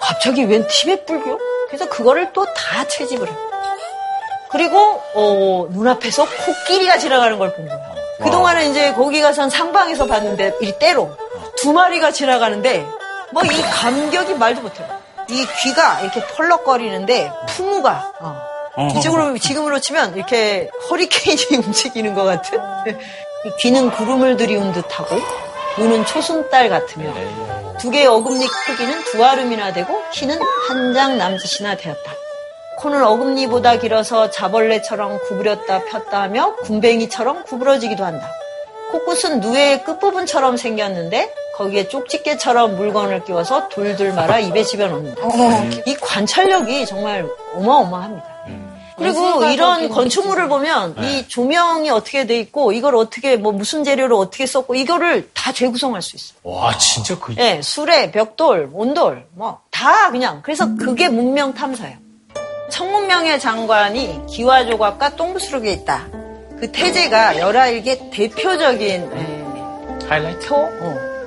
갑자기 0.00 0.44
웬 0.44 0.66
티베트 0.66 1.04
불교? 1.06 1.38
그래서 1.68 1.88
그거를 1.88 2.32
또 2.32 2.44
다 2.54 2.86
채집을 2.86 3.28
해요. 3.28 3.36
그리고 4.50 4.78
어, 5.14 5.66
눈앞에서 5.70 6.24
코끼리가 6.28 6.98
지나가는 6.98 7.38
걸 7.38 7.54
본 7.54 7.66
거예요. 7.68 7.96
그동안은 8.22 8.70
이제 8.70 8.92
거기 8.94 9.20
가선 9.20 9.50
상방에서 9.50 10.06
봤는데 10.06 10.54
이때로 10.62 11.14
두 11.58 11.72
마리가 11.72 12.12
지나가는데 12.12 12.86
뭐 13.32 13.42
이 13.44 13.62
감격이 13.62 14.34
말도 14.34 14.62
못해요. 14.62 14.88
이 15.28 15.44
귀가 15.62 16.00
이렇게 16.00 16.24
펄럭거리는데 16.26 17.32
풍우가 17.48 18.12
어. 18.20 18.88
이쪽으로 18.98 19.36
지금으로 19.38 19.80
치면 19.80 20.16
이렇게 20.16 20.68
허리케인이 20.90 21.56
움직이는 21.66 22.14
것 22.14 22.24
같은 22.24 22.58
이 23.44 23.50
귀는 23.60 23.90
구름을 23.90 24.36
들이운 24.36 24.72
듯하고 24.72 25.16
눈은 25.78 26.06
초승달 26.06 26.68
같으며 26.68 27.12
두 27.78 27.90
개의 27.90 28.06
어금니 28.06 28.46
크기는 28.46 29.04
두 29.04 29.24
아름이나 29.24 29.72
되고 29.72 30.02
키는 30.12 30.38
한 30.68 30.94
장 30.94 31.18
남짓이나 31.18 31.76
되었다. 31.76 32.12
코는 32.78 33.02
어금니보다 33.04 33.76
길어서 33.78 34.30
자벌레처럼 34.30 35.18
구부렸다 35.28 35.84
폈다 35.84 36.22
하며 36.22 36.54
군뱅이처럼 36.56 37.44
구부러지기도 37.44 38.04
한다. 38.04 38.30
코끝은 38.92 39.40
누에의 39.40 39.84
끝부분처럼 39.84 40.56
생겼는데 40.56 41.32
거기에 41.56 41.88
쪽집게처럼 41.88 42.76
물건을 42.76 43.24
끼워서 43.24 43.68
둘둘 43.68 44.12
말아 44.12 44.38
입에 44.40 44.62
집어넣는다. 44.62 45.22
이 45.86 45.94
관찰력이 45.96 46.86
정말 46.86 47.26
어마어마합니다. 47.54 48.36
그리고 48.98 49.44
이런 49.44 49.90
건축물을 49.90 50.48
보면 50.48 50.96
이 51.02 51.28
조명이 51.28 51.90
어떻게 51.90 52.26
돼 52.26 52.38
있고 52.40 52.72
이걸 52.72 52.96
어떻게 52.96 53.36
뭐 53.36 53.52
무슨 53.52 53.84
재료로 53.84 54.18
어떻게 54.18 54.46
썼고 54.46 54.74
이거를 54.74 55.28
다 55.34 55.52
재구성할 55.52 56.00
수 56.00 56.16
있어요. 56.16 56.38
와, 56.42 56.76
진짜 56.78 57.18
그, 57.18 57.34
예, 57.38 57.60
수레, 57.62 58.10
벽돌, 58.10 58.70
온돌, 58.72 59.26
뭐, 59.34 59.60
다 59.70 60.10
그냥. 60.10 60.40
그래서 60.42 60.66
그게 60.76 61.10
문명 61.10 61.52
탐사예요. 61.52 61.98
청문명의 62.70 63.38
장관이 63.38 64.22
기와조각과 64.28 65.16
똥부스룩에 65.16 65.70
있다. 65.72 66.06
그 66.58 66.70
태제가 66.72 67.38
열아일개 67.38 68.10
대표적인 68.10 69.10
예, 69.14 70.06
하이라이트? 70.08 70.48
표, 70.48 70.56
어, 70.56 70.70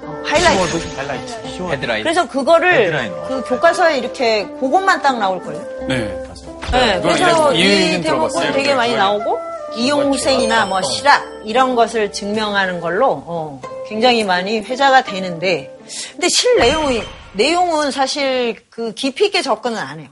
어, 0.03 0.21
하이라이트. 0.25 0.77
하이라이트. 0.97 1.33
헤드라인. 1.71 2.03
그래서 2.03 2.27
그거를 2.27 2.73
헤드라인. 2.73 3.13
그 3.27 3.43
교과서에 3.43 3.97
이렇게 3.99 4.45
그것만 4.59 5.01
딱 5.01 5.19
나올걸요. 5.19 5.87
네, 5.87 5.97
맞아요. 6.07 6.59
네, 6.71 6.95
그건 6.95 7.13
그래서 7.13 7.53
이 7.53 7.63
대목은 7.63 8.01
들어봤어요. 8.01 8.53
되게 8.53 8.73
많이 8.73 8.91
네. 8.93 8.97
나오고 8.97 9.39
이용 9.75 10.11
후생이나 10.11 10.65
뭐 10.65 10.81
실학 10.81 11.23
이런 11.45 11.75
것을 11.75 12.11
증명하는 12.11 12.79
걸로 12.79 13.23
어, 13.25 13.61
굉장히 13.87 14.23
많이 14.23 14.59
회자가 14.59 15.03
되는데 15.03 15.75
근데 16.11 16.27
실 16.29 16.57
내용이 16.57 17.03
내용은 17.33 17.91
사실 17.91 18.55
그 18.69 18.93
깊이 18.93 19.27
있게 19.27 19.41
접근은 19.41 19.77
안 19.77 19.99
해요. 19.99 20.09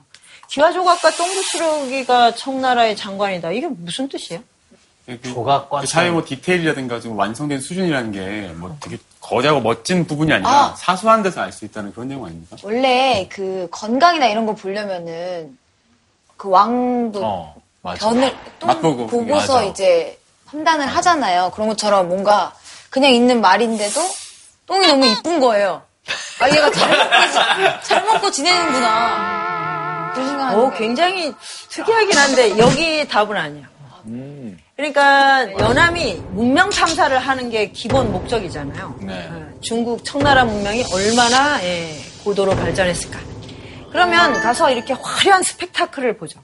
기와조각과 0.49 1.11
똥부스러기가 1.11 2.35
청나라의 2.35 2.95
장관이다. 2.95 3.51
이게 3.51 3.67
무슨 3.67 4.07
뜻이에요? 4.07 4.41
그, 5.07 5.21
조각과 5.21 5.79
그 5.81 5.87
사회 5.87 6.11
뭐 6.11 6.23
디테일이라든가 6.25 6.99
좀 6.99 7.17
완성된 7.17 7.59
수준이라는 7.61 8.11
게 8.11 8.53
뭐 8.57 8.75
되게 8.81 8.97
거대하고 9.21 9.61
멋진 9.61 10.05
부분이 10.05 10.31
아니라 10.31 10.49
아. 10.49 10.75
사소한 10.77 11.23
데서 11.23 11.41
알 11.41 11.51
수 11.51 11.65
있다는 11.65 11.91
그런 11.93 12.07
내용 12.09 12.25
아닙니까? 12.25 12.55
원래 12.63 13.27
그 13.29 13.67
건강이나 13.71 14.27
이런 14.27 14.45
거 14.45 14.53
보려면은 14.55 15.57
그 16.37 16.49
왕도 16.49 17.19
어, 17.23 17.55
맞아. 17.81 18.05
변을 18.09 18.33
똥 18.59 18.67
맛보고. 18.67 19.07
보고서 19.07 19.55
맞아. 19.55 19.63
이제 19.65 20.19
판단을 20.47 20.85
하잖아요. 20.87 21.51
그런 21.53 21.67
것처럼 21.69 22.07
뭔가 22.09 22.53
그냥 22.89 23.11
있는 23.11 23.41
말인데도 23.41 23.99
똥이 24.65 24.87
너무 24.87 25.05
이쁜 25.05 25.39
거예요. 25.39 25.81
아 26.39 26.49
얘가 26.49 26.69
잘 26.71 26.89
먹고, 26.97 27.27
지- 27.81 27.87
잘 27.89 28.05
먹고 28.05 28.31
지내는구나. 28.31 30.11
그런 30.13 30.27
생각하는 30.29 30.59
오, 30.59 30.61
거예요. 30.69 30.77
굉장히 30.77 31.33
특이하긴 31.69 32.17
한데 32.17 32.57
여기 32.57 33.05
답은 33.07 33.35
아니야. 33.35 33.67
그러니까 34.77 35.51
연암이 35.53 36.13
문명 36.31 36.69
탐사를 36.69 37.17
하는 37.17 37.49
게 37.49 37.71
기본 37.71 38.11
목적이잖아요. 38.11 38.95
네. 39.01 39.27
어, 39.27 39.49
중국 39.59 40.05
청나라 40.05 40.45
문명이 40.45 40.85
얼마나 40.93 41.61
예, 41.63 41.97
고도로 42.23 42.55
발전했을까. 42.55 43.19
그러면 43.91 44.33
가서 44.33 44.69
이렇게 44.69 44.93
화려한 44.93 45.41
스펙타클을 45.41 46.17
보죠. 46.17 46.39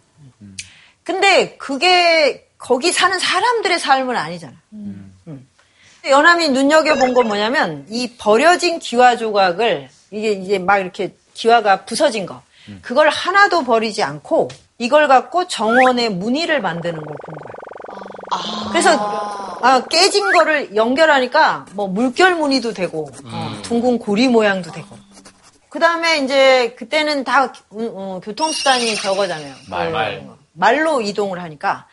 근데 1.03 1.57
그게 1.57 2.47
거기 2.57 2.91
사는 2.91 3.17
사람들의 3.19 3.79
삶은 3.79 4.15
아니잖아. 4.17 4.53
음. 4.73 5.13
연암이 6.09 6.49
눈여겨본 6.49 7.13
건 7.13 7.27
뭐냐면 7.27 7.85
이 7.89 8.15
버려진 8.17 8.79
기와 8.79 9.15
조각을 9.15 9.89
이게 10.11 10.31
이제 10.31 10.57
막 10.59 10.79
이렇게 10.79 11.15
기와가 11.33 11.85
부서진 11.85 12.25
거 12.25 12.41
그걸 12.81 13.09
하나도 13.09 13.63
버리지 13.63 14.01
않고 14.03 14.49
이걸 14.79 15.07
갖고 15.07 15.47
정원의 15.47 16.09
무늬를 16.09 16.61
만드는 16.61 16.95
걸 16.95 17.05
본 17.05 17.15
거예 17.15 17.62
요. 18.33 18.69
그래서 18.71 19.59
아, 19.61 19.81
깨진 19.89 20.31
거를 20.31 20.75
연결하니까 20.75 21.65
뭐 21.73 21.87
물결 21.87 22.35
무늬도 22.35 22.73
되고 22.73 23.09
어, 23.25 23.53
둥근 23.63 23.97
고리 23.99 24.27
모양도 24.27 24.71
되고. 24.71 24.97
그 25.69 25.79
다음에 25.79 26.17
이제 26.19 26.75
그때는 26.77 27.23
다 27.23 27.51
어, 27.71 28.19
교통수단이 28.23 28.95
저거잖아요. 28.95 29.53
말, 29.69 29.87
그 29.87 29.93
말. 29.93 30.27
말로 30.53 31.01
이동을 31.01 31.41
하니까. 31.41 31.87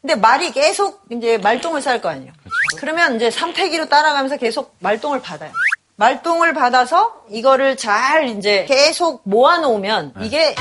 근데 0.00 0.14
말이 0.16 0.52
계속 0.52 1.02
이제 1.10 1.38
말똥을 1.38 1.80
쌀 1.80 2.00
거 2.02 2.10
아니에요. 2.10 2.32
그러면 2.76 3.16
이제 3.16 3.30
삼태기로 3.30 3.88
따라가면서 3.88 4.36
계속 4.36 4.76
말똥을 4.80 5.22
받아요. 5.22 5.50
말똥을 5.96 6.52
받아서 6.54 7.22
이거를 7.30 7.76
잘 7.76 8.28
이제 8.28 8.66
계속 8.68 9.22
모아놓으면 9.24 10.14
이게 10.22 10.54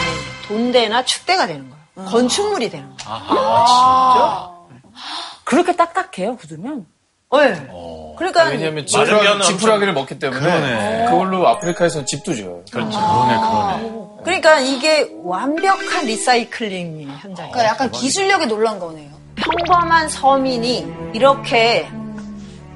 돈대나 0.47 1.03
축대가 1.03 1.45
되는 1.47 1.69
거예요. 1.69 2.09
건축물이 2.09 2.69
되는 2.69 2.95
거예요. 2.97 4.52
그렇게 5.43 5.75
딱딱해요, 5.75 6.35
굳으면? 6.37 6.85
네. 7.33 7.67
그러니까 8.15 8.43
왜냐하면 8.43 8.85
마르면 8.93 9.23
지푸라, 9.23 9.41
지푸라기를 9.41 9.93
먹기 9.93 10.19
때문에 10.19 10.39
그러네. 10.39 11.05
그걸로 11.09 11.47
아프리카에서는 11.47 12.05
집도 12.05 12.35
지어요. 12.35 12.61
그렇죠. 12.71 12.99
그러네, 12.99 13.35
그러네. 13.35 14.03
그러니까 14.23 14.59
이게 14.59 15.09
완벽한 15.23 16.05
리사이클링 16.05 17.09
현장이에요. 17.09 17.51
그러니까 17.51 17.65
약간 17.65 17.91
기술력이 17.91 18.45
놀란 18.45 18.79
거네요. 18.79 19.09
평범한 19.35 20.09
서민이 20.09 20.87
이렇게 21.13 21.87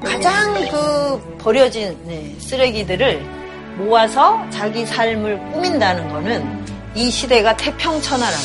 가장 0.04 0.54
그 0.70 1.38
버려진 1.40 1.98
네, 2.06 2.36
쓰레기들을 2.40 3.22
모아서 3.78 4.44
자기 4.50 4.86
삶을 4.86 5.52
꾸민다는 5.52 6.10
거는 6.10 6.66
이 6.96 7.12
시대가 7.12 7.56
태평천하라는 7.56 8.38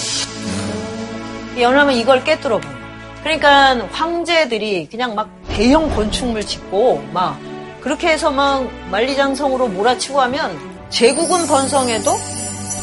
거예요. 1.57 1.63
연하면 1.63 1.95
이걸 1.95 2.23
깨뚫어 2.23 2.59
본 2.59 2.71
거예요. 2.71 2.82
그러니까 3.23 3.87
황제들이 3.93 4.89
그냥 4.91 5.15
막 5.15 5.29
대형 5.49 5.89
건축물 5.95 6.45
짓고 6.45 7.05
막 7.13 7.39
그렇게 7.81 8.09
해서 8.09 8.31
막 8.31 8.69
만리장성으로 8.91 9.69
몰아치고 9.69 10.21
하면 10.21 10.59
제국은 10.91 11.47
번성해도 11.47 12.13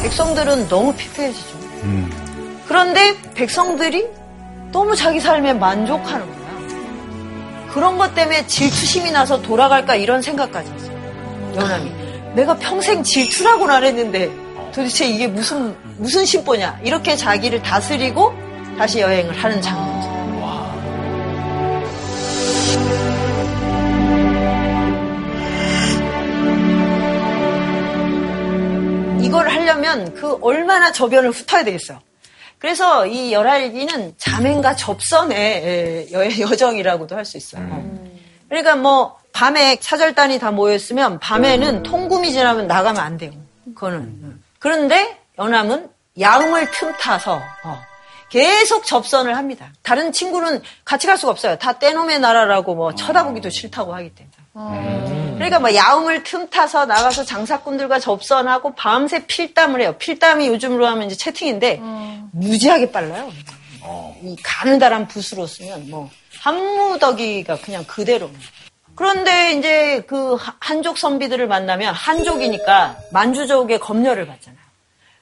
백성들은 0.02 0.68
너무 0.68 0.94
피폐해지죠. 0.94 1.60
그런데 2.68 3.16
백성들이 3.34 4.08
너무 4.72 4.96
자기 4.96 5.20
삶에 5.20 5.54
만족하는 5.54 6.26
거야. 6.26 6.40
그런 7.74 7.98
것 7.98 8.14
때문에 8.16 8.46
질투심이 8.48 9.12
나서 9.12 9.42
돌아갈까 9.42 9.96
이런 9.96 10.22
생각까지 10.22 10.72
했어요. 10.72 10.98
연암이. 11.56 11.92
내가 12.36 12.56
평생 12.58 13.04
질투라고는 13.04 13.74
안 13.74 13.84
했는데 13.84 14.30
도대체 14.74 15.08
이게 15.08 15.28
무슨 15.28 15.76
무슨 15.98 16.26
심보냐 16.26 16.80
이렇게 16.84 17.16
자기를 17.16 17.62
다스리고 17.62 18.34
다시 18.78 19.00
여행을 19.00 19.36
하는 19.36 19.62
장면 19.62 19.99
이걸 29.30 29.48
하려면 29.48 30.16
그 30.16 30.40
얼마나 30.42 30.92
저변을 30.92 31.30
훑어야 31.30 31.64
되겠어요. 31.64 32.00
그래서 32.58 33.06
이 33.06 33.32
열알기는 33.32 34.16
자맹과 34.18 34.76
접선의 34.76 35.38
예, 35.40 36.08
여- 36.12 36.40
여정이라고도 36.50 37.16
할 37.16 37.24
수 37.26 37.38
있어요. 37.38 37.62
그러니까 38.50 38.76
뭐 38.76 39.18
밤에 39.32 39.78
사절단이 39.80 40.40
다 40.40 40.50
모였으면 40.52 41.20
밤에는 41.20 41.84
통금이 41.84 42.32
지나면 42.32 42.66
나가면 42.68 43.00
안 43.02 43.18
돼요. 43.18 43.32
그거는. 43.76 44.42
그런데 44.58 45.20
연암은 45.38 45.90
야음을 46.20 46.72
틈타서 46.72 47.40
어, 47.66 47.80
계속 48.30 48.84
접선을 48.86 49.38
합니다. 49.38 49.72
다른 49.84 50.12
친구는 50.12 50.62
같이 50.84 51.06
갈 51.06 51.18
수가 51.20 51.32
없어요. 51.32 51.56
다 51.60 51.78
떼놈의 51.78 52.20
나라라고 52.20 52.74
뭐 52.76 52.96
쳐다보기도 52.96 53.52
싫다고 53.52 53.94
하기 53.94 54.12
때문에. 54.16 55.29
그러니까 55.40 55.60
뭐 55.60 55.74
야음을 55.74 56.24
틈타서 56.24 56.86
나가서 56.86 57.24
장사꾼들과 57.24 58.00
접선하고 58.00 58.76
밤새 58.76 59.26
필담을 59.26 59.82
해요. 59.82 59.96
필담이 59.98 60.48
요즘으로 60.48 60.86
하면 60.88 61.08
이제 61.08 61.16
채팅인데 61.16 61.80
무지하게 62.32 62.92
빨라요. 62.92 63.32
이 64.22 64.36
가느다란 64.44 65.08
붓으로 65.08 65.48
쓰면 65.48 65.90
뭐 65.90 66.10
한무더기가 66.42 67.58
그냥 67.62 67.84
그대로. 67.86 68.30
그런데 68.96 69.54
이제 69.54 70.02
그 70.08 70.36
하- 70.36 70.56
한족 70.60 70.98
선비들을 70.98 71.48
만나면 71.48 71.94
한족이니까 71.94 72.98
만주족의 73.12 73.80
검열을 73.80 74.28
받잖아요. 74.28 74.60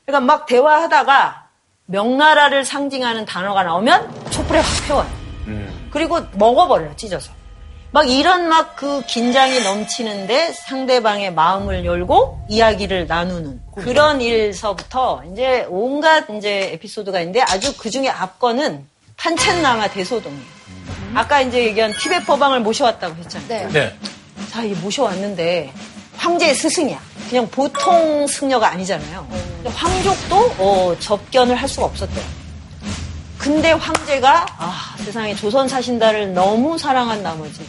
그러니까 0.05 0.26
막 0.34 0.45
대화하다가 0.47 1.45
명나라를 1.86 2.65
상징하는 2.65 3.26
단어가 3.26 3.63
나오면 3.63 4.32
촛불에 4.32 4.59
확 4.59 4.88
태워요. 4.88 5.09
그리고 5.91 6.20
먹어버려요, 6.34 6.95
찢어서. 6.95 7.32
막 7.98 8.08
이런 8.08 8.48
막 8.48 8.76
그 8.76 9.02
긴장이 9.08 9.62
넘치는데 9.62 10.54
상대방의 10.54 11.34
마음을 11.34 11.84
열고 11.84 12.41
이야기를 12.48 13.08
나누는 13.08 13.60
그런 13.74 14.22
일서부터 14.22 15.24
이제 15.32 15.66
온갖 15.68 16.30
이제 16.30 16.74
에피소드가 16.74 17.20
있는데 17.22 17.41
아주 17.41 17.76
그 17.76 17.89
중에 17.89 18.08
앞거는 18.08 18.86
판첸나마 19.18 19.88
대소동이에요. 19.88 20.43
아까 21.16 21.41
이제 21.41 21.64
얘기한 21.64 21.91
티베트 21.93 22.28
법왕을 22.28 22.60
모셔왔다고 22.60 23.16
했잖아요. 23.16 23.72
네. 23.72 23.98
자, 24.52 24.62
이 24.62 24.74
모셔왔는데 24.74 25.74
황제의 26.18 26.54
스승이야. 26.54 27.02
그냥 27.30 27.50
보통 27.50 28.28
승려가 28.28 28.70
아니잖아요. 28.74 29.28
근데 29.56 29.70
황족도 29.72 30.36
어, 30.60 30.95
접견을 31.00 31.56
할 31.56 31.68
수가 31.68 31.88
없었대요. 31.88 32.24
근데 33.38 33.72
황제가 33.72 34.46
아, 34.58 34.96
세상에 34.98 35.36
조선 35.36 35.68
사신단을 35.68 36.34
너무 36.34 36.78
사랑한 36.78 37.22
나머지 37.24 37.68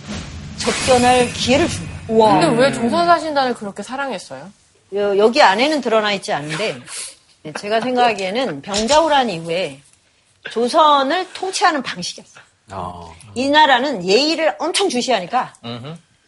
접견할 0.57 1.33
기회를 1.33 1.69
준 1.69 1.87
거야. 1.87 2.41
근데 2.41 2.63
왜 2.63 2.73
조선 2.73 3.07
사신단을 3.07 3.55
그렇게 3.55 3.83
사랑했어요? 3.83 4.51
여, 4.95 5.17
여기 5.19 5.43
안에는 5.43 5.81
드러나 5.81 6.13
있지 6.13 6.33
않은데 6.33 6.79
제가 7.59 7.81
생각하기에는 7.81 8.63
병자호란 8.63 9.31
이후에 9.31 9.81
조선을 10.51 11.33
통치하는 11.35 11.83
방식이었어요. 11.83 12.45
이 13.35 13.49
나라는 13.51 14.07
예의를 14.07 14.57
엄청 14.59 14.89
주시하니까 14.89 15.53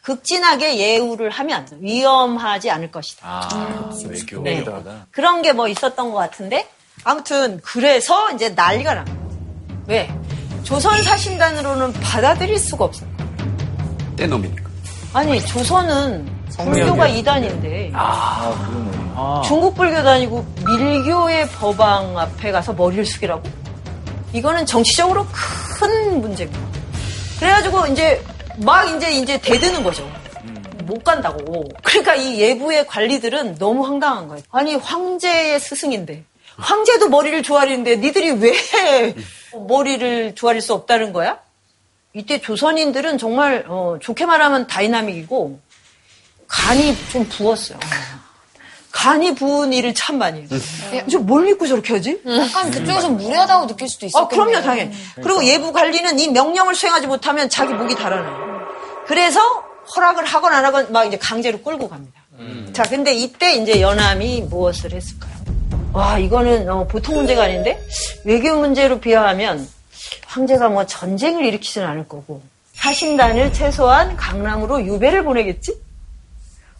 극진하게 0.02 0.78
예우를 0.78 1.30
하면 1.30 1.66
위험하지 1.80 2.70
않을 2.70 2.90
것이다. 2.90 3.26
아, 3.26 3.90
외교. 4.06 4.42
네. 4.42 4.64
그런 5.10 5.42
게 5.42 5.52
뭐 5.52 5.68
있었던 5.68 6.10
것 6.12 6.18
같은데 6.18 6.68
아무튼 7.04 7.60
그래서 7.62 8.30
이제 8.32 8.50
난리가 8.50 8.94
난 8.94 9.04
거예요. 9.04 9.19
왜? 9.90 10.08
조선 10.62 11.02
사신단으로는 11.02 11.92
받아들일 11.94 12.56
수가 12.58 12.84
없어요. 12.84 13.10
떼놈이니까. 14.16 14.70
아니 15.12 15.44
조선은 15.44 16.30
불교가 16.56 17.08
이단인데 17.08 17.90
아, 17.92 19.42
중국 19.44 19.74
불교 19.74 20.00
다니고 20.00 20.46
밀교의 20.64 21.48
법왕 21.48 22.16
앞에 22.16 22.52
가서 22.52 22.72
머리를 22.72 23.04
숙이라고? 23.04 23.42
이거는 24.32 24.64
정치적으로 24.64 25.26
큰 25.32 26.20
문제입니다. 26.20 26.60
그래가지고 27.40 27.86
이제 27.88 28.24
막 28.58 28.84
이제 28.84 29.10
이제 29.10 29.40
대드는 29.40 29.82
거죠. 29.82 30.08
못 30.84 31.02
간다고. 31.02 31.64
그러니까 31.82 32.14
이 32.14 32.38
예부의 32.40 32.86
관리들은 32.86 33.56
너무 33.56 33.84
황당한 33.84 34.28
거예요. 34.28 34.42
아니 34.52 34.76
황제의 34.76 35.58
스승인데 35.58 36.22
황제도 36.58 37.08
머리를 37.08 37.42
조아리는데 37.42 37.96
니들이 37.96 38.30
왜 38.32 38.52
머리를 39.54 40.34
조아릴 40.34 40.60
수 40.60 40.74
없다는 40.74 41.12
거야? 41.12 41.38
이때 42.12 42.40
조선인들은 42.40 43.18
정말 43.18 43.64
어, 43.68 43.96
좋게 44.00 44.26
말하면 44.26 44.66
다이나믹이고 44.66 45.60
간이 46.48 46.96
좀 47.12 47.24
부었어요. 47.28 47.78
간이 48.90 49.36
부은 49.36 49.72
일을 49.72 49.94
참 49.94 50.18
많이 50.18 50.40
해요. 50.40 51.04
뭘 51.20 51.44
믿고 51.44 51.66
저렇게 51.66 51.94
하지? 51.94 52.20
약간 52.26 52.70
그쪽에서 52.72 53.08
무례하다고 53.10 53.68
느낄 53.68 53.88
수도 53.88 54.06
아, 54.06 54.08
있었겠네요. 54.08 54.46
그럼요, 54.46 54.66
당연히. 54.66 54.92
그리고 55.22 55.44
예부 55.44 55.72
관리는 55.72 56.18
이 56.18 56.28
명령을 56.28 56.74
수행하지 56.74 57.06
못하면 57.06 57.48
자기 57.48 57.72
목이 57.72 57.94
달아나요. 57.94 58.66
그래서 59.06 59.40
허락을 59.94 60.24
하건 60.24 60.52
안 60.52 60.64
하건 60.64 60.90
막 60.92 61.04
이제 61.04 61.16
강제로 61.16 61.58
끌고 61.62 61.88
갑니다. 61.88 62.20
자, 62.72 62.82
근데 62.82 63.12
이때 63.12 63.54
이제 63.54 63.80
연암이 63.80 64.42
무엇을 64.42 64.92
했을까요? 64.92 65.32
와, 65.92 66.18
이거는 66.18 66.68
어, 66.68 66.86
보통 66.86 67.16
문제가 67.16 67.44
아닌데 67.44 67.82
외교 68.24 68.56
문제로 68.56 69.00
비하하면 69.00 69.68
황제가 70.26 70.68
뭐 70.68 70.86
전쟁을 70.86 71.44
일으키진 71.44 71.82
않을 71.82 72.06
거고 72.08 72.42
사신단을 72.74 73.52
최소한 73.52 74.16
강남으로 74.16 74.84
유배를 74.86 75.24
보내겠지? 75.24 75.76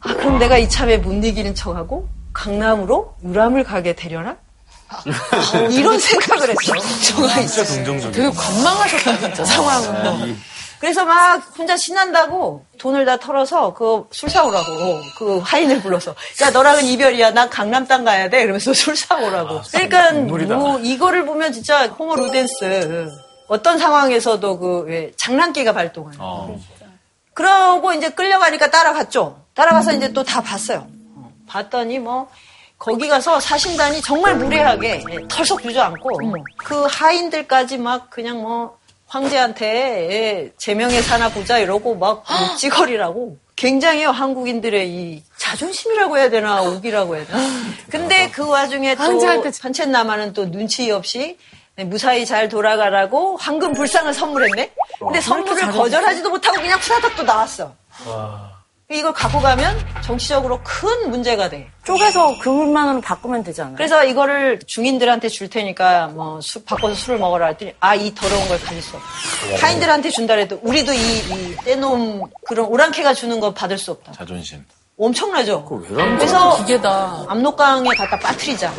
아, 0.01 0.15
그럼 0.15 0.39
내가 0.39 0.57
이참에 0.59 0.97
못 0.99 1.13
이기는 1.25 1.55
척하고 1.55 2.09
강남으로 2.33 3.15
유람을 3.25 3.65
가게 3.65 3.95
되려나? 3.95 4.37
이런 5.71 5.99
생각을 5.99 6.51
했어요. 6.51 6.81
저가 7.05 7.39
있었어요. 7.41 8.11
되게 8.11 8.31
관망하셨다, 8.31 9.19
진짜, 9.19 9.45
상황을. 9.45 10.37
그래서 10.81 11.05
막 11.05 11.43
혼자 11.59 11.77
신난다고 11.77 12.65
돈을 12.79 13.05
다 13.05 13.19
털어서 13.19 13.75
그 13.75 14.09
술 14.13 14.31
사오라고. 14.31 15.01
그 15.19 15.39
하인을 15.39 15.83
불러서. 15.83 16.15
야 16.43 16.51
너랑은 16.51 16.85
이별이야. 16.85 17.33
나 17.33 17.49
강남 17.51 17.87
땅 17.87 18.03
가야 18.05 18.31
돼. 18.31 18.43
이러면서 18.43 18.73
술 18.75 18.97
사오라고. 18.97 19.61
그러니까 19.71 20.13
뭐 20.57 20.79
이거를 20.79 21.27
보면 21.27 21.53
진짜 21.53 21.87
호모 21.87 22.17
루덴스. 22.17 23.09
어떤 23.49 23.79
상황에서도 23.79 24.59
그왜 24.59 25.13
장난기가 25.17 25.73
발동하는 25.73 26.19
그러고 27.35 27.93
이제 27.93 28.09
끌려가니까 28.11 28.71
따라갔죠. 28.71 29.43
따라가서 29.55 29.93
이제 29.93 30.13
또 30.13 30.23
다 30.23 30.41
봤어요. 30.41 30.87
어, 31.17 31.33
봤더니 31.47 31.99
뭐 31.99 32.29
거기 32.79 33.09
가서 33.09 33.39
사신단이 33.41 34.01
정말 34.03 34.37
무례하게 34.37 35.05
예, 35.11 35.29
털썩 35.29 35.63
주저앉고 35.63 36.11
그 36.65 36.85
하인들까지 36.89 37.77
막 37.79 38.09
그냥 38.09 38.41
뭐 38.41 38.79
황제한테 39.11 39.67
예, 40.13 40.53
제명의 40.57 41.03
사나 41.03 41.29
보자 41.31 41.59
이러고 41.59 41.97
막 41.97 42.25
찌거리라고. 42.57 43.37
굉장해요 43.57 44.11
한국인들의 44.11 44.89
이 44.89 45.23
자존심이라고 45.37 46.17
해야 46.17 46.31
되나 46.31 46.63
오기라고 46.63 47.17
해야 47.17 47.27
되나. 47.27 47.39
근데 47.91 48.31
그 48.31 48.49
와중에 48.49 48.95
또 48.95 49.03
판첸나마는 49.61 50.33
또 50.33 50.51
눈치 50.51 50.91
없이 50.91 51.37
무사히 51.77 52.25
잘 52.25 52.49
돌아가라고 52.49 53.37
황금 53.37 53.75
불상을 53.75 54.13
선물했네? 54.15 54.71
근데 55.01 55.21
선물을 55.21 55.73
거절하지도 55.73 56.31
못하고 56.31 56.61
그냥 56.61 56.79
후다닥 56.79 57.17
또 57.17 57.23
나왔어 57.25 57.75
이걸 58.91 59.13
갖고 59.13 59.39
가면 59.41 59.79
정치적으로 60.03 60.61
큰 60.65 61.11
문제가 61.11 61.49
돼 61.49 61.71
쪼개서 61.85 62.41
그물만으로 62.41 63.01
바꾸면 63.01 63.45
않아요? 63.59 63.77
그래서 63.77 64.05
이거를 64.05 64.59
중인들한테 64.67 65.29
줄 65.29 65.49
테니까 65.49 66.09
뭐 66.09 66.41
술, 66.41 66.65
바꿔서 66.65 66.95
술을 66.97 67.19
먹어라 67.21 67.47
했더니 67.49 67.73
아 67.79 67.95
이 67.95 68.13
더러운 68.15 68.49
걸 68.49 68.59
가질 68.61 68.83
수 68.83 68.97
없다. 68.97 69.09
하인들한테 69.67 70.11
준다 70.11 70.35
해도 70.35 70.59
우리도 70.63 70.93
이, 70.93 70.99
이 70.99 71.57
떼놈 71.65 72.23
그런 72.47 72.67
오랑캐가 72.67 73.15
주는 73.15 73.39
거 73.39 73.53
받을 73.55 73.79
수 73.79 73.93
없다. 73.93 74.13
자존심. 74.13 74.65
엄청나죠. 74.99 75.65
그래서 76.19 76.57
기계다. 76.65 77.27
압록강에 77.29 77.89
갖다 77.95 78.19
빠뜨리자. 78.19 78.73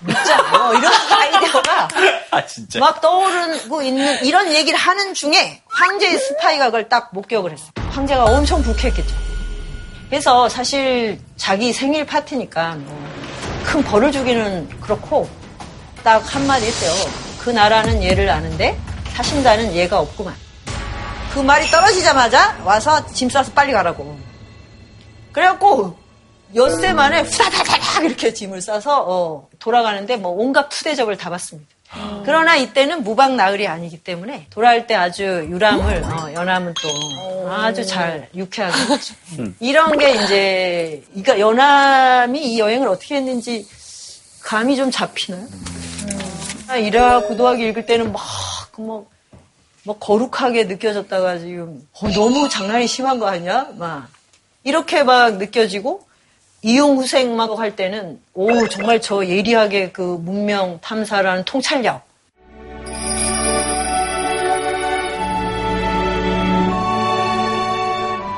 묻자. 0.00 0.42
뭐 0.58 0.74
이런 0.74 0.92
아이디어가 1.12 1.88
아, 2.30 2.46
진짜. 2.46 2.78
막 2.80 3.00
떠오르고 3.00 3.82
있는 3.82 4.22
이런 4.24 4.52
얘기를 4.52 4.78
하는 4.78 5.14
중에 5.14 5.62
황제의 5.68 6.18
스파이가 6.18 6.66
그걸 6.66 6.88
딱 6.88 7.10
목격을 7.12 7.52
했어요. 7.52 7.70
황제가 7.90 8.24
엄청 8.24 8.62
불쾌했겠죠. 8.62 9.29
그래서 10.10 10.48
사실 10.50 11.18
자기 11.36 11.72
생일 11.72 12.04
파티니까 12.04 12.74
뭐 12.74 13.10
큰 13.70 13.84
벌을 13.84 14.10
주기는 14.10 14.68
그렇고 14.80 15.28
딱 16.02 16.18
한마디 16.34 16.66
했어요. 16.66 16.92
그 17.38 17.50
나라는 17.50 18.02
얘를 18.02 18.28
아는데 18.28 18.76
사신다는 19.12 19.74
얘가 19.74 20.00
없구만. 20.00 20.34
그 21.32 21.38
말이 21.38 21.66
떨어지자마자 21.68 22.58
와서 22.64 23.06
짐 23.06 23.30
싸서 23.30 23.52
빨리 23.52 23.70
가라고. 23.70 24.18
그래갖고 25.30 25.96
엿새 26.56 26.92
만에 26.92 27.20
후다다다닥 27.20 28.04
이렇게 28.04 28.34
짐을 28.34 28.60
싸서 28.60 29.04
어, 29.06 29.48
돌아가는데 29.60 30.16
뭐 30.16 30.32
온갖 30.32 30.68
푸대접을 30.68 31.16
다 31.16 31.30
받습니다. 31.30 31.70
그러나 32.24 32.56
이때는 32.56 33.02
무박 33.02 33.34
나흘이 33.34 33.66
아니기 33.66 33.98
때문에 33.98 34.46
돌아올 34.50 34.86
때 34.86 34.94
아주 34.94 35.24
유람을 35.24 36.04
어, 36.04 36.32
연암은 36.32 36.74
또 36.82 37.50
아주 37.50 37.84
잘 37.84 38.28
유쾌하게 38.34 38.94
했죠. 38.94 39.14
이런 39.58 39.98
게 39.98 40.14
이제 40.14 41.02
그러니까 41.08 41.40
연암이 41.40 42.40
이 42.40 42.58
여행을 42.60 42.86
어떻게 42.88 43.16
했는지 43.16 43.66
감이 44.42 44.76
좀 44.76 44.90
잡히나요? 44.90 45.46
아, 46.68 46.76
이라 46.76 47.22
고도하게 47.22 47.68
읽을 47.70 47.84
때는 47.86 48.12
막, 48.12 48.22
뭐, 48.78 49.08
뭐, 49.82 49.98
거룩하게 49.98 50.64
느껴졌다가 50.64 51.38
지금, 51.38 51.86
어, 52.00 52.08
너무 52.10 52.48
장난이 52.48 52.86
심한 52.86 53.18
거 53.18 53.26
아니야? 53.26 53.68
막, 53.74 54.08
이렇게 54.62 55.02
막 55.02 55.36
느껴지고, 55.36 56.06
이용후생 56.62 57.36
막할 57.36 57.74
때는, 57.74 58.20
오, 58.34 58.68
정말 58.68 59.00
저 59.00 59.24
예리하게 59.24 59.90
그 59.92 60.20
문명 60.22 60.78
탐사라는 60.80 61.44
통찰력. 61.44 62.02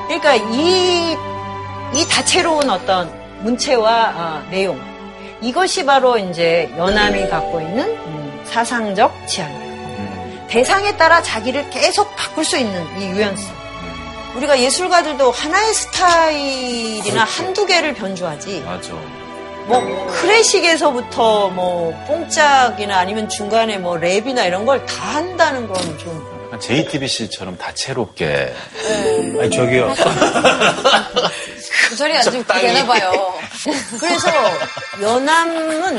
그러니까 0.07 0.37
이, 0.37 1.16
이 1.95 2.09
다채로운 2.09 2.70
어떤 2.70 3.11
문체와 3.43 3.91
아, 3.91 4.47
내용. 4.51 4.81
이것이 5.41 5.85
바로 5.85 6.16
이제 6.16 6.73
연암이 6.77 7.29
갖고 7.29 7.61
있는 7.61 7.85
음, 7.85 8.43
사상적 8.45 9.27
지향이에요. 9.27 10.47
대상에 10.49 10.97
따라 10.97 11.23
자기를 11.23 11.70
계속 11.70 12.14
바꿀 12.14 12.45
수 12.45 12.57
있는 12.57 13.01
이 13.01 13.07
유연성. 13.07 13.62
우리가 14.37 14.59
예술가들도 14.61 15.30
하나의 15.30 15.74
스타일이나 15.74 17.24
한두 17.24 17.66
개를 17.66 17.95
변주하지. 17.95 18.61
맞아. 18.64 18.93
뭐 19.66 20.07
클래식에서부터 20.20 21.51
뭐 21.51 21.95
뽕짝이나 22.07 22.99
아니면 22.99 23.28
중간에 23.28 23.78
뭐 23.78 23.95
랩이나 23.97 24.47
이런 24.47 24.64
걸 24.66 24.85
다 24.87 24.95
한다는 25.16 25.68
건 25.68 25.99
좀. 25.99 26.43
약간 26.47 26.61
JTBC처럼 26.61 27.57
다채롭게. 27.59 28.53
아니, 29.41 29.51
저기요. 29.51 29.95
그 31.89 31.97
소리 31.97 32.16
아주 32.16 32.30
되나 32.45 32.85
봐요. 32.87 33.35
그래서 34.01 34.28
연암은 35.01 35.99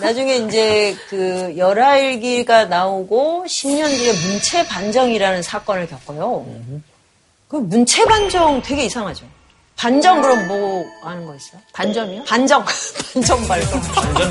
나중에 0.00 0.36
이제 0.36 0.96
그 1.08 1.54
열하일기가 1.56 2.64
나오고 2.66 3.44
10년 3.46 3.86
뒤에 3.88 4.12
문체 4.12 4.66
반정이라는 4.66 5.42
사건을 5.42 5.86
겪어요. 5.88 6.46
그 7.52 7.56
문체 7.58 8.02
반정 8.06 8.62
되게 8.62 8.86
이상하죠. 8.86 9.26
반정 9.76 10.22
그럼 10.22 10.48
뭐 10.48 10.86
아는 11.04 11.26
거 11.26 11.34
있어요? 11.34 11.60
반점이요? 11.74 12.24
반정 12.24 12.64
반정 13.12 13.46
말고 13.46 13.80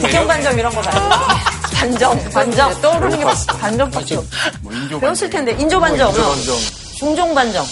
득경 0.02 0.28
반정 0.28 0.58
이런 0.58 0.74
거 0.74 0.82
말고 0.82 1.00
반정 1.76 2.30
반정 2.32 2.82
떠오르는 2.82 3.20
게 3.20 3.26
반점밖에 3.60 4.16
없어. 4.16 4.28
뭐 4.64 4.74
인조 4.74 5.00
배웠을 5.00 5.30
텐데 5.30 5.52
인조 5.52 5.80
반정 5.80 6.10
인조 6.10 6.24
반정. 6.30 6.56
중종 6.98 7.36
반정 7.36 7.64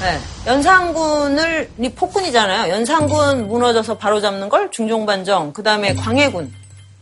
네. 0.00 0.20
연산군을 0.46 1.70
이 1.80 1.88
폭군이잖아요. 1.90 2.72
연산군 2.72 3.46
무너져서 3.48 3.98
바로 3.98 4.22
잡는 4.22 4.48
걸 4.48 4.70
중종 4.70 5.04
반정. 5.04 5.52
그 5.52 5.62
다음에 5.62 5.94
광해군. 5.96 6.50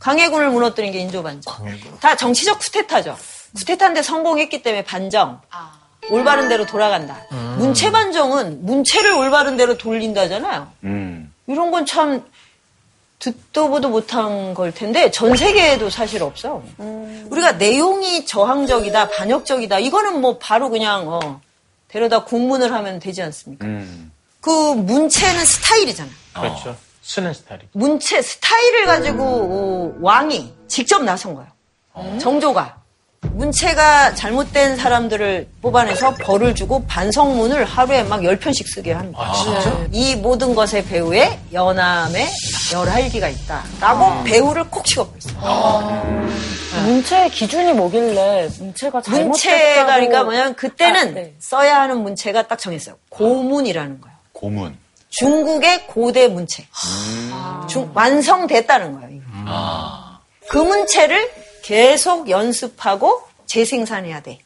광해군을 0.01 0.51
무너뜨린 0.51 0.91
게 0.91 0.99
인조 0.99 1.22
반정. 1.22 1.55
다 2.01 2.16
정치적 2.16 2.59
쿠데타죠. 2.59 3.16
쿠데타인데 3.57 4.03
성공했기 4.03 4.62
때문에 4.62 4.82
반정. 4.84 5.41
올바른 6.11 6.49
대로 6.49 6.67
돌아간다. 6.67 7.17
문체 7.59 7.91
반정은 7.91 8.65
문체를 8.65 9.13
올바른 9.13 9.57
대로 9.57 9.77
돌린다잖아요. 9.77 10.71
음. 10.85 11.33
이런 11.47 11.71
건 11.71 11.87
참 11.87 12.25
듣도 13.19 13.71
보도 13.71 13.89
못한 13.89 14.53
걸 14.53 14.73
텐데 14.75 15.11
전 15.11 15.35
세계에도 15.37 15.89
사실 15.89 16.23
없어. 16.23 16.63
우리가 17.31 17.53
내용이 17.53 18.27
저항적이다, 18.27 19.09
반역적이다. 19.09 19.79
이거는 19.79 20.21
뭐 20.21 20.37
바로 20.39 20.69
그냥 20.69 21.09
어, 21.09 21.41
데려다 21.89 22.25
공문을 22.25 22.73
하면 22.75 22.99
되지 23.01 23.23
않습니까? 23.23 23.67
음. 23.67 24.13
그 24.43 24.51
문체는 24.51 25.45
스타일이잖아. 25.45 26.11
그렇죠. 26.35 26.77
쓰는 27.03 27.33
스타일이. 27.33 27.63
문체 27.73 28.21
스타일을 28.21 28.85
가지고 28.85 29.23
어, 29.25 29.95
왕이 30.03 30.53
직접 30.69 31.03
나선 31.03 31.35
거예요. 31.35 31.49
정조가 32.21 32.76
문체가 33.41 34.14
잘못된 34.14 34.76
사람들을 34.76 35.47
뽑아내서 35.61 36.14
벌을 36.14 36.55
주고 36.55 36.82
반성문을 36.87 37.66
하루에 37.66 38.03
막 38.03 38.24
열 38.24 38.39
편씩 38.39 38.66
쓰게 38.66 38.93
합니다. 38.93 39.30
이 39.93 40.16
모든 40.16 40.55
것의 40.55 40.84
배후에 40.87 41.39
연암의 41.53 42.26
열할기가 42.72 43.28
있다라고 43.28 44.24
배후를 44.24 44.64
콕 44.70 44.84
찍어버렸어요. 44.87 46.26
문체의 46.84 47.28
기준이 47.30 47.74
뭐길래 47.74 48.49
문체가 48.59 49.03
잘못됐다고 49.03 49.28
문체가 49.28 49.84
그러니까 49.84 50.24
뭐냐면 50.24 50.55
그때는 50.55 51.01
아, 51.09 51.12
네. 51.12 51.34
써야 51.39 51.82
하는 51.82 52.03
문체가 52.03 52.47
딱 52.49 52.59
정했어요. 52.59 52.97
고문이라는 53.11 54.01
거예요. 54.01 54.16
고문. 54.32 54.78
중국의 55.11 55.87
고대 55.89 56.26
문체. 56.28 56.66
중- 57.68 57.91
완성됐다는 57.93 58.93
거예요. 58.95 59.09
이거. 59.11 59.24
그 60.49 60.57
문체를 60.59 61.30
계속 61.62 62.30
연습하고 62.30 63.26
재생산해야 63.47 64.21
돼. 64.21 64.41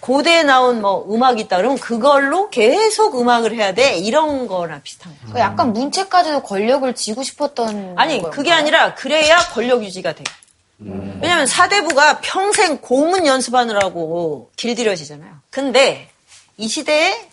고대에 0.00 0.44
나온 0.44 0.80
뭐 0.80 1.04
음악이 1.12 1.42
있다 1.42 1.56
그러면 1.56 1.78
그걸로 1.78 2.48
계속 2.50 3.18
음악을 3.20 3.54
해야 3.54 3.74
돼. 3.74 3.96
이런 3.96 4.46
거나 4.46 4.80
비슷한 4.80 5.12
거예요. 5.22 5.32
그 5.32 5.40
약간 5.40 5.72
문체까지도 5.72 6.42
권력을 6.42 6.94
쥐고 6.94 7.22
싶었던 7.24 7.94
아니, 7.96 8.14
건가요? 8.14 8.30
그게 8.30 8.52
아니라 8.52 8.94
그래야 8.94 9.36
권력 9.52 9.82
유지가 9.82 10.12
돼요. 10.12 10.24
왜냐면 10.78 11.46
사대부가 11.46 12.20
평생 12.20 12.78
고문 12.78 13.26
연습하느라고 13.26 14.50
길들여지잖아요. 14.56 15.30
근데 15.50 16.08
이 16.56 16.68
시대에 16.68 17.28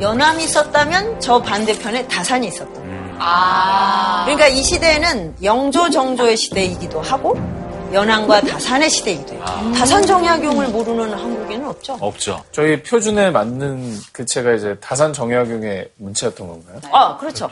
연암이 0.00 0.44
있었다면 0.44 1.20
저 1.20 1.40
반대편에 1.40 2.06
다산이 2.06 2.46
있었던 2.48 2.74
거예요. 2.74 3.16
아. 3.18 4.24
그러니까 4.26 4.46
이 4.46 4.62
시대에는 4.62 5.36
영조 5.42 5.88
정조의 5.88 6.36
시대이기도 6.36 7.00
하고 7.00 7.34
연암과 7.92 8.40
다산의 8.42 8.90
시대이기도 8.90 9.34
해요. 9.34 9.44
다산 9.74 10.04
정약용을 10.04 10.68
모르는 10.68 11.12
한국인은 11.12 11.68
없죠. 11.68 11.96
없죠. 12.00 12.42
저희 12.52 12.82
표준에 12.82 13.30
맞는 13.30 13.98
그 14.12 14.24
체가 14.26 14.52
이제 14.54 14.76
다산 14.80 15.12
정약용의 15.12 15.90
문체였던 15.96 16.46
건가요? 16.46 16.80
아, 16.90 17.16
그렇죠. 17.16 17.48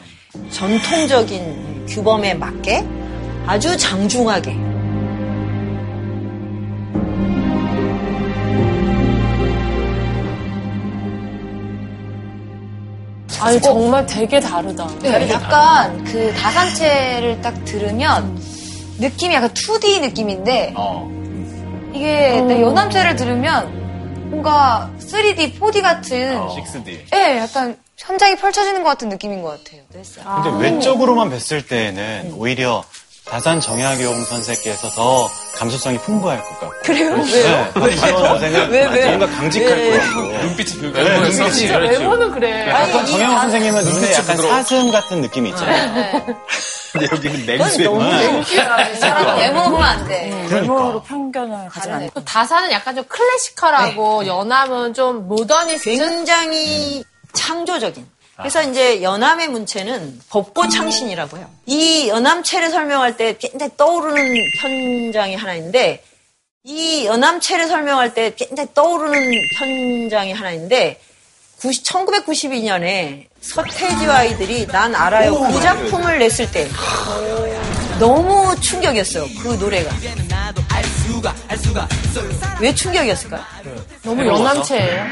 전통적인 0.50 1.86
규범에 1.88 2.34
맞게 2.34 2.84
아주 3.46 3.76
장중하게 3.76 4.56
아니, 13.40 13.60
정말 13.60 14.06
되게 14.06 14.40
다르다. 14.40 14.88
네, 15.02 15.28
약간 15.28 16.02
그 16.04 16.32
다산체를 16.32 17.40
딱 17.42 17.52
들으면 17.66 18.40
느낌이 18.98 19.34
약간 19.34 19.50
2D 19.50 20.00
느낌인데 20.00 20.74
어. 20.76 21.10
이게 21.92 22.40
내 22.40 22.60
연암체를 22.60 23.16
들으면 23.16 24.30
뭔가 24.30 24.90
3D, 24.98 25.58
4D 25.58 25.82
같은 25.82 26.36
어. 26.36 26.56
6D. 26.56 27.14
예, 27.14 27.38
약간 27.38 27.76
현장이 27.96 28.36
펼쳐지는 28.36 28.82
것 28.82 28.88
같은 28.90 29.08
느낌인 29.08 29.42
것 29.42 29.62
같아요. 29.64 29.82
근데 29.90 30.68
외적으로만 30.68 31.30
뵀을 31.30 31.68
때는 31.68 32.34
오히려 32.36 32.84
다산 33.26 33.58
정약용 33.60 34.24
선생께서 34.26 34.90
더 34.90 35.30
감수성이 35.56 35.98
풍부할 35.98 36.42
것 36.44 36.60
같고. 36.60 36.74
그래요? 36.82 37.16
네. 37.16 37.72
다산 37.72 38.18
선생은 38.18 38.70
왜, 38.70 38.86
왜? 38.86 39.06
뭔가 39.16 39.26
강직할 39.36 39.76
왜? 39.76 39.90
것 39.90 39.98
같고. 40.04 40.20
눈빛이 40.20 40.80
그 40.80 40.86
네, 40.98 41.20
눈빛이 41.20 41.52
진짜 41.52 41.78
그렇죠. 41.78 42.00
외모는 42.00 42.30
그래. 42.32 42.66
다산 42.70 43.06
정약용 43.06 43.40
선생님은 43.40 43.84
눈에 43.84 44.12
약간 44.12 44.36
부드러워. 44.36 44.54
사슴 44.54 44.90
같은 44.92 45.20
느낌이 45.22 45.48
있잖아요. 45.50 46.24
근데 46.92 47.08
여기는 47.10 47.46
냉수에 47.46 47.84
너무 47.86 48.44
사람 49.00 49.38
외모 49.38 49.62
보면 49.64 49.82
안 49.82 50.06
돼. 50.06 50.46
외모로 50.50 51.02
편견을 51.02 51.68
가지면 51.70 51.96
안 51.96 52.02
돼. 52.04 52.10
그 52.14 52.22
다산은 52.24 52.70
약간 52.72 52.94
좀 52.94 53.04
클래시컬하고 53.08 54.26
연암은 54.26 54.94
좀 54.94 55.26
모더니스트. 55.26 55.90
굉장히 55.96 57.02
창조적인. 57.32 58.06
그래서 58.36 58.62
이제 58.62 59.02
연암의 59.02 59.48
문체는 59.48 60.20
법고 60.28 60.68
창신이라고 60.68 61.38
해요. 61.38 61.48
이 61.66 62.08
연암체를 62.08 62.70
설명할 62.70 63.16
때 63.16 63.36
굉장히 63.38 63.72
떠오르는 63.76 64.34
현장이 64.60 65.36
하나 65.36 65.54
있는데 65.54 66.02
이 66.64 67.04
연암체를 67.06 67.68
설명할 67.68 68.14
때 68.14 68.34
굉장히 68.34 68.68
떠오르는 68.74 69.32
현장이 69.58 70.32
하나 70.32 70.50
있는데 70.52 71.00
1992년에 71.60 73.26
서태지와 73.40 74.16
아이들이 74.16 74.66
난 74.66 74.94
알아요. 74.94 75.38
그 75.38 75.60
작품을 75.60 76.18
냈을 76.18 76.50
때. 76.50 76.68
너무 77.98 78.54
충격이었어요 78.60 79.26
그 79.40 79.48
노래가. 79.54 79.90
왜 82.60 82.74
충격이었을까요? 82.74 83.53
너무 84.04 84.24
연함체예요. 84.26 85.04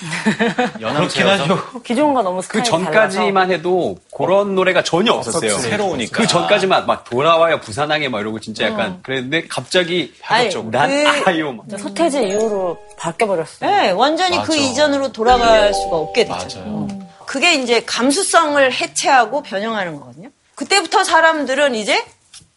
그렇긴 0.78 1.26
하죠. 1.26 1.80
기존과 1.82 2.22
너무 2.22 2.38
그 2.38 2.42
스타일이 2.44 2.64
전까지만 2.64 3.50
해도 3.50 3.98
그런 4.16 4.54
노래가 4.54 4.82
전혀 4.82 5.12
없었어요. 5.12 5.50
없었지. 5.52 5.68
새로우니까. 5.68 6.16
그 6.22 6.26
전까지만 6.26 6.86
막 6.86 7.04
돌아와요 7.04 7.60
부산항에 7.60 8.08
막 8.08 8.20
이러고 8.20 8.40
진짜 8.40 8.64
약간 8.66 9.00
그랬는데 9.02 9.46
갑자기 9.48 10.14
아니, 10.26 10.48
난 10.70 10.88
그- 10.88 11.22
아요 11.30 11.52
막. 11.52 11.66
서태지 11.78 12.18
이후로 12.28 12.78
바뀌어버렸어요. 12.96 13.70
네, 13.70 13.90
완전히 13.90 14.36
그 14.42 14.52
맞아. 14.52 14.54
이전으로 14.56 15.12
돌아갈 15.12 15.74
수가 15.74 15.96
없게 15.96 16.24
됐죠. 16.24 16.60
맞아요. 16.60 16.88
그게 17.26 17.54
이제 17.54 17.82
감수성을 17.84 18.72
해체하고 18.72 19.42
변형하는 19.42 19.96
거거든요. 20.00 20.30
그때부터 20.54 21.04
사람들은 21.04 21.74
이제 21.74 22.02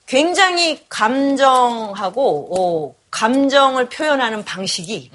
굉장히 0.08 0.80
감정하고 0.90 2.50
어, 2.58 2.96
감정을 3.14 3.89
표현하는 3.89 4.43
방식이 4.43 5.11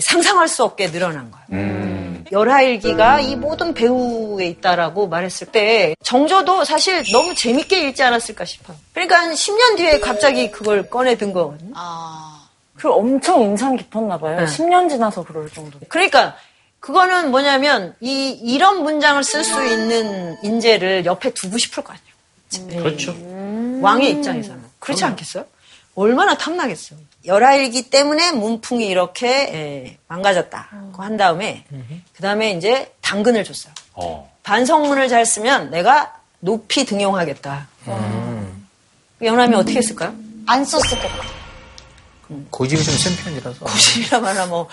상상할 0.00 0.46
수 0.46 0.62
없게 0.62 0.92
늘어난 0.92 1.30
거예요. 1.32 2.22
열하일기가 2.30 3.20
이 3.20 3.34
모든 3.34 3.74
배우에 3.74 4.46
있다라고 4.46 5.08
말했을 5.08 5.48
때 5.48 5.96
정조도 6.04 6.64
사실 6.64 7.02
너무 7.10 7.34
재밌게 7.34 7.88
읽지 7.88 8.02
않았을까 8.04 8.44
싶어요. 8.44 8.76
그러니까 8.92 9.22
한 9.22 9.32
10년 9.32 9.76
뒤에 9.76 9.98
갑자기 9.98 10.52
그걸 10.52 10.88
꺼내 10.88 11.16
든 11.16 11.32
거거든요. 11.32 11.74
그 12.76 12.90
엄청 12.90 13.42
인상 13.42 13.76
깊었나 13.76 14.18
봐요. 14.18 14.38
네. 14.38 14.44
10년 14.44 14.88
지나서 14.88 15.24
그럴 15.24 15.50
정도. 15.50 15.80
그러니까 15.88 16.36
그거는 16.78 17.32
뭐냐면 17.32 17.96
이 18.00 18.30
이런 18.30 18.84
문장을 18.84 19.22
쓸 19.24 19.42
수 19.42 19.64
있는 19.66 20.36
인재를 20.44 21.06
옆에 21.06 21.30
두고 21.30 21.58
싶을 21.58 21.82
거 21.82 21.92
아니에요. 21.92 22.82
그렇죠. 22.82 23.16
왕의 23.80 24.10
입장에서는 24.12 24.62
그렇지 24.78 25.04
않겠어요? 25.04 25.44
얼마나 25.96 26.36
탐나겠어요. 26.36 27.00
열하일기 27.24 27.90
때문에 27.90 28.32
문풍이 28.32 28.86
이렇게 28.86 29.28
예, 29.28 29.96
망가졌다. 30.08 30.68
그거 30.90 31.02
한 31.04 31.16
다음에 31.16 31.64
그 32.14 32.22
다음에 32.22 32.50
이제 32.52 32.92
당근을 33.00 33.44
줬어요. 33.44 33.72
어. 33.94 34.30
반성문을 34.42 35.08
잘 35.08 35.24
쓰면 35.24 35.70
내가 35.70 36.14
높이 36.40 36.84
등용하겠다. 36.84 37.68
연함이 39.22 39.54
어떻게 39.54 39.78
했을까요? 39.78 40.12
안 40.46 40.64
썼을 40.64 41.00
것 41.00 41.08
같아요. 41.08 41.30
고집이 42.50 42.82
좀 42.82 42.94
센 42.96 43.14
편이라서. 43.16 43.64
고집이라거나 43.64 44.46
뭐 44.46 44.68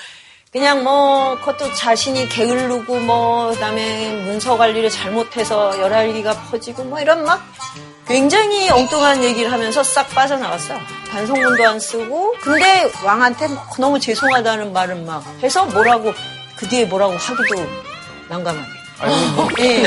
그냥 0.52 0.84
뭐 0.84 1.36
그것도 1.40 1.74
자신이 1.76 2.28
게을르고 2.30 3.00
뭐 3.02 3.52
그다음에 3.52 4.24
문서 4.24 4.58
관리를 4.58 4.90
잘못해서 4.90 5.80
열알기가 5.80 6.34
퍼지고 6.50 6.86
뭐 6.86 7.00
이런 7.00 7.24
막 7.26 7.44
굉장히 8.10 8.68
엉뚱한 8.72 9.24
얘기를 9.24 9.52
하면서 9.52 9.84
싹 9.84 10.10
빠져나갔어요. 10.10 10.80
반성문도 11.12 11.64
안 11.64 11.80
쓰고 11.80 12.34
근데 12.42 12.92
왕한테 13.06 13.48
뭐 13.50 13.64
너무 13.78 14.00
죄송하다는 14.00 14.74
말은 14.74 15.06
막 15.06 15.24
해서 15.44 15.64
뭐라고 15.68 16.12
그 16.56 16.68
뒤에 16.68 16.86
뭐라고 16.86 17.14
하기도 17.14 17.70
난감하게. 18.28 18.70
예, 19.60 19.84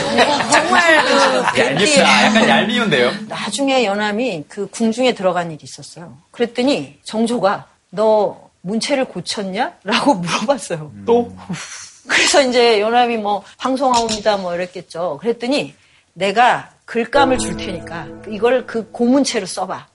정말 0.53 1.05
그 1.05 1.59
얄밉다. 1.59 2.27
약간 2.27 2.49
얄미운데요. 2.49 3.11
나중에 3.27 3.85
연암이 3.85 4.45
그 4.49 4.69
궁중에 4.69 5.15
들어간 5.15 5.51
일이 5.51 5.59
있었어요. 5.65 6.17
그랬더니 6.31 7.01
정조가 7.03 7.67
너 7.91 8.51
문체를 8.61 9.07
고쳤냐? 9.07 9.73
라고 9.83 10.15
물어봤어요. 10.15 10.93
또? 11.05 11.37
그래서 12.07 12.41
이제 12.41 12.81
연암이 12.81 13.17
뭐 13.17 13.43
방송하옵니다 13.59 14.37
뭐 14.37 14.55
이랬겠죠. 14.55 15.19
그랬더니 15.21 15.75
내가 16.15 16.71
글감을 16.93 17.39
줄 17.39 17.57
테니까 17.57 18.07
이걸 18.29 18.67
그 18.67 18.91
고문체로 18.91 19.47
써봐. 19.47 19.87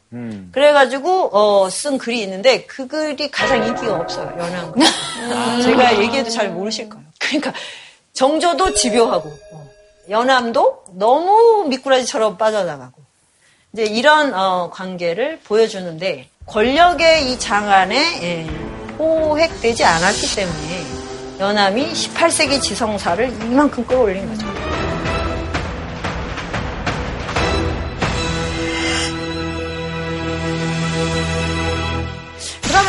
그래가지고 0.51 1.29
어, 1.31 1.69
쓴 1.69 1.99
글이 1.99 2.23
있는데 2.23 2.65
그 2.65 2.87
글이 2.87 3.29
가장 3.29 3.63
인기가 3.67 3.97
없어요. 3.97 4.35
연암 4.35 4.71
글. 4.71 4.81
제가 5.61 6.01
얘기해도 6.01 6.31
잘 6.31 6.49
모르실 6.49 6.89
거예요. 6.89 7.05
그러니까 7.19 7.53
정조도 8.13 8.73
집요하고 8.73 9.29
어, 9.53 9.69
연암도 10.09 10.85
너무 10.93 11.67
미꾸라지처럼 11.69 12.39
빠져나가고 12.39 12.99
이제 13.73 13.83
이런 13.83 14.33
어, 14.33 14.71
관계를 14.71 15.39
보여주는데 15.43 16.29
권력의 16.47 17.31
이 17.31 17.37
장안에 17.37 18.23
예, 18.23 18.47
호획되지 18.97 19.83
않았기 19.83 20.35
때문에 20.35 20.83
연암이 21.41 21.93
18세기 21.93 22.59
지성사를 22.59 23.29
이만큼 23.43 23.85
끌어올린 23.85 24.27
거죠. 24.27 24.86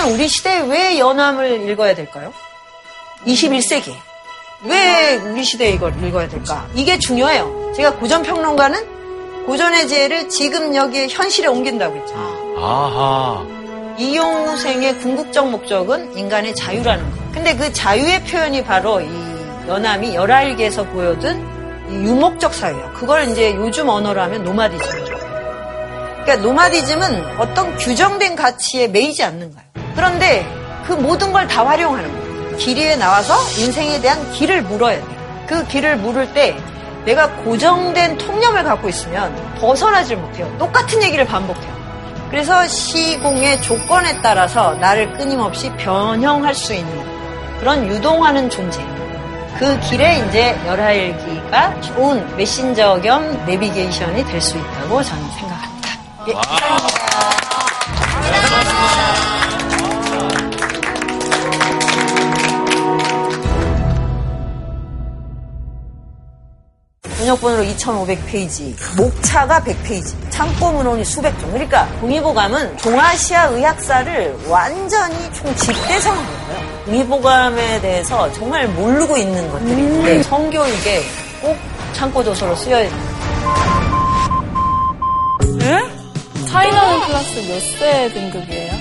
우리 0.09 0.29
시대에 0.29 0.61
왜 0.61 0.99
연암을 0.99 1.69
읽어야 1.71 1.95
될까요? 1.95 2.33
21세기. 3.27 3.95
왜 4.65 5.17
우리 5.17 5.45
시대에 5.45 5.71
이걸 5.71 5.93
읽어야 6.05 6.29
될까? 6.29 6.67
이게 6.75 6.99
중요해요. 6.99 7.73
제가 7.77 7.95
고전평론가는 7.97 9.45
고전의 9.47 9.89
지혜를 9.89 10.29
지금 10.29 10.75
여기에 10.75 11.09
현실에 11.09 11.49
옮긴다고 11.49 11.97
했죠. 11.97 12.15
아하. 12.59 13.47
이용생의 13.99 14.99
궁극적 14.99 15.51
목적은 15.51 16.17
인간의 16.17 16.55
자유라는 16.55 17.11
거. 17.11 17.17
근데 17.33 17.57
그 17.57 17.73
자유의 17.73 18.25
표현이 18.25 18.65
바로 18.65 19.01
이 19.01 19.09
연암이 19.69 20.15
열알기에서 20.15 20.85
보여준 20.85 21.39
이 21.91 21.95
유목적 21.95 22.55
사회예요. 22.55 22.93
그걸 22.95 23.29
이제 23.29 23.55
요즘 23.55 23.89
언어로 23.89 24.21
하면 24.23 24.45
노마디즘이죠. 24.45 25.19
그러니까 26.23 26.37
노마디즘은 26.37 27.39
어떤 27.39 27.77
규정된 27.77 28.37
가치에 28.37 28.89
매이지 28.89 29.23
않는 29.23 29.55
거예요. 29.55 29.69
그런데 29.99 30.47
그 30.87 30.93
모든 30.93 31.33
걸 31.33 31.47
다 31.49 31.67
활용하는 31.67 32.09
거예요. 32.09 32.57
길 32.57 32.79
위에 32.79 32.95
나와서 32.97 33.35
인생에 33.61 34.01
대한 34.01 34.31
길을 34.33 34.63
물어야 34.63 34.95
돼요. 34.97 35.19
그 35.49 35.67
길을 35.67 35.97
물을 35.97 36.33
때 36.33 36.57
내가 37.05 37.29
고정된 37.43 38.17
통념을 38.19 38.63
갖고 38.63 38.89
있으면 38.89 39.35
벗어나질 39.59 40.17
못해요. 40.19 40.47
똑같은 40.59 41.03
얘기를 41.03 41.25
반복해요. 41.27 41.77
그래서 42.31 42.65
시공의 42.69 43.61
조건에 43.63 44.21
따라서 44.23 44.75
나를 44.75 45.13
끊임없이 45.15 45.69
변형할 45.73 46.55
수 46.55 46.75
있는 46.75 47.59
그런 47.59 47.85
유동하는 47.89 48.49
존재. 48.51 48.81
그 49.59 49.81
길에 49.81 50.25
이제 50.29 50.57
열하일기가 50.67 51.81
좋은 51.81 52.37
메신저 52.37 53.01
겸 53.01 53.45
내비게이션이 53.47 54.25
될 54.27 54.41
수 54.41 54.57
있다고 54.59 55.03
저는 55.03 55.25
생각합니다. 55.33 55.89
예. 56.29 56.35
번역본으로 67.29 67.63
2,500페이지, 67.65 68.75
목차가 68.97 69.61
100페이지, 69.61 70.15
창고 70.31 70.73
문헌이 70.73 71.05
수백 71.05 71.39
종. 71.39 71.51
그러니까 71.51 71.87
동의보감은 72.01 72.77
동아시아 72.79 73.47
의학사를 73.49 74.39
완전히 74.49 75.15
총 75.35 75.55
집대성한 75.55 76.25
거예요. 76.25 76.69
동의보감에 76.87 77.81
대해서 77.83 78.33
정말 78.33 78.67
모르고 78.69 79.17
있는 79.19 79.51
것들이 79.51 79.73
있는데 79.73 80.23
성교육에 80.23 81.03
꼭 81.43 81.57
창고 81.93 82.25
조서로 82.25 82.57
쓰여야 82.57 82.89
돼요. 82.89 83.19
차이나는 86.51 87.01
클래스 87.07 87.41
몇 87.47 87.61
세 87.79 88.09
등급이에요? 88.15 88.73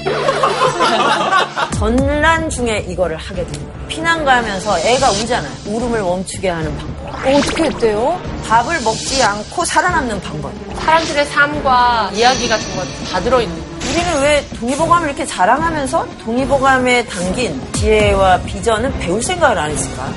전란 1.77 2.49
중에 2.49 2.85
이거를 2.87 3.17
하게 3.17 3.43
된 3.45 3.51
거예요. 3.53 3.87
피난 3.89 4.23
가면서 4.23 4.79
애가 4.79 5.11
우잖아요. 5.11 5.51
울음을 5.65 6.01
멈추게 6.01 6.47
하는 6.49 6.75
방법. 6.77 6.96
어떻게 7.07 7.63
했대요? 7.65 8.19
밥을 8.47 8.81
먹지 8.81 9.21
않고 9.23 9.65
살아남는 9.65 10.21
방법. 10.21 10.51
사람들의 10.79 11.25
삶과 11.25 12.11
이야기 12.13 12.47
같은 12.47 12.75
거다 12.75 13.19
들어있는. 13.21 13.77
우리는 13.81 14.21
왜 14.21 14.45
동의보감을 14.59 15.07
이렇게 15.07 15.25
자랑하면서 15.25 16.07
동의보감에 16.23 17.05
담긴 17.05 17.59
지혜와 17.73 18.41
비전은 18.41 18.99
배울 18.99 19.21
생각을 19.23 19.57
안 19.57 19.71
했을까? 19.71 20.11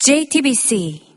JTBC 0.00 1.11